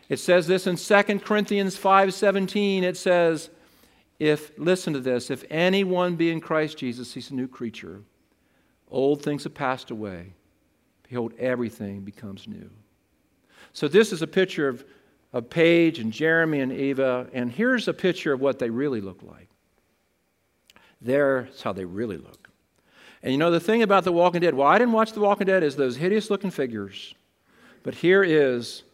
It 0.08 0.18
says 0.18 0.46
this 0.46 0.66
in 0.66 0.76
2 0.76 1.20
Corinthians 1.20 1.76
5:17 1.76 2.82
it 2.82 2.96
says 2.96 3.50
if 4.18 4.50
listen 4.58 4.92
to 4.94 5.00
this 5.00 5.30
if 5.30 5.44
anyone 5.50 6.16
be 6.16 6.30
in 6.30 6.40
Christ 6.40 6.78
Jesus 6.78 7.12
he's 7.12 7.30
a 7.30 7.34
new 7.34 7.46
creature 7.46 8.00
old 8.90 9.22
things 9.22 9.44
have 9.44 9.54
passed 9.54 9.90
away 9.90 10.32
behold 11.02 11.34
everything 11.38 12.00
becomes 12.00 12.48
new. 12.48 12.70
So 13.72 13.86
this 13.86 14.12
is 14.12 14.22
a 14.22 14.26
picture 14.26 14.68
of 14.68 14.84
of 15.34 15.50
Paige 15.50 15.98
and 15.98 16.10
Jeremy 16.10 16.60
and 16.60 16.72
Eva 16.72 17.28
and 17.34 17.52
here's 17.52 17.86
a 17.86 17.94
picture 17.94 18.32
of 18.32 18.40
what 18.40 18.58
they 18.58 18.70
really 18.70 19.02
look 19.02 19.22
like. 19.22 19.47
There's 21.00 21.62
how 21.62 21.72
they 21.72 21.84
really 21.84 22.16
look. 22.16 22.48
And 23.22 23.32
you 23.32 23.38
know 23.38 23.50
the 23.50 23.60
thing 23.60 23.82
about 23.82 24.04
The 24.04 24.12
Walking 24.12 24.40
Dead, 24.40 24.54
well, 24.54 24.66
I 24.66 24.78
didn't 24.78 24.92
watch 24.92 25.12
The 25.12 25.20
Walking 25.20 25.46
Dead, 25.46 25.62
is 25.62 25.76
those 25.76 25.96
hideous 25.96 26.30
looking 26.30 26.50
figures. 26.50 27.14
But 27.82 27.94
here 27.94 28.22
is 28.22 28.84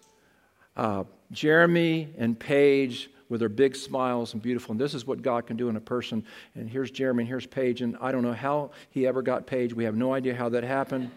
uh, 0.77 1.05
Jeremy 1.31 2.09
and 2.19 2.39
Paige 2.39 3.11
with 3.29 3.41
their 3.41 3.49
big 3.49 3.75
smiles 3.75 4.33
and 4.35 4.43
beautiful. 4.43 4.73
And 4.73 4.81
this 4.81 4.95
is 4.95 5.07
what 5.07 5.23
God 5.23 5.47
can 5.47 5.57
do 5.57 5.69
in 5.69 5.77
a 5.77 5.81
person. 5.81 6.25
And 6.55 6.69
here's 6.69 6.91
Jeremy 6.91 7.23
and 7.23 7.29
here's 7.29 7.47
Paige. 7.47 7.83
And 7.83 7.97
I 8.01 8.13
don't 8.13 8.23
know 8.23 8.33
how 8.33 8.71
he 8.91 9.07
ever 9.07 9.23
got 9.23 9.47
Paige. 9.47 9.75
We 9.75 9.85
have 9.85 9.97
no 9.97 10.13
idea 10.13 10.35
how 10.35 10.49
that 10.51 10.63
happened. 10.63 11.11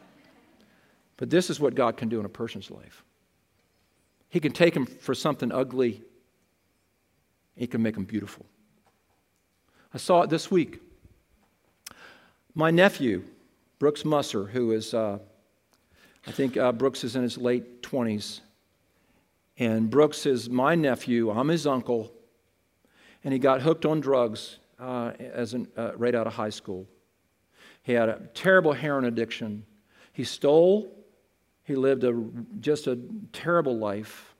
but 1.16 1.30
this 1.30 1.50
is 1.50 1.58
what 1.58 1.74
God 1.74 1.96
can 1.96 2.08
do 2.08 2.20
in 2.20 2.26
a 2.26 2.30
person's 2.30 2.70
life. 2.70 3.02
He 4.28 4.40
can 4.40 4.52
take 4.52 4.74
him 4.74 4.86
for 4.86 5.14
something 5.14 5.52
ugly, 5.52 6.02
he 7.56 7.66
can 7.66 7.82
make 7.82 7.94
them 7.94 8.04
beautiful. 8.04 8.44
I 9.96 9.98
saw 9.98 10.20
it 10.20 10.28
this 10.28 10.50
week. 10.50 10.82
My 12.54 12.70
nephew, 12.70 13.24
Brooks 13.78 14.04
Musser, 14.04 14.44
who 14.44 14.72
is, 14.72 14.92
uh, 14.92 15.18
I 16.26 16.30
think 16.32 16.58
uh, 16.58 16.72
Brooks 16.72 17.02
is 17.02 17.16
in 17.16 17.22
his 17.22 17.38
late 17.38 17.80
20s. 17.80 18.40
And 19.56 19.88
Brooks 19.88 20.26
is 20.26 20.50
my 20.50 20.74
nephew. 20.74 21.30
I'm 21.30 21.48
his 21.48 21.66
uncle. 21.66 22.12
And 23.24 23.32
he 23.32 23.38
got 23.38 23.62
hooked 23.62 23.86
on 23.86 24.00
drugs 24.00 24.58
uh, 24.78 25.12
as 25.18 25.54
an, 25.54 25.66
uh, 25.78 25.92
right 25.96 26.14
out 26.14 26.26
of 26.26 26.34
high 26.34 26.50
school. 26.50 26.86
He 27.82 27.94
had 27.94 28.10
a 28.10 28.20
terrible 28.34 28.74
heroin 28.74 29.06
addiction. 29.06 29.64
He 30.12 30.24
stole. 30.24 30.92
He 31.64 31.74
lived 31.74 32.04
a, 32.04 32.22
just 32.60 32.86
a 32.86 32.98
terrible 33.32 33.78
life. 33.78 34.35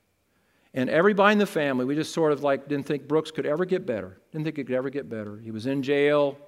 And 0.76 0.90
everybody 0.90 1.32
in 1.32 1.38
the 1.38 1.46
family, 1.46 1.86
we 1.86 1.94
just 1.94 2.12
sort 2.12 2.32
of 2.32 2.42
like 2.42 2.68
didn't 2.68 2.84
think 2.84 3.08
Brooks 3.08 3.30
could 3.30 3.46
ever 3.46 3.64
get 3.64 3.86
better. 3.86 4.18
Didn't 4.30 4.44
think 4.44 4.58
he 4.58 4.64
could 4.64 4.76
ever 4.76 4.90
get 4.90 5.08
better. 5.08 5.38
He 5.38 5.50
was 5.50 5.64
in 5.64 5.82
jail, 5.82 6.38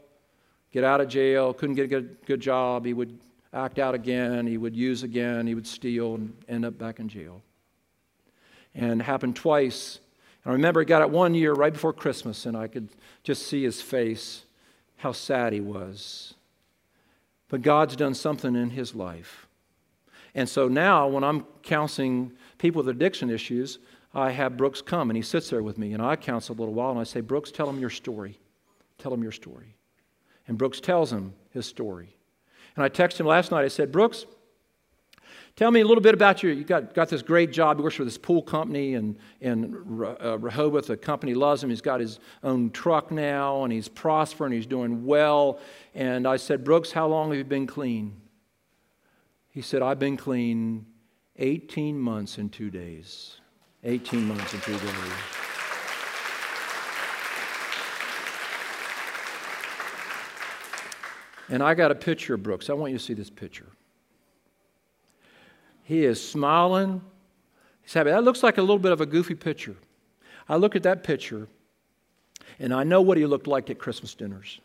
get 0.70 0.84
out 0.84 1.00
of 1.00 1.08
jail, 1.08 1.54
couldn't 1.54 1.76
get 1.76 1.86
a 1.86 1.88
good, 1.88 2.18
good 2.26 2.40
job. 2.40 2.84
He 2.84 2.92
would 2.92 3.18
act 3.54 3.78
out 3.78 3.94
again, 3.94 4.46
he 4.46 4.58
would 4.58 4.76
use 4.76 5.02
again, 5.02 5.46
he 5.46 5.54
would 5.54 5.66
steal, 5.66 6.16
and 6.16 6.36
end 6.46 6.66
up 6.66 6.76
back 6.76 7.00
in 7.00 7.08
jail. 7.08 7.40
And 8.74 9.00
happened 9.00 9.34
twice. 9.34 9.98
And 10.44 10.50
I 10.50 10.54
remember 10.54 10.80
he 10.80 10.86
got 10.86 11.00
it 11.00 11.08
one 11.08 11.32
year 11.32 11.54
right 11.54 11.72
before 11.72 11.94
Christmas, 11.94 12.44
and 12.44 12.54
I 12.54 12.68
could 12.68 12.90
just 13.22 13.46
see 13.46 13.64
his 13.64 13.80
face, 13.80 14.44
how 14.98 15.12
sad 15.12 15.54
he 15.54 15.60
was. 15.60 16.34
But 17.48 17.62
God's 17.62 17.96
done 17.96 18.12
something 18.12 18.54
in 18.54 18.68
his 18.70 18.94
life. 18.94 19.46
And 20.34 20.46
so 20.46 20.68
now, 20.68 21.08
when 21.08 21.24
I'm 21.24 21.46
counseling 21.62 22.32
people 22.58 22.82
with 22.82 22.94
addiction 22.94 23.30
issues, 23.30 23.78
I 24.14 24.30
have 24.30 24.56
Brooks 24.56 24.80
come 24.80 25.10
and 25.10 25.16
he 25.16 25.22
sits 25.22 25.50
there 25.50 25.62
with 25.62 25.78
me 25.78 25.92
and 25.92 26.02
I 26.02 26.16
counsel 26.16 26.56
a 26.56 26.58
little 26.58 26.74
while 26.74 26.90
and 26.90 26.98
I 26.98 27.04
say, 27.04 27.20
Brooks, 27.20 27.50
tell 27.50 27.68
him 27.68 27.78
your 27.78 27.90
story. 27.90 28.38
Tell 28.98 29.12
him 29.12 29.22
your 29.22 29.32
story. 29.32 29.76
And 30.46 30.56
Brooks 30.56 30.80
tells 30.80 31.12
him 31.12 31.34
his 31.50 31.66
story. 31.66 32.16
And 32.74 32.84
I 32.84 32.88
texted 32.88 33.20
him 33.20 33.26
last 33.26 33.50
night. 33.50 33.64
I 33.64 33.68
said, 33.68 33.92
Brooks, 33.92 34.24
tell 35.56 35.70
me 35.70 35.80
a 35.80 35.84
little 35.84 36.02
bit 36.02 36.14
about 36.14 36.42
you. 36.42 36.50
You 36.50 36.64
got, 36.64 36.94
got 36.94 37.10
this 37.10 37.22
great 37.22 37.52
job. 37.52 37.76
He 37.76 37.82
works 37.82 37.96
for 37.96 38.04
this 38.04 38.16
pool 38.16 38.42
company 38.42 38.94
in, 38.94 39.18
in 39.40 39.74
uh, 40.24 40.38
Rehoboth. 40.38 40.86
The 40.86 40.96
company 40.96 41.34
loves 41.34 41.62
him. 41.62 41.68
He's 41.68 41.82
got 41.82 42.00
his 42.00 42.18
own 42.42 42.70
truck 42.70 43.10
now 43.10 43.64
and 43.64 43.72
he's 43.72 43.88
prospering. 43.88 44.52
He's 44.52 44.66
doing 44.66 45.04
well. 45.04 45.60
And 45.94 46.26
I 46.26 46.36
said, 46.36 46.64
Brooks, 46.64 46.92
how 46.92 47.08
long 47.08 47.28
have 47.28 47.38
you 47.38 47.44
been 47.44 47.66
clean? 47.66 48.16
He 49.50 49.60
said, 49.60 49.82
I've 49.82 49.98
been 49.98 50.16
clean 50.16 50.86
18 51.36 51.98
months 51.98 52.38
and 52.38 52.52
two 52.52 52.70
days. 52.70 53.38
18 53.84 54.26
months 54.26 54.52
and 54.52 54.62
three 54.62 54.76
days. 54.76 55.12
And 61.50 61.62
I 61.62 61.74
got 61.74 61.90
a 61.90 61.94
picture 61.94 62.34
of 62.34 62.42
Brooks. 62.42 62.68
I 62.68 62.74
want 62.74 62.92
you 62.92 62.98
to 62.98 63.04
see 63.04 63.14
this 63.14 63.30
picture. 63.30 63.66
He 65.84 66.04
is 66.04 66.22
smiling. 66.22 67.00
He's 67.82 67.94
happy. 67.94 68.10
That 68.10 68.24
looks 68.24 68.42
like 68.42 68.58
a 68.58 68.60
little 68.60 68.78
bit 68.78 68.92
of 68.92 69.00
a 69.00 69.06
goofy 69.06 69.34
picture. 69.34 69.76
I 70.48 70.56
look 70.56 70.76
at 70.76 70.82
that 70.82 71.02
picture, 71.04 71.48
and 72.58 72.74
I 72.74 72.84
know 72.84 73.00
what 73.00 73.16
he 73.16 73.24
looked 73.24 73.46
like 73.46 73.70
at 73.70 73.78
Christmas 73.78 74.14
dinners. 74.14 74.60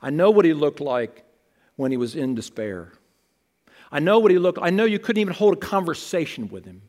I 0.00 0.10
know 0.10 0.30
what 0.30 0.44
he 0.44 0.54
looked 0.54 0.80
like 0.80 1.24
when 1.76 1.90
he 1.90 1.96
was 1.96 2.14
in 2.14 2.34
despair. 2.34 2.92
I 3.90 3.98
know 3.98 4.20
what 4.20 4.30
he 4.30 4.38
looked 4.38 4.58
I 4.62 4.70
know 4.70 4.84
you 4.84 4.98
couldn't 4.98 5.20
even 5.20 5.34
hold 5.34 5.54
a 5.54 5.56
conversation 5.56 6.48
with 6.48 6.64
him. 6.64 6.82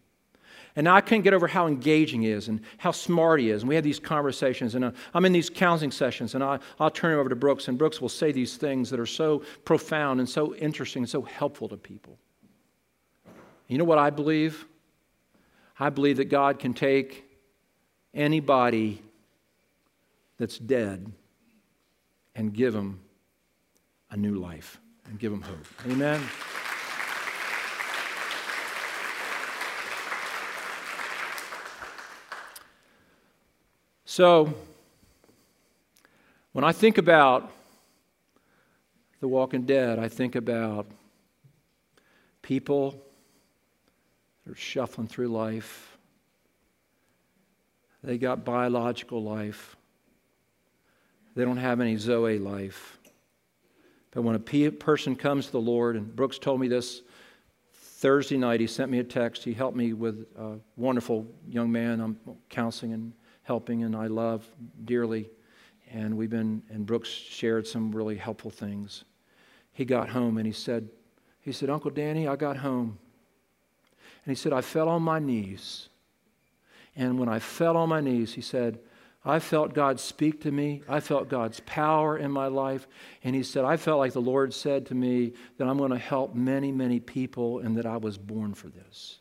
And 0.76 0.90
I 0.90 1.02
can't 1.02 1.24
get 1.24 1.34
over 1.34 1.48
how 1.48 1.68
engaging 1.68 2.24
he 2.24 2.30
is 2.30 2.48
and 2.48 2.62
how 2.78 2.92
smart 2.92 3.40
he 3.40 3.52
is. 3.52 3.62
And 3.62 3.70
we 3.70 3.76
have 3.76 3.84
these 3.84 4.00
conversations, 4.00 4.74
and 4.74 4.86
uh, 4.86 4.92
I'm 5.14 5.24
in 5.26 5.32
these 5.32 5.50
counseling 5.50 5.92
sessions, 5.92 6.34
and 6.34 6.44
I, 6.44 6.60
I'll 6.80 6.90
turn 6.90 7.14
it 7.14 7.20
over 7.20 7.30
to 7.30 7.36
Brooks, 7.36 7.68
and 7.68 7.78
Brooks 7.78 8.02
will 8.02 8.10
say 8.10 8.32
these 8.32 8.58
things 8.58 8.90
that 8.90 9.00
are 9.00 9.06
so 9.06 9.44
profound 9.66 10.20
and 10.20 10.28
so 10.28 10.56
interesting 10.56 11.04
and 11.04 11.10
so 11.10 11.22
helpful 11.22 11.70
to 11.70 11.78
people. 11.78 12.18
You 13.68 13.78
know 13.78 13.84
what 13.84 14.00
I 14.00 14.10
believe? 14.10 14.66
I 15.80 15.90
believe 15.90 16.18
that 16.18 16.26
God 16.26 16.60
can 16.60 16.74
take 16.74 17.24
anybody 18.14 19.02
that's 20.38 20.58
dead 20.58 21.12
and 22.36 22.54
give 22.54 22.74
them 22.74 23.00
a 24.12 24.18
new 24.18 24.36
life 24.36 24.80
and 25.06 25.20
give 25.20 25.32
them 25.32 25.42
hope. 25.42 25.66
Amen. 25.88 26.22
So, 34.16 34.54
when 36.52 36.64
I 36.64 36.72
think 36.72 37.00
about 37.00 37.52
The 39.22 39.28
Walking 39.28 39.64
Dead, 39.64 39.98
I 39.98 40.08
think 40.08 40.36
about 40.36 40.86
people 42.44 43.02
that 44.46 44.52
are 44.52 44.56
shuffling 44.56 45.08
through 45.08 45.30
life. 45.30 45.98
They 48.04 48.20
got 48.20 48.46
biological 48.46 49.24
life. 49.24 49.76
They 51.36 51.44
don't 51.44 51.58
have 51.58 51.82
any 51.82 51.98
Zoe 51.98 52.38
life. 52.38 53.00
But 54.12 54.22
when 54.22 54.36
a 54.36 54.70
person 54.70 55.16
comes 55.16 55.48
to 55.48 55.54
the 55.54 55.60
Lord, 55.60 55.96
and 55.96 56.16
Brooks 56.16 56.38
told 56.38 56.60
me 56.60 56.68
this 56.68 57.02
Thursday 57.74 58.38
night, 58.38 58.60
he 58.60 58.68
sent 58.68 58.92
me 58.92 59.00
a 59.00 59.04
text. 59.04 59.44
He 59.44 59.54
helped 59.54 59.76
me 59.76 59.94
with 59.94 60.28
a 60.38 60.60
wonderful 60.78 61.26
young 61.50 61.72
man 61.72 62.00
I'm 62.00 62.20
counseling 62.52 62.94
and 62.94 63.14
helping, 63.44 63.84
and 63.84 63.96
I 63.96 64.08
love 64.08 64.48
dearly. 64.86 65.30
And 65.92 66.18
we've 66.18 66.30
been, 66.30 66.64
and 66.70 66.86
Brooks 66.86 67.10
shared 67.10 67.68
some 67.68 67.92
really 67.92 68.16
helpful 68.16 68.50
things. 68.52 69.04
He 69.74 69.86
got 69.86 70.10
home 70.10 70.38
and 70.38 70.46
he 70.46 70.54
said, 70.54 70.90
he 71.42 71.52
said, 71.52 71.70
Uncle 71.70 71.92
Danny, 71.92 72.28
I 72.28 72.36
got 72.36 72.58
home. 72.58 72.98
And 74.26 74.32
he 74.32 74.36
said, 74.36 74.54
I 74.54 74.62
fell 74.62 74.88
on 74.88 75.02
my 75.02 75.20
knees. 75.20 75.90
And 76.96 77.20
when 77.20 77.28
I 77.28 77.40
fell 77.40 77.76
on 77.76 77.90
my 77.90 78.00
knees, 78.00 78.34
he 78.34 78.42
said, 78.42 78.80
I 79.26 79.40
felt 79.40 79.74
God 79.74 80.00
speak 80.00 80.42
to 80.42 80.52
me. 80.52 80.84
I 80.88 81.00
felt 81.00 81.30
God's 81.30 81.60
power 81.62 82.18
in 82.18 82.32
my 82.32 82.48
life. 82.48 82.88
And 83.24 83.36
he 83.36 83.44
said, 83.44 83.66
I 83.66 83.78
felt 83.78 84.00
like 84.00 84.14
the 84.14 84.22
Lord 84.22 84.54
said 84.54 84.86
to 84.88 84.96
me 84.96 85.34
that 85.58 85.68
I'm 85.68 85.78
going 85.78 85.92
to 85.92 85.98
help 85.98 86.36
many, 86.36 86.72
many 86.72 87.00
people 87.00 87.60
and 87.60 87.76
that 87.78 87.86
I 87.86 87.98
was 87.98 88.18
born 88.18 88.54
for 88.54 88.68
this. 88.68 89.20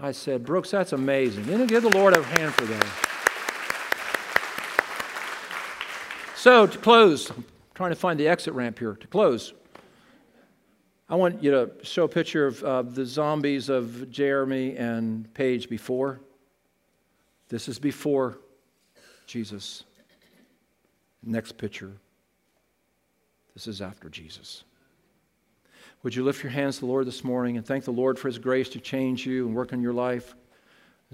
I 0.00 0.12
said, 0.12 0.44
Brooks, 0.44 0.70
that's 0.70 0.92
amazing. 0.92 1.44
Didn't 1.44 1.66
give 1.66 1.82
the 1.82 1.90
Lord 1.90 2.16
a 2.16 2.22
hand 2.22 2.54
for 2.54 2.64
that? 2.64 3.11
So, 6.42 6.66
to 6.66 6.78
close, 6.78 7.30
I'm 7.30 7.44
trying 7.72 7.90
to 7.90 7.94
find 7.94 8.18
the 8.18 8.26
exit 8.26 8.52
ramp 8.54 8.76
here. 8.76 8.94
To 8.94 9.06
close, 9.06 9.52
I 11.08 11.14
want 11.14 11.40
you 11.40 11.52
to 11.52 11.70
show 11.84 12.02
a 12.02 12.08
picture 12.08 12.48
of 12.48 12.64
uh, 12.64 12.82
the 12.82 13.06
zombies 13.06 13.68
of 13.68 14.10
Jeremy 14.10 14.76
and 14.76 15.32
Paige 15.34 15.68
before. 15.68 16.18
This 17.48 17.68
is 17.68 17.78
before 17.78 18.38
Jesus. 19.28 19.84
Next 21.22 21.56
picture. 21.58 21.92
This 23.54 23.68
is 23.68 23.80
after 23.80 24.08
Jesus. 24.08 24.64
Would 26.02 26.16
you 26.16 26.24
lift 26.24 26.42
your 26.42 26.50
hands 26.50 26.74
to 26.74 26.80
the 26.80 26.86
Lord 26.86 27.06
this 27.06 27.22
morning 27.22 27.56
and 27.56 27.64
thank 27.64 27.84
the 27.84 27.92
Lord 27.92 28.18
for 28.18 28.26
His 28.26 28.38
grace 28.38 28.68
to 28.70 28.80
change 28.80 29.24
you 29.24 29.46
and 29.46 29.54
work 29.54 29.72
in 29.72 29.80
your 29.80 29.94
life? 29.94 30.34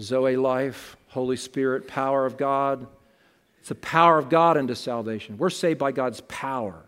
Zoe 0.01 0.37
life, 0.37 0.97
Holy 1.09 1.37
Spirit, 1.37 1.87
power 1.87 2.25
of 2.25 2.39
God. 2.39 2.87
It's 3.69 3.79
the 3.79 3.87
power 3.87 4.17
of 4.17 4.31
God 4.31 4.57
into 4.57 4.75
salvation. 4.75 5.37
We're 5.37 5.51
saved 5.51 5.79
by 5.79 5.93
God's 5.93 6.23
power. 6.23 6.87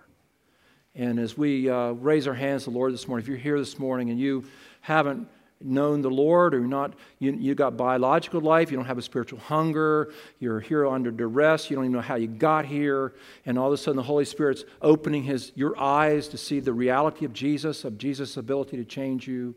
And 0.95 1.19
as 1.21 1.37
we 1.37 1.69
uh, 1.69 1.91
raise 1.91 2.27
our 2.27 2.33
hands 2.33 2.65
to 2.65 2.71
the 2.71 2.77
Lord 2.79 2.95
this 2.95 3.07
morning, 3.07 3.23
if 3.23 3.29
you're 3.29 3.37
here 3.37 3.59
this 3.59 3.79
morning 3.79 4.09
and 4.09 4.19
you 4.19 4.45
haven't 4.81 5.29
known 5.61 6.01
the 6.01 6.09
Lord, 6.09 6.55
or 6.55 6.61
not, 6.61 6.95
you, 7.19 7.33
you 7.33 7.55
got 7.55 7.77
biological 7.77 8.41
life, 8.41 8.71
you 8.71 8.79
don't 8.79 8.87
have 8.87 8.97
a 8.97 9.03
spiritual 9.03 9.41
hunger, 9.41 10.11
you're 10.39 10.59
here 10.59 10.87
under 10.87 11.11
duress, 11.11 11.69
you 11.69 11.77
don't 11.77 11.85
even 11.85 11.93
know 11.93 12.01
how 12.01 12.15
you 12.15 12.29
got 12.29 12.65
here, 12.65 13.13
and 13.45 13.59
all 13.59 13.67
of 13.67 13.75
a 13.75 13.77
sudden 13.77 13.97
the 13.97 14.03
Holy 14.03 14.25
Spirit's 14.25 14.65
opening 14.81 15.23
his, 15.23 15.53
your 15.55 15.79
eyes 15.79 16.29
to 16.29 16.39
see 16.39 16.61
the 16.61 16.73
reality 16.73 17.27
of 17.27 17.35
Jesus, 17.35 17.85
of 17.85 17.99
Jesus' 17.99 18.39
ability 18.39 18.79
to 18.79 18.87
change 18.87 19.29
you 19.29 19.55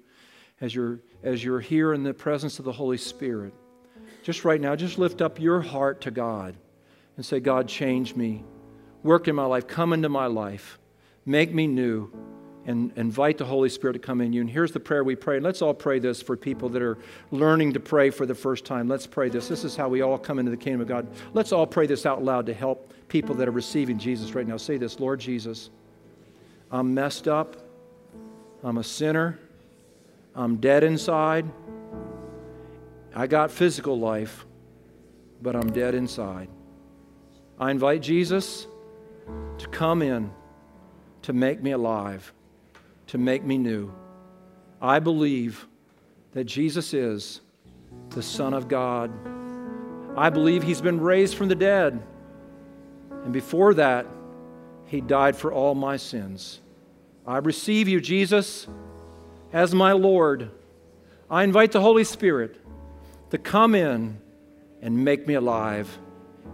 as 0.60 0.76
you're, 0.76 1.00
as 1.24 1.42
you're 1.42 1.62
here 1.62 1.94
in 1.94 2.04
the 2.04 2.14
presence 2.14 2.60
of 2.60 2.66
the 2.66 2.74
Holy 2.74 2.98
Spirit. 2.98 3.54
Just 4.24 4.44
right 4.44 4.60
now, 4.60 4.76
just 4.76 4.98
lift 4.98 5.22
up 5.22 5.40
your 5.40 5.62
heart 5.62 6.02
to 6.02 6.12
God 6.12 6.58
and 7.16 7.26
say, 7.26 7.40
God, 7.40 7.68
change 7.68 8.16
me. 8.16 8.44
Work 9.04 9.28
in 9.28 9.36
my 9.36 9.46
life. 9.46 9.68
Come 9.68 9.94
into 9.94 10.10
my 10.10 10.28
life. 10.28 10.80
Make 11.26 11.54
me 11.54 11.68
new 11.68 12.12
and 12.66 12.94
invite 12.96 13.38
the 13.38 13.46
Holy 13.46 13.70
Spirit 13.70 13.94
to 13.94 14.00
come 14.00 14.22
in 14.22 14.32
you. 14.32 14.42
And 14.42 14.50
here's 14.50 14.72
the 14.72 14.80
prayer 14.80 15.04
we 15.04 15.16
pray. 15.16 15.40
Let's 15.40 15.62
all 15.62 15.74
pray 15.74 16.00
this 16.00 16.22
for 16.22 16.38
people 16.38 16.70
that 16.70 16.82
are 16.82 16.98
learning 17.32 17.74
to 17.74 17.80
pray 17.80 18.10
for 18.10 18.26
the 18.26 18.36
first 18.36 18.64
time. 18.64 18.88
Let's 18.88 19.06
pray 19.06 19.30
this. 19.30 19.48
This 19.48 19.66
is 19.66 19.76
how 19.76 19.90
we 19.90 20.02
all 20.02 20.18
come 20.18 20.40
into 20.40 20.52
the 20.52 20.58
kingdom 20.58 20.82
of 20.82 20.88
God. 20.88 21.08
Let's 21.34 21.52
all 21.52 21.68
pray 21.68 21.88
this 21.88 22.06
out 22.06 22.24
loud 22.24 22.46
to 22.46 22.54
help 22.54 22.94
people 23.10 23.36
that 23.36 23.48
are 23.48 23.52
receiving 23.52 24.00
Jesus 24.00 24.34
right 24.34 24.48
now. 24.48 24.58
Say 24.58 24.78
this 24.78 25.00
Lord 25.00 25.20
Jesus, 25.20 25.70
I'm 26.72 26.94
messed 26.94 27.28
up. 27.28 27.58
I'm 28.64 28.78
a 28.78 28.84
sinner. 28.84 29.40
I'm 30.36 30.56
dead 30.56 30.84
inside. 30.84 31.46
I 33.14 33.28
got 33.28 33.52
physical 33.52 34.00
life, 34.00 34.46
but 35.42 35.56
I'm 35.56 35.72
dead 35.72 35.94
inside. 35.94 36.48
I 37.60 37.72
invite 37.72 38.02
Jesus 38.02 38.68
to 39.58 39.68
come 39.68 40.02
in 40.02 40.32
to 41.24 41.34
make 41.34 41.62
me 41.62 41.72
alive 41.72 42.34
to 43.14 43.20
make 43.20 43.44
me 43.44 43.60
new. 43.60 43.94
I 44.82 44.98
believe 44.98 45.68
that 46.32 46.46
Jesus 46.46 46.96
is 46.96 47.42
the 48.10 48.24
Son 48.24 48.56
of 48.56 48.68
God. 48.68 49.12
I 50.18 50.32
believe 50.32 50.64
He's 50.64 50.82
been 50.82 51.00
raised 51.00 51.36
from 51.36 51.48
the 51.48 51.54
dead. 51.54 52.02
And 53.24 53.32
before 53.32 53.76
that, 53.76 54.08
He 54.88 55.00
died 55.00 55.36
for 55.36 55.54
all 55.54 55.76
my 55.76 55.98
sins. 55.98 56.60
I 57.26 57.38
receive 57.38 57.88
you, 57.88 58.02
Jesus, 58.02 58.68
as 59.52 59.76
my 59.76 59.92
Lord. 59.92 60.50
I 61.30 61.44
invite 61.44 61.72
the 61.72 61.82
Holy 61.82 62.04
Spirit 62.04 62.58
to 63.30 63.38
come 63.38 63.76
in 63.76 64.20
and 64.82 65.06
make 65.06 65.28
me 65.28 65.36
alive 65.36 66.00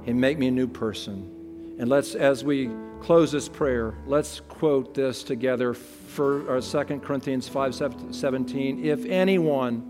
and 0.10 0.20
make 0.20 0.40
me 0.40 0.48
a 0.48 0.52
new 0.52 0.68
person. 0.68 1.76
And 1.78 1.88
let's, 1.88 2.16
as 2.16 2.44
we 2.44 2.72
close 3.00 3.32
this 3.32 3.48
prayer, 3.48 3.94
let's 4.08 4.40
quote 4.42 4.96
this 4.96 5.22
together 5.22 5.76
for 5.76 6.58
uh, 6.58 6.62
2 6.62 7.00
Corinthians 7.00 7.48
5 7.48 7.76
17. 8.12 8.86
If 8.86 9.06
anyone, 9.06 9.86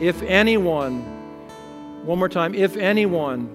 if 0.00 0.22
anyone, 0.22 1.02
one 2.06 2.18
more 2.18 2.30
time, 2.30 2.54
if 2.54 2.78
anyone 2.78 3.54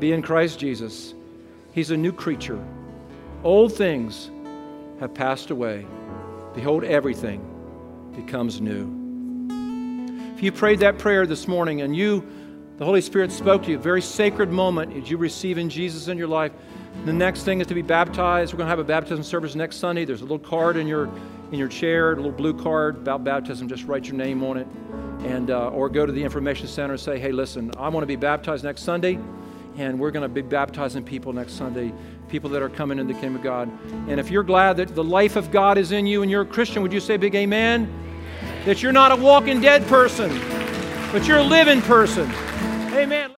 be 0.00 0.12
in 0.12 0.22
Christ 0.22 0.58
Jesus, 0.58 1.12
he's 1.72 1.90
a 1.90 1.96
new 1.96 2.12
creature. 2.12 2.62
Old 3.42 3.74
things 3.74 4.30
have 4.98 5.12
passed 5.12 5.50
away. 5.50 5.86
Behold, 6.54 6.84
everything 6.84 7.42
becomes 8.16 8.62
new. 8.62 9.02
If 10.34 10.42
you 10.42 10.52
prayed 10.52 10.80
that 10.80 10.98
prayer 10.98 11.26
this 11.26 11.46
morning 11.46 11.82
and 11.82 11.94
you, 11.94 12.26
the 12.76 12.84
Holy 12.84 13.00
Spirit 13.00 13.30
spoke 13.30 13.62
to 13.64 13.70
you, 13.70 13.76
a 13.76 13.80
very 13.80 14.02
sacred 14.02 14.50
moment 14.50 14.96
as 14.96 15.08
you 15.08 15.16
receive 15.16 15.58
in 15.58 15.68
Jesus 15.68 16.08
in 16.08 16.18
your 16.18 16.26
life, 16.26 16.50
the 17.04 17.12
next 17.12 17.44
thing 17.44 17.60
is 17.60 17.68
to 17.68 17.74
be 17.74 17.82
baptized. 17.82 18.52
We're 18.52 18.58
going 18.58 18.66
to 18.66 18.70
have 18.70 18.78
a 18.80 18.84
baptism 18.84 19.22
service 19.22 19.54
next 19.54 19.76
Sunday. 19.76 20.04
There's 20.04 20.22
a 20.22 20.24
little 20.24 20.38
card 20.38 20.76
in 20.76 20.86
your 20.86 21.08
in 21.52 21.58
your 21.58 21.68
chair, 21.68 22.12
a 22.12 22.16
little 22.16 22.32
blue 22.32 22.54
card 22.54 22.96
about 22.96 23.22
baptism. 23.22 23.68
Just 23.68 23.84
write 23.84 24.06
your 24.06 24.16
name 24.16 24.42
on 24.42 24.56
it, 24.56 24.66
and 25.24 25.50
uh, 25.50 25.68
or 25.68 25.88
go 25.88 26.04
to 26.04 26.10
the 26.12 26.22
information 26.22 26.66
center 26.66 26.94
and 26.94 27.00
say, 27.00 27.18
"Hey, 27.18 27.30
listen, 27.30 27.70
I 27.76 27.88
want 27.90 28.02
to 28.02 28.08
be 28.08 28.16
baptized 28.16 28.64
next 28.64 28.82
Sunday." 28.82 29.18
and 29.76 29.98
we're 29.98 30.12
going 30.12 30.22
to 30.22 30.28
be 30.28 30.40
baptizing 30.40 31.02
people 31.02 31.32
next 31.32 31.54
Sunday, 31.54 31.92
people 32.28 32.48
that 32.50 32.62
are 32.62 32.68
coming 32.68 33.00
in 33.00 33.08
the 33.08 33.12
kingdom 33.12 33.34
of 33.34 33.42
God. 33.42 33.68
And 34.08 34.20
if 34.20 34.30
you're 34.30 34.44
glad 34.44 34.76
that 34.76 34.94
the 34.94 35.02
life 35.02 35.34
of 35.34 35.50
God 35.50 35.78
is 35.78 35.90
in 35.90 36.06
you 36.06 36.22
and 36.22 36.30
you're 36.30 36.42
a 36.42 36.46
Christian, 36.46 36.80
would 36.82 36.92
you 36.92 37.00
say 37.00 37.16
big 37.16 37.34
amen? 37.34 37.92
That 38.66 38.84
you're 38.84 38.92
not 38.92 39.10
a 39.10 39.16
walking 39.16 39.60
dead 39.60 39.84
person, 39.86 40.30
but 41.10 41.26
you're 41.26 41.38
a 41.38 41.42
living 41.42 41.82
person. 41.82 42.32
Amen. 42.94 43.32